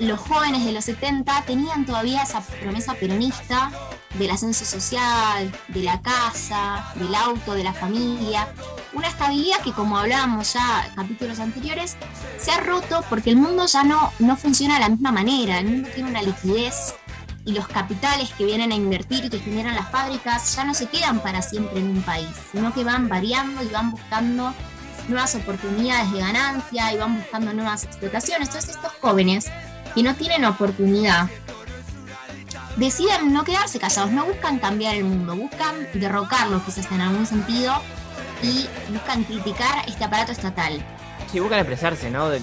los 0.01 0.19
jóvenes 0.19 0.65
de 0.65 0.73
los 0.73 0.87
70 0.87 1.45
tenían 1.47 1.87
todavía 1.87 2.25
esa 2.25 2.41
promesa 2.41 2.95
peronista 2.95 3.71
del 4.19 4.31
ascenso 4.31 4.65
social, 4.65 5.51
de 5.69 5.83
la 5.83 6.01
casa, 6.03 6.93
del 6.97 7.15
auto, 7.15 7.55
de 7.55 7.65
la 7.65 7.73
familia. 7.73 8.49
Una 8.93 9.09
estabilidad 9.09 9.61
que, 9.63 9.73
como 9.73 9.97
hablábamos 9.97 10.53
ya 10.55 10.87
en 10.87 10.95
capítulos 10.95 11.39
anteriores, 11.39 11.97
se 12.39 12.51
ha 12.51 12.61
roto 12.61 13.05
porque 13.09 13.31
el 13.31 13.37
mundo 13.37 13.67
ya 13.67 13.85
no, 13.85 14.13
no 14.19 14.37
funciona 14.37 14.75
de 14.75 14.81
la 14.81 14.89
misma 14.89 15.13
manera. 15.13 15.59
El 15.59 15.69
mundo 15.69 15.89
tiene 15.95 16.11
una 16.11 16.23
liquidez 16.23 16.95
y 17.45 17.53
los 17.53 17.69
capitales 17.69 18.31
que 18.37 18.45
vienen 18.45 18.73
a 18.73 18.75
invertir 18.75 19.25
y 19.25 19.31
que 19.31 19.39
generan 19.39 19.75
las 19.75 19.91
fábricas 19.91 20.55
ya 20.57 20.65
no 20.65 20.75
se 20.75 20.87
quedan 20.87 21.21
para 21.21 21.41
siempre 21.41 21.81
en 21.81 21.91
un 21.91 22.03
país, 22.03 22.29
sino 22.53 22.75
que 22.75 22.85
van 22.85 23.09
variando 23.09 23.63
y 23.63 23.69
van 23.69 23.91
buscando 23.91 24.53
nuevas 25.09 25.35
oportunidades 25.35 26.13
de 26.13 26.19
ganancia 26.19 26.93
y 26.93 26.99
van 26.99 27.17
buscando 27.17 27.53
nuevas 27.53 27.85
explotaciones. 27.85 28.49
Entonces 28.49 28.77
estos 28.77 28.93
jóvenes 29.01 29.51
que 29.95 30.03
no 30.03 30.15
tienen 30.15 30.45
oportunidad 30.45 31.29
deciden 32.81 33.33
no 33.33 33.45
quedarse 33.45 33.79
callados, 33.79 34.11
no 34.11 34.25
buscan 34.25 34.59
cambiar 34.59 34.95
el 34.95 35.05
mundo, 35.05 35.37
buscan 35.37 35.87
derrocarlo 35.93 36.65
quizás 36.65 36.91
en 36.91 37.03
algún 37.03 37.27
sentido 37.27 37.75
y 38.43 38.67
buscan 38.91 39.23
criticar 39.25 39.85
este 39.87 40.03
aparato 40.03 40.33
estatal. 40.33 40.83
Sí, 41.31 41.39
buscan 41.41 41.61
expresarse, 41.61 42.11
¿no? 42.11 42.31
De 42.31 42.41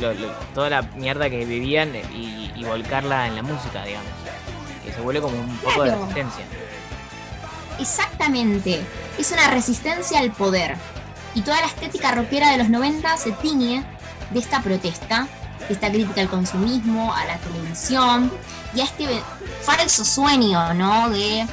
toda 0.53 0.69
la 0.69 0.81
mierda 0.83 1.29
que 1.29 1.43
vivían 1.43 1.91
y, 2.13 2.63
volcarla 2.63 3.27
en 3.27 3.35
la 3.35 3.43
música, 3.43 3.83
digamos. 3.83 4.09
Que 4.85 4.91
se 4.91 5.01
vuelve 5.01 5.21
como 5.21 5.39
un 5.39 5.57
poco 5.57 5.83
de 5.83 5.95
resistencia. 5.95 6.45
Exactamente. 7.79 8.81
Es 9.17 9.31
una 9.31 9.49
resistencia 9.49 10.19
al 10.19 10.31
poder. 10.31 10.75
Y 11.33 11.41
toda 11.41 11.61
la 11.61 11.67
estética 11.67 12.11
rockera 12.11 12.51
de 12.51 12.57
los 12.57 12.69
90 12.69 13.17
se 13.17 13.31
tiñe 13.31 13.83
de 14.31 14.39
esta 14.39 14.61
protesta, 14.61 15.27
de 15.67 15.73
esta 15.73 15.89
crítica 15.89 16.21
al 16.21 16.29
consumismo, 16.29 17.13
a 17.13 17.25
la 17.25 17.37
televisión 17.37 18.31
y 18.73 18.81
a 18.81 18.83
este 18.83 19.07
falso 19.63 20.03
sueño, 20.03 20.73
¿no? 20.73 21.09
De, 21.09 21.47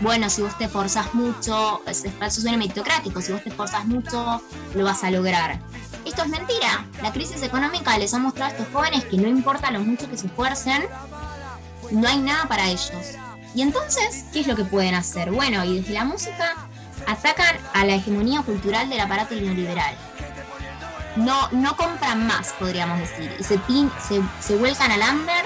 bueno, 0.00 0.28
si 0.30 0.42
vos 0.42 0.56
te 0.58 0.64
esforzás 0.64 1.14
mucho, 1.14 1.82
es 1.86 2.04
falso 2.18 2.40
sueño 2.40 2.58
meritocrático, 2.58 3.20
si 3.20 3.32
vos 3.32 3.42
te 3.42 3.50
esforzás 3.50 3.84
mucho, 3.86 4.40
lo 4.74 4.84
vas 4.84 5.04
a 5.04 5.10
lograr. 5.10 5.60
Esto 6.04 6.22
es 6.22 6.28
mentira. 6.28 6.84
La 7.02 7.12
crisis 7.12 7.42
económica 7.42 7.96
les 7.98 8.12
ha 8.14 8.18
mostrado 8.18 8.50
a 8.50 8.56
estos 8.56 8.72
jóvenes 8.72 9.04
que 9.04 9.16
no 9.16 9.28
importa 9.28 9.70
lo 9.70 9.80
mucho 9.80 10.08
que 10.10 10.16
se 10.16 10.26
esfuercen, 10.26 10.84
no 11.90 12.08
hay 12.08 12.18
nada 12.18 12.46
para 12.46 12.66
ellos. 12.66 13.16
Y 13.54 13.62
entonces, 13.62 14.24
¿qué 14.32 14.40
es 14.40 14.46
lo 14.46 14.56
que 14.56 14.64
pueden 14.64 14.94
hacer? 14.94 15.30
Bueno, 15.30 15.62
y 15.64 15.80
desde 15.80 15.92
la 15.92 16.04
música 16.04 16.54
atacan 17.06 17.56
a 17.74 17.84
la 17.84 17.94
hegemonía 17.94 18.42
cultural 18.42 18.88
del 18.88 19.00
aparato 19.00 19.34
neoliberal. 19.34 19.94
No, 21.16 21.48
no 21.50 21.76
compran 21.76 22.26
más, 22.26 22.54
podríamos 22.54 22.98
decir, 22.98 23.36
y 23.68 23.88
se 24.40 24.56
vuelcan 24.56 24.90
al 24.90 25.02
under 25.16 25.44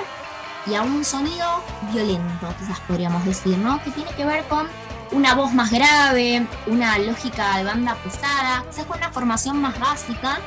y 0.67 0.75
a 0.75 0.83
un 0.83 1.05
sonido 1.05 1.63
violento, 1.93 2.55
quizás 2.59 2.81
podríamos 2.81 3.25
decir, 3.25 3.57
¿no? 3.59 3.83
Que 3.83 3.91
tiene 3.91 4.11
que 4.13 4.25
ver 4.25 4.45
con 4.49 4.67
una 5.13 5.35
voz 5.35 5.53
más 5.53 5.71
grave, 5.71 6.47
una 6.67 6.99
lógica 6.99 7.59
de 7.59 7.65
banda 7.65 7.95
pesada, 7.97 8.65
quizás 8.69 8.85
con 8.87 8.99
una 8.99 9.11
formación 9.11 9.61
más 9.61 9.79
básica, 9.79 10.39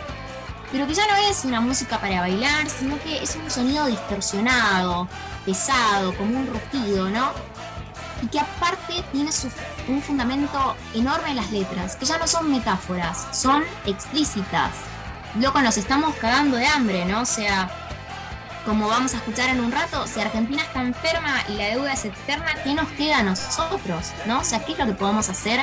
pero 0.72 0.86
que 0.86 0.94
ya 0.94 1.08
no 1.08 1.16
es 1.30 1.46
una 1.46 1.62
música 1.62 2.00
para 2.00 2.22
bailar, 2.22 2.70
sino 2.70 3.00
que 3.00 3.24
es 3.24 3.36
un 3.36 3.50
sonido 3.50 3.86
distorsionado, 3.86 5.08
pesado, 5.46 6.16
como 6.18 6.38
un 6.38 6.48
rugido, 6.48 7.10
¿no? 7.10 7.32
Y 8.22 8.28
que 8.28 8.40
aparte 8.40 9.02
tiene 9.14 9.32
un 9.88 10.02
fundamento 10.02 10.76
enorme 10.94 11.30
en 11.30 11.38
las 11.38 11.52
letras, 11.52 11.96
que 11.96 12.06
ya 12.06 12.18
no 12.18 12.28
son 12.28 12.52
metáforas, 12.52 13.28
son 13.32 13.64
explícitas. 13.86 14.72
Loco, 15.40 15.62
nos 15.62 15.78
estamos 15.78 16.14
cagando 16.16 16.58
de 16.58 16.68
hambre, 16.68 17.06
¿no? 17.06 17.22
O 17.22 17.26
sea, 17.26 17.89
como 18.70 18.88
vamos 18.88 19.16
a 19.16 19.18
escuchar 19.18 19.50
en 19.50 19.62
un 19.62 19.72
rato, 19.72 20.06
si 20.06 20.20
Argentina 20.20 20.62
está 20.62 20.84
enferma 20.84 21.44
y 21.50 21.54
la 21.54 21.70
deuda 21.70 21.94
es 21.94 22.06
eterna, 22.06 22.54
¿qué 22.64 22.76
nos 22.76 22.88
queda 22.90 23.18
a 23.18 23.24
nosotros? 23.24 24.12
¿No? 24.28 24.42
O 24.42 24.44
sea, 24.44 24.64
¿qué 24.64 24.74
es 24.74 24.78
lo 24.78 24.86
que 24.86 24.94
podemos 24.94 25.28
hacer 25.28 25.60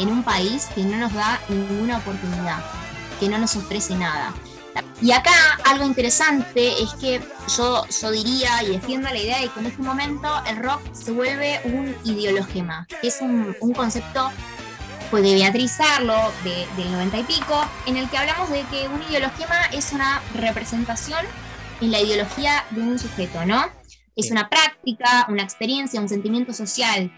en 0.00 0.08
un 0.08 0.24
país 0.24 0.66
que 0.74 0.82
no 0.82 0.96
nos 0.96 1.14
da 1.14 1.40
ninguna 1.48 1.98
oportunidad, 1.98 2.58
que 3.20 3.28
no 3.28 3.38
nos 3.38 3.54
ofrece 3.54 3.94
nada? 3.94 4.34
Y 5.00 5.12
acá 5.12 5.30
algo 5.66 5.84
interesante 5.84 6.82
es 6.82 6.94
que 6.94 7.20
yo, 7.56 7.86
yo 7.86 8.10
diría 8.10 8.64
y 8.64 8.70
defiendo 8.72 9.08
la 9.08 9.18
idea 9.18 9.38
de 9.38 9.50
que 9.50 9.60
en 9.60 9.66
este 9.66 9.82
momento 9.82 10.28
el 10.48 10.56
rock 10.56 10.80
se 10.92 11.12
vuelve 11.12 11.60
un 11.62 11.94
ideologema, 12.02 12.88
que 13.00 13.06
es 13.06 13.20
un, 13.20 13.54
concepto 13.72 14.32
pues, 15.12 15.22
de 15.22 15.34
Beatriz 15.34 15.78
Arlo, 15.78 16.32
del 16.42 16.90
90 16.90 17.18
y 17.18 17.22
pico, 17.22 17.64
en 17.86 17.98
el 17.98 18.10
que 18.10 18.18
hablamos 18.18 18.50
de 18.50 18.64
que 18.64 18.88
un 18.88 19.00
ideologema 19.04 19.66
es 19.70 19.92
una 19.92 20.20
representación 20.34 21.24
en 21.80 21.90
la 21.90 22.00
ideología 22.00 22.64
de 22.70 22.82
un 22.82 22.98
sujeto, 22.98 23.44
¿no? 23.46 23.64
Es 24.16 24.30
una 24.30 24.48
práctica, 24.48 25.26
una 25.28 25.42
experiencia, 25.42 26.00
un 26.00 26.08
sentimiento 26.08 26.52
social. 26.52 27.12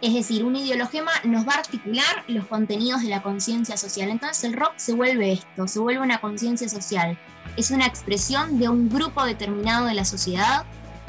Es 0.00 0.14
decir, 0.14 0.44
un 0.44 0.56
ideologema 0.56 1.10
nos 1.24 1.46
va 1.46 1.54
a 1.54 1.58
articular 1.58 2.24
los 2.28 2.46
contenidos 2.46 3.02
de 3.02 3.08
la 3.08 3.22
conciencia 3.22 3.76
social. 3.76 4.10
Entonces 4.10 4.44
el 4.44 4.54
rock 4.54 4.72
se 4.76 4.94
vuelve 4.94 5.32
esto, 5.32 5.68
se 5.68 5.78
vuelve 5.78 6.00
una 6.00 6.20
conciencia 6.20 6.68
social. 6.68 7.18
Es 7.56 7.70
una 7.70 7.86
expresión 7.86 8.58
de 8.58 8.68
un 8.68 8.88
grupo 8.88 9.24
determinado 9.24 9.86
de 9.86 9.94
la 9.94 10.04
sociedad 10.04 10.64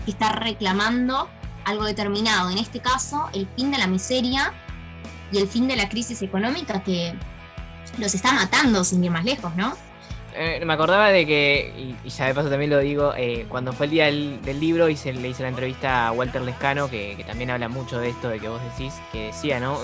que 0.05 0.11
está 0.11 0.33
reclamando 0.33 1.29
algo 1.65 1.85
determinado. 1.85 2.49
En 2.49 2.57
este 2.57 2.79
caso, 2.79 3.29
el 3.33 3.47
fin 3.55 3.71
de 3.71 3.77
la 3.77 3.87
miseria 3.87 4.53
y 5.31 5.37
el 5.37 5.47
fin 5.47 5.67
de 5.67 5.75
la 5.75 5.89
crisis 5.89 6.21
económica 6.21 6.83
que 6.83 7.13
los 7.97 8.13
está 8.13 8.31
matando 8.31 8.83
sin 8.83 9.03
ir 9.03 9.11
más 9.11 9.25
lejos, 9.25 9.55
¿no? 9.55 9.75
Eh, 10.39 10.63
me 10.63 10.73
acordaba 10.73 11.09
de 11.09 11.25
que, 11.25 11.95
y, 12.05 12.09
ya 12.09 12.27
de 12.27 12.35
paso 12.35 12.47
también 12.47 12.69
lo 12.69 12.77
digo, 12.77 13.11
eh, 13.17 13.47
cuando 13.49 13.73
fue 13.73 13.87
el 13.87 13.91
día 13.91 14.05
del, 14.05 14.59
libro 14.59 14.87
hice, 14.87 15.11
le 15.11 15.29
hice 15.29 15.41
la 15.41 15.49
entrevista 15.49 16.07
a 16.07 16.11
Walter 16.11 16.43
Lescano, 16.43 16.91
que, 16.91 17.23
también 17.25 17.49
habla 17.49 17.69
mucho 17.69 17.99
de 17.99 18.09
esto 18.09 18.29
de 18.29 18.39
que 18.39 18.47
vos 18.47 18.61
decís, 18.61 18.93
que 19.11 19.27
decía, 19.27 19.59
¿no? 19.59 19.79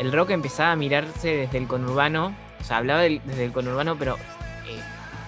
El 0.00 0.12
rock 0.12 0.30
empezaba 0.30 0.72
a 0.72 0.76
mirarse 0.76 1.36
desde 1.36 1.58
el 1.58 1.68
conurbano, 1.68 2.34
o 2.60 2.64
sea, 2.64 2.78
hablaba 2.78 3.02
desde 3.02 3.44
el 3.44 3.52
conurbano, 3.52 3.96
pero 3.96 4.16
eh, 4.66 4.80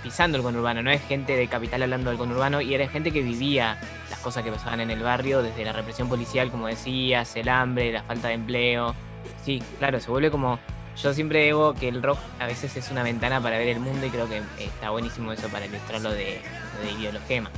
pisando 0.03 0.37
el 0.37 0.43
conurbano, 0.43 0.83
no 0.83 0.91
es 0.91 1.03
gente 1.07 1.37
de 1.37 1.47
capital 1.47 1.85
hablando 1.85 2.11
del 2.11 2.19
conurbano, 2.19 2.61
y 2.61 2.75
era 2.75 2.89
gente 2.89 3.13
que 3.13 3.23
vivía 3.23 3.79
las 4.11 4.19
cosas 4.19 4.43
que 4.43 4.51
pasaban 4.51 4.81
en 4.81 4.91
el 4.91 5.05
barrio, 5.05 5.41
desde 5.41 5.65
la 5.65 5.73
represión 5.73 6.09
policial, 6.09 6.51
como 6.51 6.67
decías, 6.67 7.37
el 7.37 7.49
hambre, 7.49 7.93
la 7.93 8.03
falta 8.03 8.27
de 8.27 8.35
empleo. 8.35 8.97
Sí, 9.45 9.63
claro, 9.79 10.01
se 10.01 10.11
vuelve 10.11 10.33
como 10.33 10.59
Yo 11.03 11.15
siempre 11.15 11.45
digo 11.45 11.75
que 11.75 11.89
el 11.89 12.03
rock 12.03 12.19
a 12.41 12.47
veces 12.47 12.77
es 12.77 12.91
una 12.91 13.03
ventana 13.03 13.41
para 13.41 13.59
ver 13.59 13.69
el 13.69 13.81
mundo 13.81 14.07
y 14.07 14.11
creo 14.11 14.29
que 14.29 14.43
está 14.59 14.91
buenísimo 14.91 15.33
eso 15.33 15.49
para 15.49 15.67
ilustrarlo 15.67 16.11
de, 16.11 16.41
de 16.83 16.91
ideologema. 16.99 17.51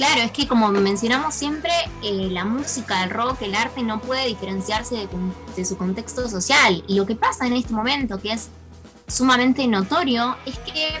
Claro, 0.00 0.22
es 0.22 0.32
que 0.32 0.48
como 0.48 0.68
mencionamos 0.68 1.34
siempre, 1.34 1.70
eh, 2.02 2.28
la 2.30 2.44
música, 2.44 3.04
el 3.04 3.10
rock, 3.10 3.42
el 3.42 3.54
arte 3.54 3.82
no 3.82 4.00
puede 4.00 4.28
diferenciarse 4.28 5.06
de, 5.56 5.64
su 5.64 5.76
contexto 5.76 6.26
social. 6.26 6.82
Y 6.86 6.94
lo 6.94 7.04
que 7.04 7.16
pasa 7.16 7.46
en 7.46 7.52
este 7.52 7.74
momento, 7.74 8.18
que 8.18 8.32
es 8.32 8.48
sumamente 9.08 9.66
notorio, 9.66 10.36
es 10.46 10.58
que 10.60 11.00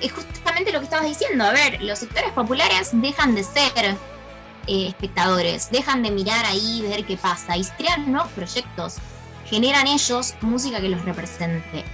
es 0.00 0.12
justamente 0.12 0.72
lo 0.72 0.78
que 0.78 0.84
estabas 0.84 1.06
diciendo. 1.06 1.44
A 1.44 1.52
ver, 1.52 1.82
los 1.82 1.98
sectores 1.98 2.32
populares 2.32 2.90
dejan 2.92 3.34
de 3.34 3.44
ser 3.44 3.96
eh, 4.66 4.86
espectadores, 4.88 5.70
dejan 5.70 6.02
de 6.02 6.10
mirar 6.12 6.46
ahí, 6.46 6.80
ver 6.82 7.04
qué 7.04 7.18
pasa 7.18 7.56
y 7.58 7.64
crean 7.76 8.10
nuevos 8.10 8.30
proyectos. 8.32 8.96
Generan 9.52 9.86
ellos 9.86 10.34
música 10.40 10.80
que 10.80 10.88
los 10.88 11.04
represente, 11.04 11.84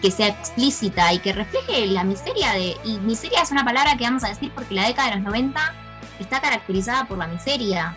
que 0.00 0.12
sea 0.12 0.28
explícita 0.28 1.12
y 1.12 1.18
que 1.18 1.32
refleje 1.32 1.88
la 1.88 2.04
miseria 2.04 2.52
de. 2.52 2.76
Y 2.84 2.98
miseria 2.98 3.42
es 3.42 3.50
una 3.50 3.64
palabra 3.64 3.96
que 3.96 4.04
vamos 4.04 4.22
a 4.22 4.28
decir 4.28 4.52
porque 4.54 4.76
la 4.76 4.86
década 4.86 5.10
de 5.10 5.16
los 5.16 5.24
90 5.24 5.74
está 6.20 6.40
caracterizada 6.40 7.06
por 7.06 7.18
la 7.18 7.26
miseria. 7.26 7.96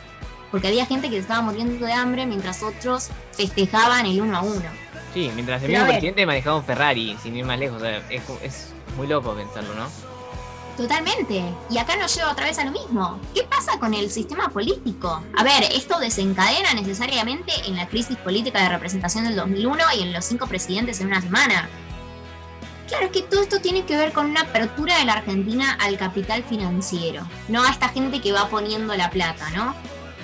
Porque 0.50 0.70
había 0.70 0.88
gente 0.88 1.08
que 1.08 1.18
se 1.18 1.22
estaba 1.22 1.44
muriendo 1.44 1.86
de 1.86 1.94
hambre 1.94 2.26
mientras 2.26 2.64
otros 2.64 3.10
festejaban 3.34 4.08
el 4.08 4.20
uno 4.22 4.38
a 4.38 4.42
uno. 4.42 4.70
Sí, 5.14 5.30
mientras 5.36 5.62
el 5.62 5.70
mismo 5.70 5.86
presidente 5.86 6.26
manejaba 6.26 6.58
un 6.58 6.64
Ferrari, 6.64 7.16
sin 7.22 7.36
ir 7.36 7.46
más 7.46 7.60
lejos. 7.60 7.80
es, 8.10 8.24
es 8.42 8.74
muy 8.98 9.06
loco 9.06 9.36
pensarlo, 9.36 9.76
¿no? 9.76 10.11
Totalmente. 10.82 11.44
Y 11.70 11.78
acá 11.78 11.96
nos 11.96 12.16
lleva 12.16 12.32
otra 12.32 12.46
vez 12.46 12.58
a 12.58 12.66
lo 12.66 12.72
mismo. 12.72 13.20
¿Qué 13.36 13.44
pasa 13.44 13.78
con 13.78 13.94
el 13.94 14.10
sistema 14.10 14.50
político? 14.50 15.24
A 15.38 15.44
ver, 15.44 15.64
esto 15.72 16.00
desencadena 16.00 16.74
necesariamente 16.74 17.54
en 17.68 17.76
la 17.76 17.88
crisis 17.88 18.18
política 18.18 18.64
de 18.64 18.70
representación 18.70 19.26
del 19.26 19.36
2001 19.36 19.84
y 20.00 20.02
en 20.02 20.12
los 20.12 20.26
cinco 20.26 20.48
presidentes 20.48 21.00
en 21.00 21.08
una 21.08 21.22
semana. 21.22 21.70
Claro, 22.88 23.06
es 23.06 23.12
que 23.12 23.22
todo 23.22 23.44
esto 23.44 23.62
tiene 23.62 23.86
que 23.86 23.96
ver 23.96 24.12
con 24.12 24.26
una 24.26 24.42
apertura 24.42 24.98
de 24.98 25.06
la 25.06 25.14
Argentina 25.14 25.78
al 25.80 26.00
capital 26.00 26.44
financiero, 26.44 27.28
no 27.48 27.64
a 27.64 27.70
esta 27.70 27.90
gente 27.90 28.20
que 28.20 28.34
va 28.34 28.50
poniendo 28.50 28.96
la 28.96 29.12
plata, 29.12 29.52
¿no? 29.52 29.76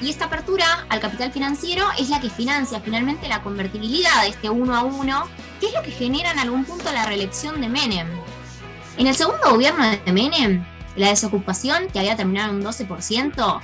Y 0.02 0.10
esta 0.10 0.26
apertura 0.26 0.88
al 0.90 1.00
capital 1.00 1.32
financiero 1.32 1.86
es 2.00 2.10
la 2.10 2.20
que 2.20 2.32
financia 2.32 2.82
finalmente 2.82 3.30
la 3.30 3.44
convertibilidad 3.44 4.24
de 4.24 4.30
este 4.30 4.50
uno 4.50 4.76
a 4.76 4.82
uno, 4.82 5.28
que 5.60 5.68
es 5.68 5.74
lo 5.74 5.84
que 5.84 5.92
genera 5.92 6.32
en 6.32 6.40
algún 6.40 6.66
punto 6.66 6.92
la 6.92 7.06
reelección 7.06 7.62
de 7.62 7.70
Menem. 7.70 8.08
En 8.98 9.06
el 9.06 9.16
segundo 9.16 9.52
gobierno 9.52 9.86
de 9.86 10.12
Menem, 10.12 10.66
la 10.96 11.10
desocupación, 11.10 11.88
que 11.94 12.00
había 12.00 12.16
terminado 12.16 12.50
en 12.50 12.58
un 12.58 12.64
12%, 12.64 13.62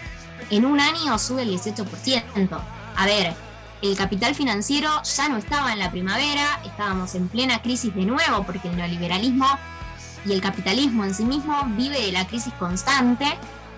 en 0.52 0.66
un 0.66 0.80
año 0.80 1.18
sube 1.18 1.42
el 1.42 1.50
18%. 1.50 2.60
A 2.96 3.06
ver, 3.08 3.34
el 3.82 3.98
capital 3.98 4.36
financiero 4.36 4.90
ya 5.02 5.30
no 5.30 5.38
estaba 5.38 5.74
en 5.74 5.80
la 5.80 5.90
primavera, 5.90 6.62
estábamos 6.64 7.16
en 7.16 7.28
plena 7.30 7.64
crisis 7.64 7.96
de 7.96 8.06
nuevo 8.06 8.44
porque 8.46 8.70
el 8.70 8.78
neoliberalismo 8.78 9.48
y 10.24 10.34
el 10.34 10.42
capitalismo 10.42 11.04
en 11.04 11.16
sí 11.16 11.26
mismo 11.26 11.58
vive 11.70 12.00
de 12.00 12.12
la 12.12 12.28
crisis 12.28 12.54
constante 12.54 13.26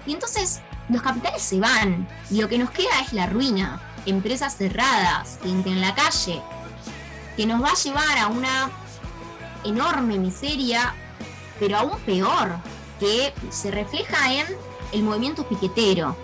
y 0.06 0.14
entonces 0.14 0.62
los 0.90 1.02
capitales 1.02 1.42
se 1.42 1.60
van 1.62 2.06
y 2.30 2.42
lo 2.42 2.50
que 2.50 2.58
nos 2.58 2.70
queda 2.70 3.00
es 3.02 3.14
la 3.14 3.28
ruina, 3.28 3.80
empresas 4.06 4.58
cerradas, 4.58 5.40
gente 5.42 5.70
en 5.70 5.80
la 5.80 5.96
calle, 5.96 6.42
que 7.38 7.46
nos 7.46 7.64
va 7.64 7.70
a 7.70 7.76
llevar 7.76 8.18
a 8.18 8.28
una 8.28 8.70
enorme 9.64 10.20
miseria, 10.20 10.94
pero 11.60 11.78
aún 11.78 12.00
peor, 12.06 12.56
que 13.00 13.34
se 13.50 13.72
refleja 13.72 14.34
en 14.34 14.46
el 14.92 15.04
movimiento 15.04 15.48
piquetero, 15.48 16.16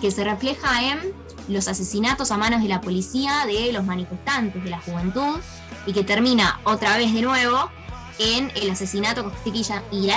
que 0.00 0.10
se 0.10 0.24
refleja 0.24 0.92
en 0.92 1.12
los 1.48 1.68
asesinatos 1.68 2.30
a 2.30 2.38
manos 2.38 2.62
de 2.62 2.68
la 2.68 2.80
policía 2.80 3.44
de 3.46 3.72
los 3.72 3.84
manifestantes 3.84 4.62
de 4.62 4.70
la 4.70 4.80
juventud 4.80 5.38
y 5.86 5.92
que 5.92 6.04
termina 6.04 6.60
otra 6.64 6.96
vez 6.96 7.12
de 7.12 7.22
nuevo 7.22 7.70
en 8.18 8.52
el 8.54 8.70
asesinato 8.70 9.20
a 9.20 9.82
y 9.90 10.10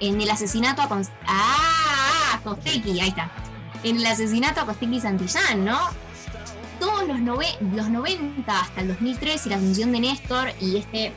en 0.00 0.20
el 0.20 0.30
asesinato 0.30 0.82
a 0.82 0.88
ah, 1.26 2.40
Costequi, 2.44 3.00
ahí 3.00 3.08
está. 3.08 3.30
En 3.82 3.96
el 3.96 4.06
asesinato 4.06 4.60
a 4.60 4.66
Costequi 4.66 5.00
Santillán, 5.00 5.64
¿no? 5.64 5.78
Todos 6.78 7.08
los, 7.08 7.18
los 7.20 7.88
90 7.88 8.60
hasta 8.60 8.80
el 8.82 8.88
2003 8.88 9.46
y 9.46 9.48
la 9.48 9.56
asunción 9.56 9.92
de 9.92 10.00
Néstor 10.00 10.52
y 10.60 10.76
este 10.76 11.12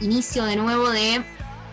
inicio 0.00 0.44
de 0.44 0.56
nuevo 0.56 0.90
de 0.90 1.24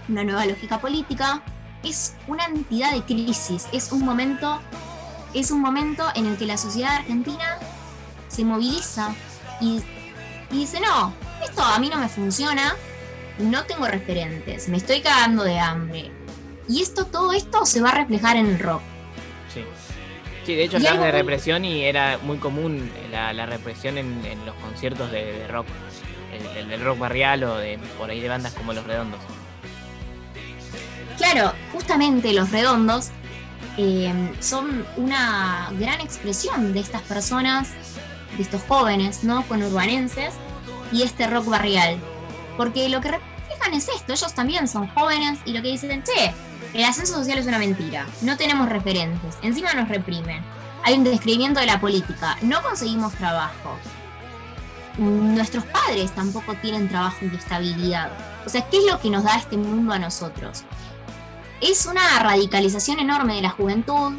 una 0.09 0.23
nueva 0.23 0.45
lógica 0.45 0.79
política, 0.79 1.41
es 1.83 2.15
una 2.27 2.45
entidad 2.45 2.91
de 2.93 3.03
crisis, 3.03 3.67
es 3.71 3.91
un 3.91 4.03
momento 4.03 4.59
es 5.33 5.51
un 5.51 5.61
momento 5.61 6.05
en 6.15 6.25
el 6.25 6.37
que 6.37 6.45
la 6.45 6.57
sociedad 6.57 6.95
argentina 6.95 7.57
se 8.27 8.43
moviliza 8.43 9.13
y, 9.61 9.81
dice, 10.51 10.79
no, 10.79 11.13
esto 11.43 11.61
a 11.61 11.77
mí 11.79 11.89
no 11.89 11.97
me 11.97 12.09
funciona, 12.09 12.75
no 13.37 13.63
tengo 13.65 13.85
referentes, 13.85 14.69
me 14.69 14.77
estoy 14.77 15.01
cagando 15.01 15.43
de 15.43 15.59
hambre. 15.59 16.11
Y 16.67 16.81
esto, 16.81 17.05
todo 17.05 17.33
esto 17.33 17.65
se 17.65 17.81
va 17.81 17.89
a 17.89 17.95
reflejar 17.95 18.37
en 18.37 18.47
el 18.47 18.59
rock. 18.59 18.81
Sí. 19.53 19.63
Sí, 20.45 20.55
de 20.55 20.63
hecho 20.63 20.77
hablamos 20.77 21.03
de 21.03 21.11
represión 21.11 21.65
y 21.65 21.83
era 21.83 22.17
muy 22.23 22.37
común 22.37 22.89
la, 23.11 23.45
represión 23.45 23.97
en, 23.97 24.45
los 24.45 24.55
conciertos 24.55 25.11
de, 25.11 25.47
rock, 25.47 25.67
el, 26.57 26.67
del 26.67 26.81
rock 26.81 26.97
barrial 26.97 27.43
o 27.43 27.57
de 27.57 27.77
por 27.97 28.09
ahí 28.09 28.19
de 28.19 28.29
bandas 28.29 28.53
como 28.53 28.73
Los 28.73 28.85
Redondos. 28.85 29.19
Claro, 31.19 31.51
justamente 31.73 32.31
Los 32.31 32.49
Redondos 32.49 33.09
eh, 33.77 34.33
son 34.39 34.85
una 34.95 35.69
gran 35.77 35.99
expresión 35.99 36.71
de 36.71 36.79
estas 36.79 37.01
personas, 37.01 37.71
de 38.37 38.43
estos 38.43 38.61
jóvenes, 38.63 39.25
¿no? 39.25 39.45
Conurbanenses 39.45 40.33
y 40.93 41.03
este 41.03 41.27
rock 41.27 41.47
barrial. 41.47 41.97
Porque 42.55 42.87
lo 42.87 43.01
que 43.01 43.11
reflejan 43.11 43.73
es 43.73 43.89
esto, 43.89 44.13
ellos 44.13 44.33
también 44.33 44.69
son 44.69 44.87
jóvenes 44.87 45.39
y 45.43 45.51
lo 45.51 45.61
que 45.61 45.71
dicen, 45.71 46.03
che, 46.03 46.33
el 46.73 46.85
ascenso 46.85 47.15
social 47.15 47.37
es 47.37 47.47
una 47.47 47.59
mentira, 47.59 48.07
no 48.21 48.37
tenemos 48.37 48.69
referentes, 48.69 49.35
encima 49.41 49.73
nos 49.73 49.89
reprimen, 49.89 50.41
hay 50.85 50.93
un 50.93 51.03
describimiento 51.03 51.59
de 51.59 51.65
la 51.65 51.81
política, 51.81 52.37
no 52.43 52.61
conseguimos 52.63 53.13
trabajo. 53.15 53.77
Nuestros 54.97 55.65
padres 55.65 56.11
tampoco 56.15 56.55
tienen 56.55 56.87
trabajo 56.87 57.17
y 57.21 57.35
estabilidad. 57.35 58.09
O 58.45 58.49
sea, 58.49 58.61
¿qué 58.69 58.77
es 58.77 58.85
lo 58.89 58.99
que 58.99 59.09
nos 59.09 59.23
da 59.23 59.37
este 59.37 59.57
mundo 59.57 59.93
a 59.93 59.99
nosotros? 59.99 60.63
Es 61.61 61.85
una 61.85 62.19
radicalización 62.19 62.99
enorme 62.99 63.35
de 63.35 63.41
la 63.41 63.49
juventud 63.49 64.13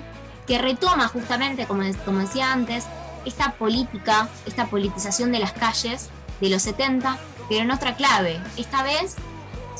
que 0.47 0.59
retoma 0.59 1.09
justamente, 1.09 1.67
como, 1.67 1.83
como 2.05 2.21
decía 2.21 2.53
antes, 2.53 2.85
esta 3.25 3.53
política, 3.53 4.29
esta 4.47 4.67
politización 4.67 5.33
de 5.33 5.39
las 5.39 5.53
calles 5.53 6.09
de 6.41 6.51
los 6.51 6.63
70, 6.63 7.19
pero 7.49 7.63
en 7.63 7.71
otra 7.71 7.95
clave. 7.95 8.41
Esta 8.57 8.83
vez 8.83 9.17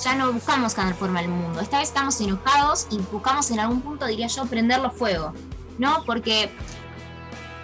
ya 0.03 0.15
no 0.15 0.33
buscamos 0.33 0.75
ganar 0.75 0.95
forma 0.95 1.21
al 1.21 1.29
mundo, 1.29 1.61
esta 1.61 1.79
vez 1.79 1.89
estamos 1.89 2.21
enojados 2.21 2.87
y 2.91 2.99
buscamos 2.99 3.51
en 3.51 3.61
algún 3.61 3.81
punto, 3.83 4.07
diría 4.07 4.29
yo, 4.29 4.47
prenderlo 4.47 4.91
fuego, 4.91 5.35
¿no? 5.79 6.05
Porque 6.05 6.51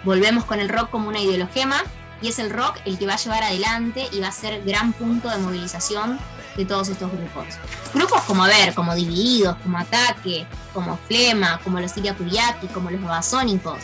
volvemos 0.03 0.45
con 0.45 0.59
el 0.59 0.69
rock 0.69 0.89
como 0.89 1.09
una 1.09 1.19
ideologema 1.19 1.83
y 2.21 2.29
es 2.29 2.39
el 2.39 2.49
rock 2.49 2.77
el 2.85 2.97
que 2.97 3.07
va 3.07 3.13
a 3.13 3.17
llevar 3.17 3.43
adelante 3.43 4.07
y 4.11 4.19
va 4.19 4.27
a 4.27 4.31
ser 4.31 4.63
gran 4.63 4.93
punto 4.93 5.29
de 5.29 5.37
movilización 5.37 6.19
de 6.57 6.65
todos 6.65 6.89
estos 6.89 7.11
grupos. 7.11 7.45
Grupos 7.93 8.21
como, 8.23 8.43
ver, 8.43 8.73
como 8.73 8.95
Divididos, 8.95 9.55
como 9.57 9.77
Ataque, 9.77 10.45
como 10.73 10.97
Flema, 11.07 11.59
como 11.63 11.79
los 11.79 11.91
Siria 11.91 12.15
Kuriaki, 12.15 12.67
como 12.67 12.89
los 12.89 13.01
Babasónicos, 13.01 13.79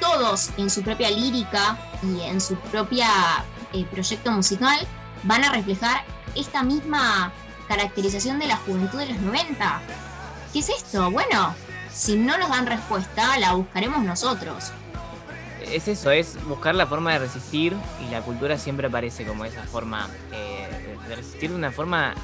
todos 0.00 0.50
en 0.56 0.70
su 0.70 0.82
propia 0.82 1.10
lírica 1.10 1.76
y 2.02 2.20
en 2.22 2.40
su 2.40 2.54
propia 2.56 3.08
eh, 3.72 3.84
proyecto 3.90 4.30
musical 4.30 4.78
van 5.24 5.44
a 5.44 5.52
reflejar 5.52 6.04
esta 6.34 6.62
misma 6.62 7.32
caracterización 7.68 8.38
de 8.38 8.46
la 8.46 8.56
juventud 8.56 8.98
de 8.98 9.06
los 9.06 9.18
90. 9.20 9.80
¿Qué 10.52 10.58
es 10.58 10.68
esto? 10.68 11.10
Bueno, 11.10 11.54
si 11.92 12.16
no 12.16 12.36
nos 12.38 12.48
dan 12.50 12.66
respuesta, 12.66 13.38
la 13.38 13.52
buscaremos 13.52 14.02
nosotros. 14.04 14.72
Es 15.62 15.86
eso, 15.86 16.10
es 16.10 16.42
buscar 16.46 16.74
la 16.74 16.86
forma 16.86 17.12
de 17.12 17.20
resistir 17.20 17.76
y 18.04 18.10
la 18.10 18.22
cultura 18.22 18.58
siempre 18.58 18.88
aparece 18.88 19.24
como 19.24 19.44
esa 19.44 19.62
forma 19.64 20.08
eh, 20.32 20.59
de 21.10 21.16
resistir 21.16 21.50
de 21.50 21.56
una 21.56 21.70
forma 21.70 22.14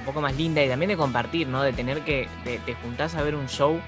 un 0.00 0.04
poco 0.04 0.20
más 0.20 0.36
linda 0.36 0.62
y 0.62 0.68
también 0.68 0.90
de 0.90 0.96
compartir, 0.96 1.48
¿no? 1.48 1.62
De 1.62 1.72
tener 1.72 2.02
que, 2.02 2.28
te, 2.44 2.58
te 2.58 2.74
juntás 2.74 3.14
a 3.14 3.22
ver 3.22 3.34
un 3.34 3.48
show 3.48 3.80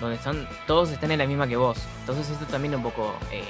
donde 0.00 0.18
son, 0.18 0.48
todos 0.66 0.90
están 0.90 1.10
en 1.10 1.18
la 1.18 1.26
misma 1.26 1.48
que 1.48 1.56
vos. 1.56 1.78
Entonces 2.00 2.30
esto 2.30 2.46
también 2.46 2.74
un 2.74 2.82
poco 2.82 3.14
eh, 3.32 3.44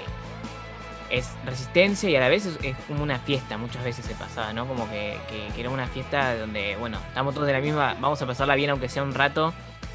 es 1.11 1.31
resistencia 1.45 2.09
y 2.09 2.17
a 2.17 2.21
la 2.21 2.29
vez 2.29 2.47
es, 2.47 2.77
como 2.87 3.03
una 3.03 3.19
fiesta, 3.19 3.59
muchas 3.59 3.85
veces 3.85 4.05
se 4.05 4.15
pasaba, 4.15 4.53
¿no? 4.53 4.67
Como 4.67 4.89
que, 4.91 5.19
que, 5.29 5.61
era 5.61 5.71
una 5.71 5.87
fiesta 5.87 6.37
donde, 6.37 6.77
bueno, 6.77 6.99
estamos 7.09 7.35
todos 7.35 7.47
de 7.47 7.53
la 7.53 7.61
misma, 7.61 7.97
vamos 8.01 8.21
a 8.23 8.27
pasarla 8.27 8.55
bien 8.55 8.71
aunque 8.71 8.89
sea 8.89 9.03
un 9.03 9.15
rato 9.15 9.53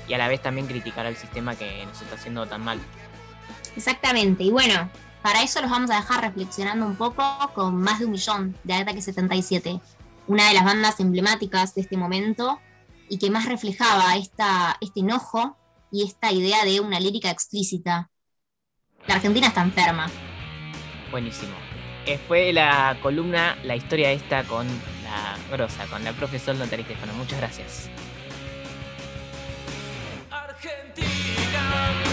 y 0.07 0.13
a 0.13 0.17
la 0.17 0.27
vez 0.27 0.41
también 0.41 0.67
criticar 0.67 1.05
al 1.05 1.15
sistema 1.15 1.55
que 1.55 1.85
nos 1.85 2.01
está 2.01 2.15
haciendo 2.15 2.45
tan 2.45 2.63
mal. 2.63 2.79
Exactamente, 3.75 4.43
y 4.43 4.51
bueno, 4.51 4.89
para 5.23 5.41
eso 5.41 5.61
los 5.61 5.71
vamos 5.71 5.89
a 5.89 5.95
dejar 5.95 6.21
reflexionando 6.21 6.85
un 6.85 6.97
poco 6.97 7.23
con 7.55 7.77
más 7.77 7.99
de 7.99 8.05
un 8.05 8.11
millón 8.11 8.55
de 8.65 8.73
Ataque 8.73 9.01
77, 9.01 9.79
una 10.27 10.49
de 10.49 10.53
las 10.53 10.65
bandas 10.65 10.99
emblemáticas 10.99 11.73
de 11.73 11.81
este 11.81 11.95
momento 11.95 12.59
y 13.09 13.17
que 13.17 13.31
más 13.31 13.45
reflejaba 13.45 14.17
esta, 14.17 14.77
este 14.81 14.99
enojo 14.99 15.57
y 15.91 16.03
esta 16.05 16.31
idea 16.31 16.65
de 16.65 16.81
una 16.81 16.99
lírica 16.99 17.31
explícita. 17.31 18.09
La 19.07 19.15
Argentina 19.15 19.47
está 19.47 19.61
enferma. 19.61 20.09
Buenísimo. 21.09 21.53
eh, 22.05 22.19
fue 22.27 22.51
la 22.51 22.97
columna, 23.01 23.55
la 23.63 23.77
historia 23.77 24.11
esta 24.11 24.43
con 24.43 24.67
la 25.03 25.37
grosa, 25.55 25.85
con 25.87 26.03
la 26.03 26.11
profesora 26.11 26.57
Natalia 26.57 26.83
Estefano. 26.83 27.13
Muchas 27.13 27.39
gracias. 27.39 27.89
Argentina 30.29 32.03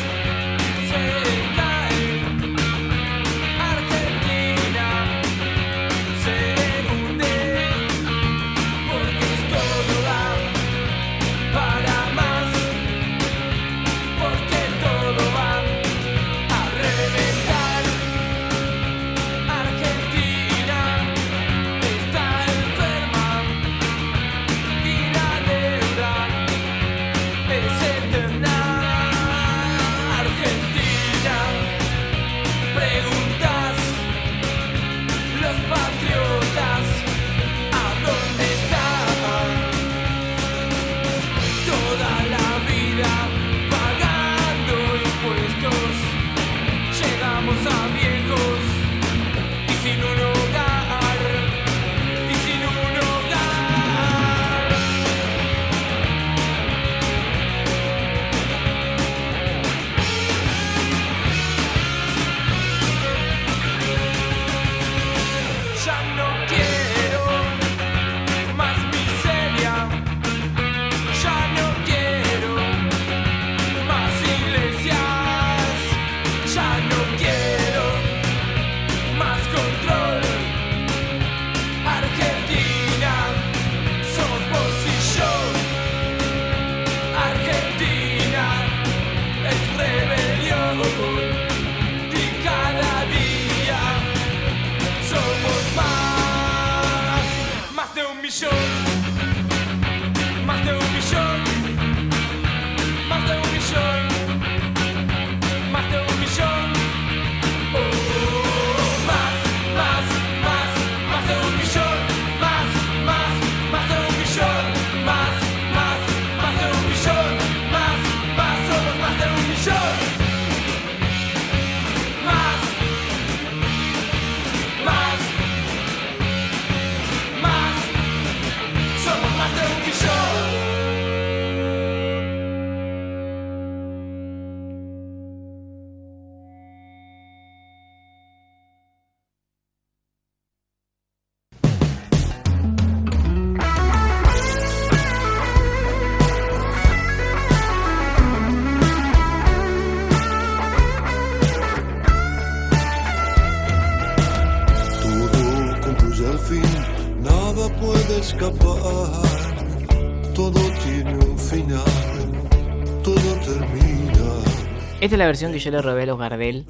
la 165.21 165.27
versión 165.27 165.53
que 165.53 165.59
yo 165.59 165.71
le 165.71 165.83
robé 165.83 166.05
a 166.05 166.07
los 166.07 166.19
Gardel 166.19 166.65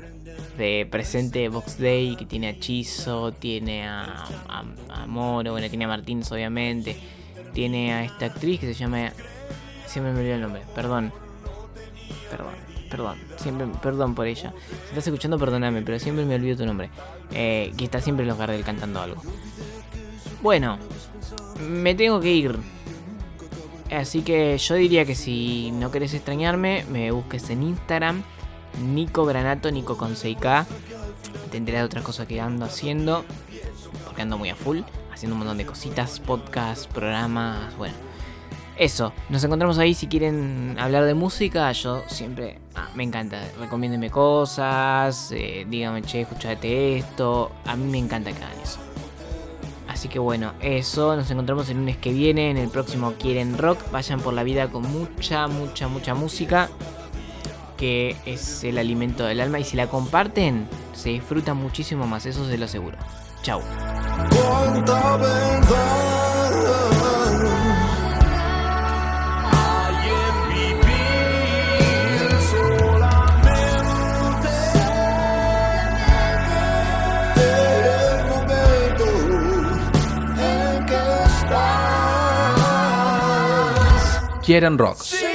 de 0.58 0.84
presente 0.90 1.48
Box 1.48 1.78
Day, 1.78 2.16
que 2.16 2.26
tiene 2.26 2.48
a 2.48 2.58
Chizo, 2.58 3.30
tiene 3.30 3.86
a, 3.86 4.26
a, 4.48 5.06
Moro, 5.06 5.52
bueno, 5.52 5.68
tiene 5.68 5.84
a 5.84 5.88
Martínez 5.88 6.32
obviamente, 6.32 6.96
tiene 7.52 7.94
a 7.94 8.02
esta 8.02 8.26
actriz 8.26 8.58
que 8.58 8.66
se 8.66 8.74
llama... 8.74 9.12
Siempre 9.86 10.12
me 10.12 10.18
olvido 10.18 10.34
el 10.34 10.40
nombre, 10.40 10.62
perdón. 10.74 11.12
Perdón, 12.28 12.54
perdón, 12.90 13.18
siempre, 13.36 13.68
perdón 13.80 14.16
por 14.16 14.26
ella. 14.26 14.52
Si 14.68 14.88
estás 14.88 15.06
escuchando, 15.06 15.38
perdóname, 15.38 15.82
pero 15.82 16.00
siempre 16.00 16.24
me 16.24 16.34
olvido 16.34 16.56
tu 16.56 16.66
nombre. 16.66 16.90
Eh, 17.30 17.72
que 17.76 17.84
está 17.84 18.00
siempre 18.00 18.24
en 18.24 18.30
los 18.30 18.38
Gardel 18.38 18.64
cantando 18.64 19.00
algo. 19.00 19.22
Bueno, 20.42 20.76
me 21.60 21.94
tengo 21.94 22.18
que 22.20 22.32
ir. 22.32 22.58
Así 23.92 24.22
que 24.22 24.58
yo 24.58 24.74
diría 24.74 25.04
que 25.04 25.14
si 25.14 25.70
no 25.70 25.92
querés 25.92 26.14
extrañarme, 26.14 26.84
me 26.90 27.12
busques 27.12 27.48
en 27.50 27.62
Instagram. 27.62 28.24
Nico 28.78 29.24
Granato, 29.24 29.70
Nico 29.70 29.96
con 29.96 30.14
6K. 30.14 30.66
Te 31.50 31.56
enterás 31.56 31.82
de 31.82 31.86
otras 31.86 32.04
cosas 32.04 32.26
que 32.26 32.40
ando 32.40 32.64
haciendo. 32.64 33.24
Porque 34.04 34.22
ando 34.22 34.38
muy 34.38 34.50
a 34.50 34.56
full. 34.56 34.80
Haciendo 35.12 35.34
un 35.34 35.40
montón 35.40 35.58
de 35.58 35.66
cositas, 35.66 36.20
podcasts, 36.20 36.86
programas. 36.86 37.76
Bueno. 37.76 37.94
Eso, 38.80 39.12
nos 39.28 39.44
encontramos 39.44 39.76
ahí 39.76 39.92
si 39.92 40.06
quieren 40.06 40.76
hablar 40.78 41.04
de 41.04 41.12
música. 41.12 41.70
Yo 41.72 42.02
siempre 42.06 42.58
ah, 42.74 42.88
me 42.94 43.04
encanta. 43.04 43.42
Recomiéndenme 43.58 44.10
cosas. 44.10 45.32
eh, 45.32 45.66
díganme, 45.68 46.00
che, 46.00 46.22
escuchate 46.22 46.96
esto. 46.96 47.50
A 47.66 47.76
mí 47.76 47.84
me 47.90 47.98
encanta 47.98 48.32
que 48.32 48.42
hagan 48.42 48.58
eso. 48.62 48.78
Así 49.86 50.08
que 50.08 50.18
bueno, 50.18 50.54
eso. 50.62 51.14
Nos 51.14 51.30
encontramos 51.30 51.68
el 51.68 51.76
lunes 51.76 51.98
que 51.98 52.10
viene 52.10 52.50
en 52.50 52.56
el 52.56 52.70
próximo 52.70 53.12
Quieren 53.18 53.58
Rock. 53.58 53.90
Vayan 53.90 54.20
por 54.20 54.32
la 54.32 54.44
vida 54.44 54.68
con 54.68 54.90
mucha, 54.90 55.46
mucha, 55.46 55.88
mucha 55.88 56.14
música. 56.14 56.70
Que 57.80 58.14
es 58.26 58.62
el 58.62 58.78
alimento 58.78 59.24
del 59.24 59.40
alma. 59.40 59.58
Y 59.58 59.64
si 59.64 59.76
la 59.76 59.88
comparten, 59.88 60.68
se 60.92 61.08
disfruta 61.08 61.54
muchísimo 61.54 62.06
más. 62.06 62.26
Eso 62.26 62.46
se 62.46 62.58
lo 62.58 62.66
aseguro. 62.66 62.98
Estás. 63.42 63.60
Quieren 84.44 84.78
rock. 84.78 85.02
Sí. 85.02 85.29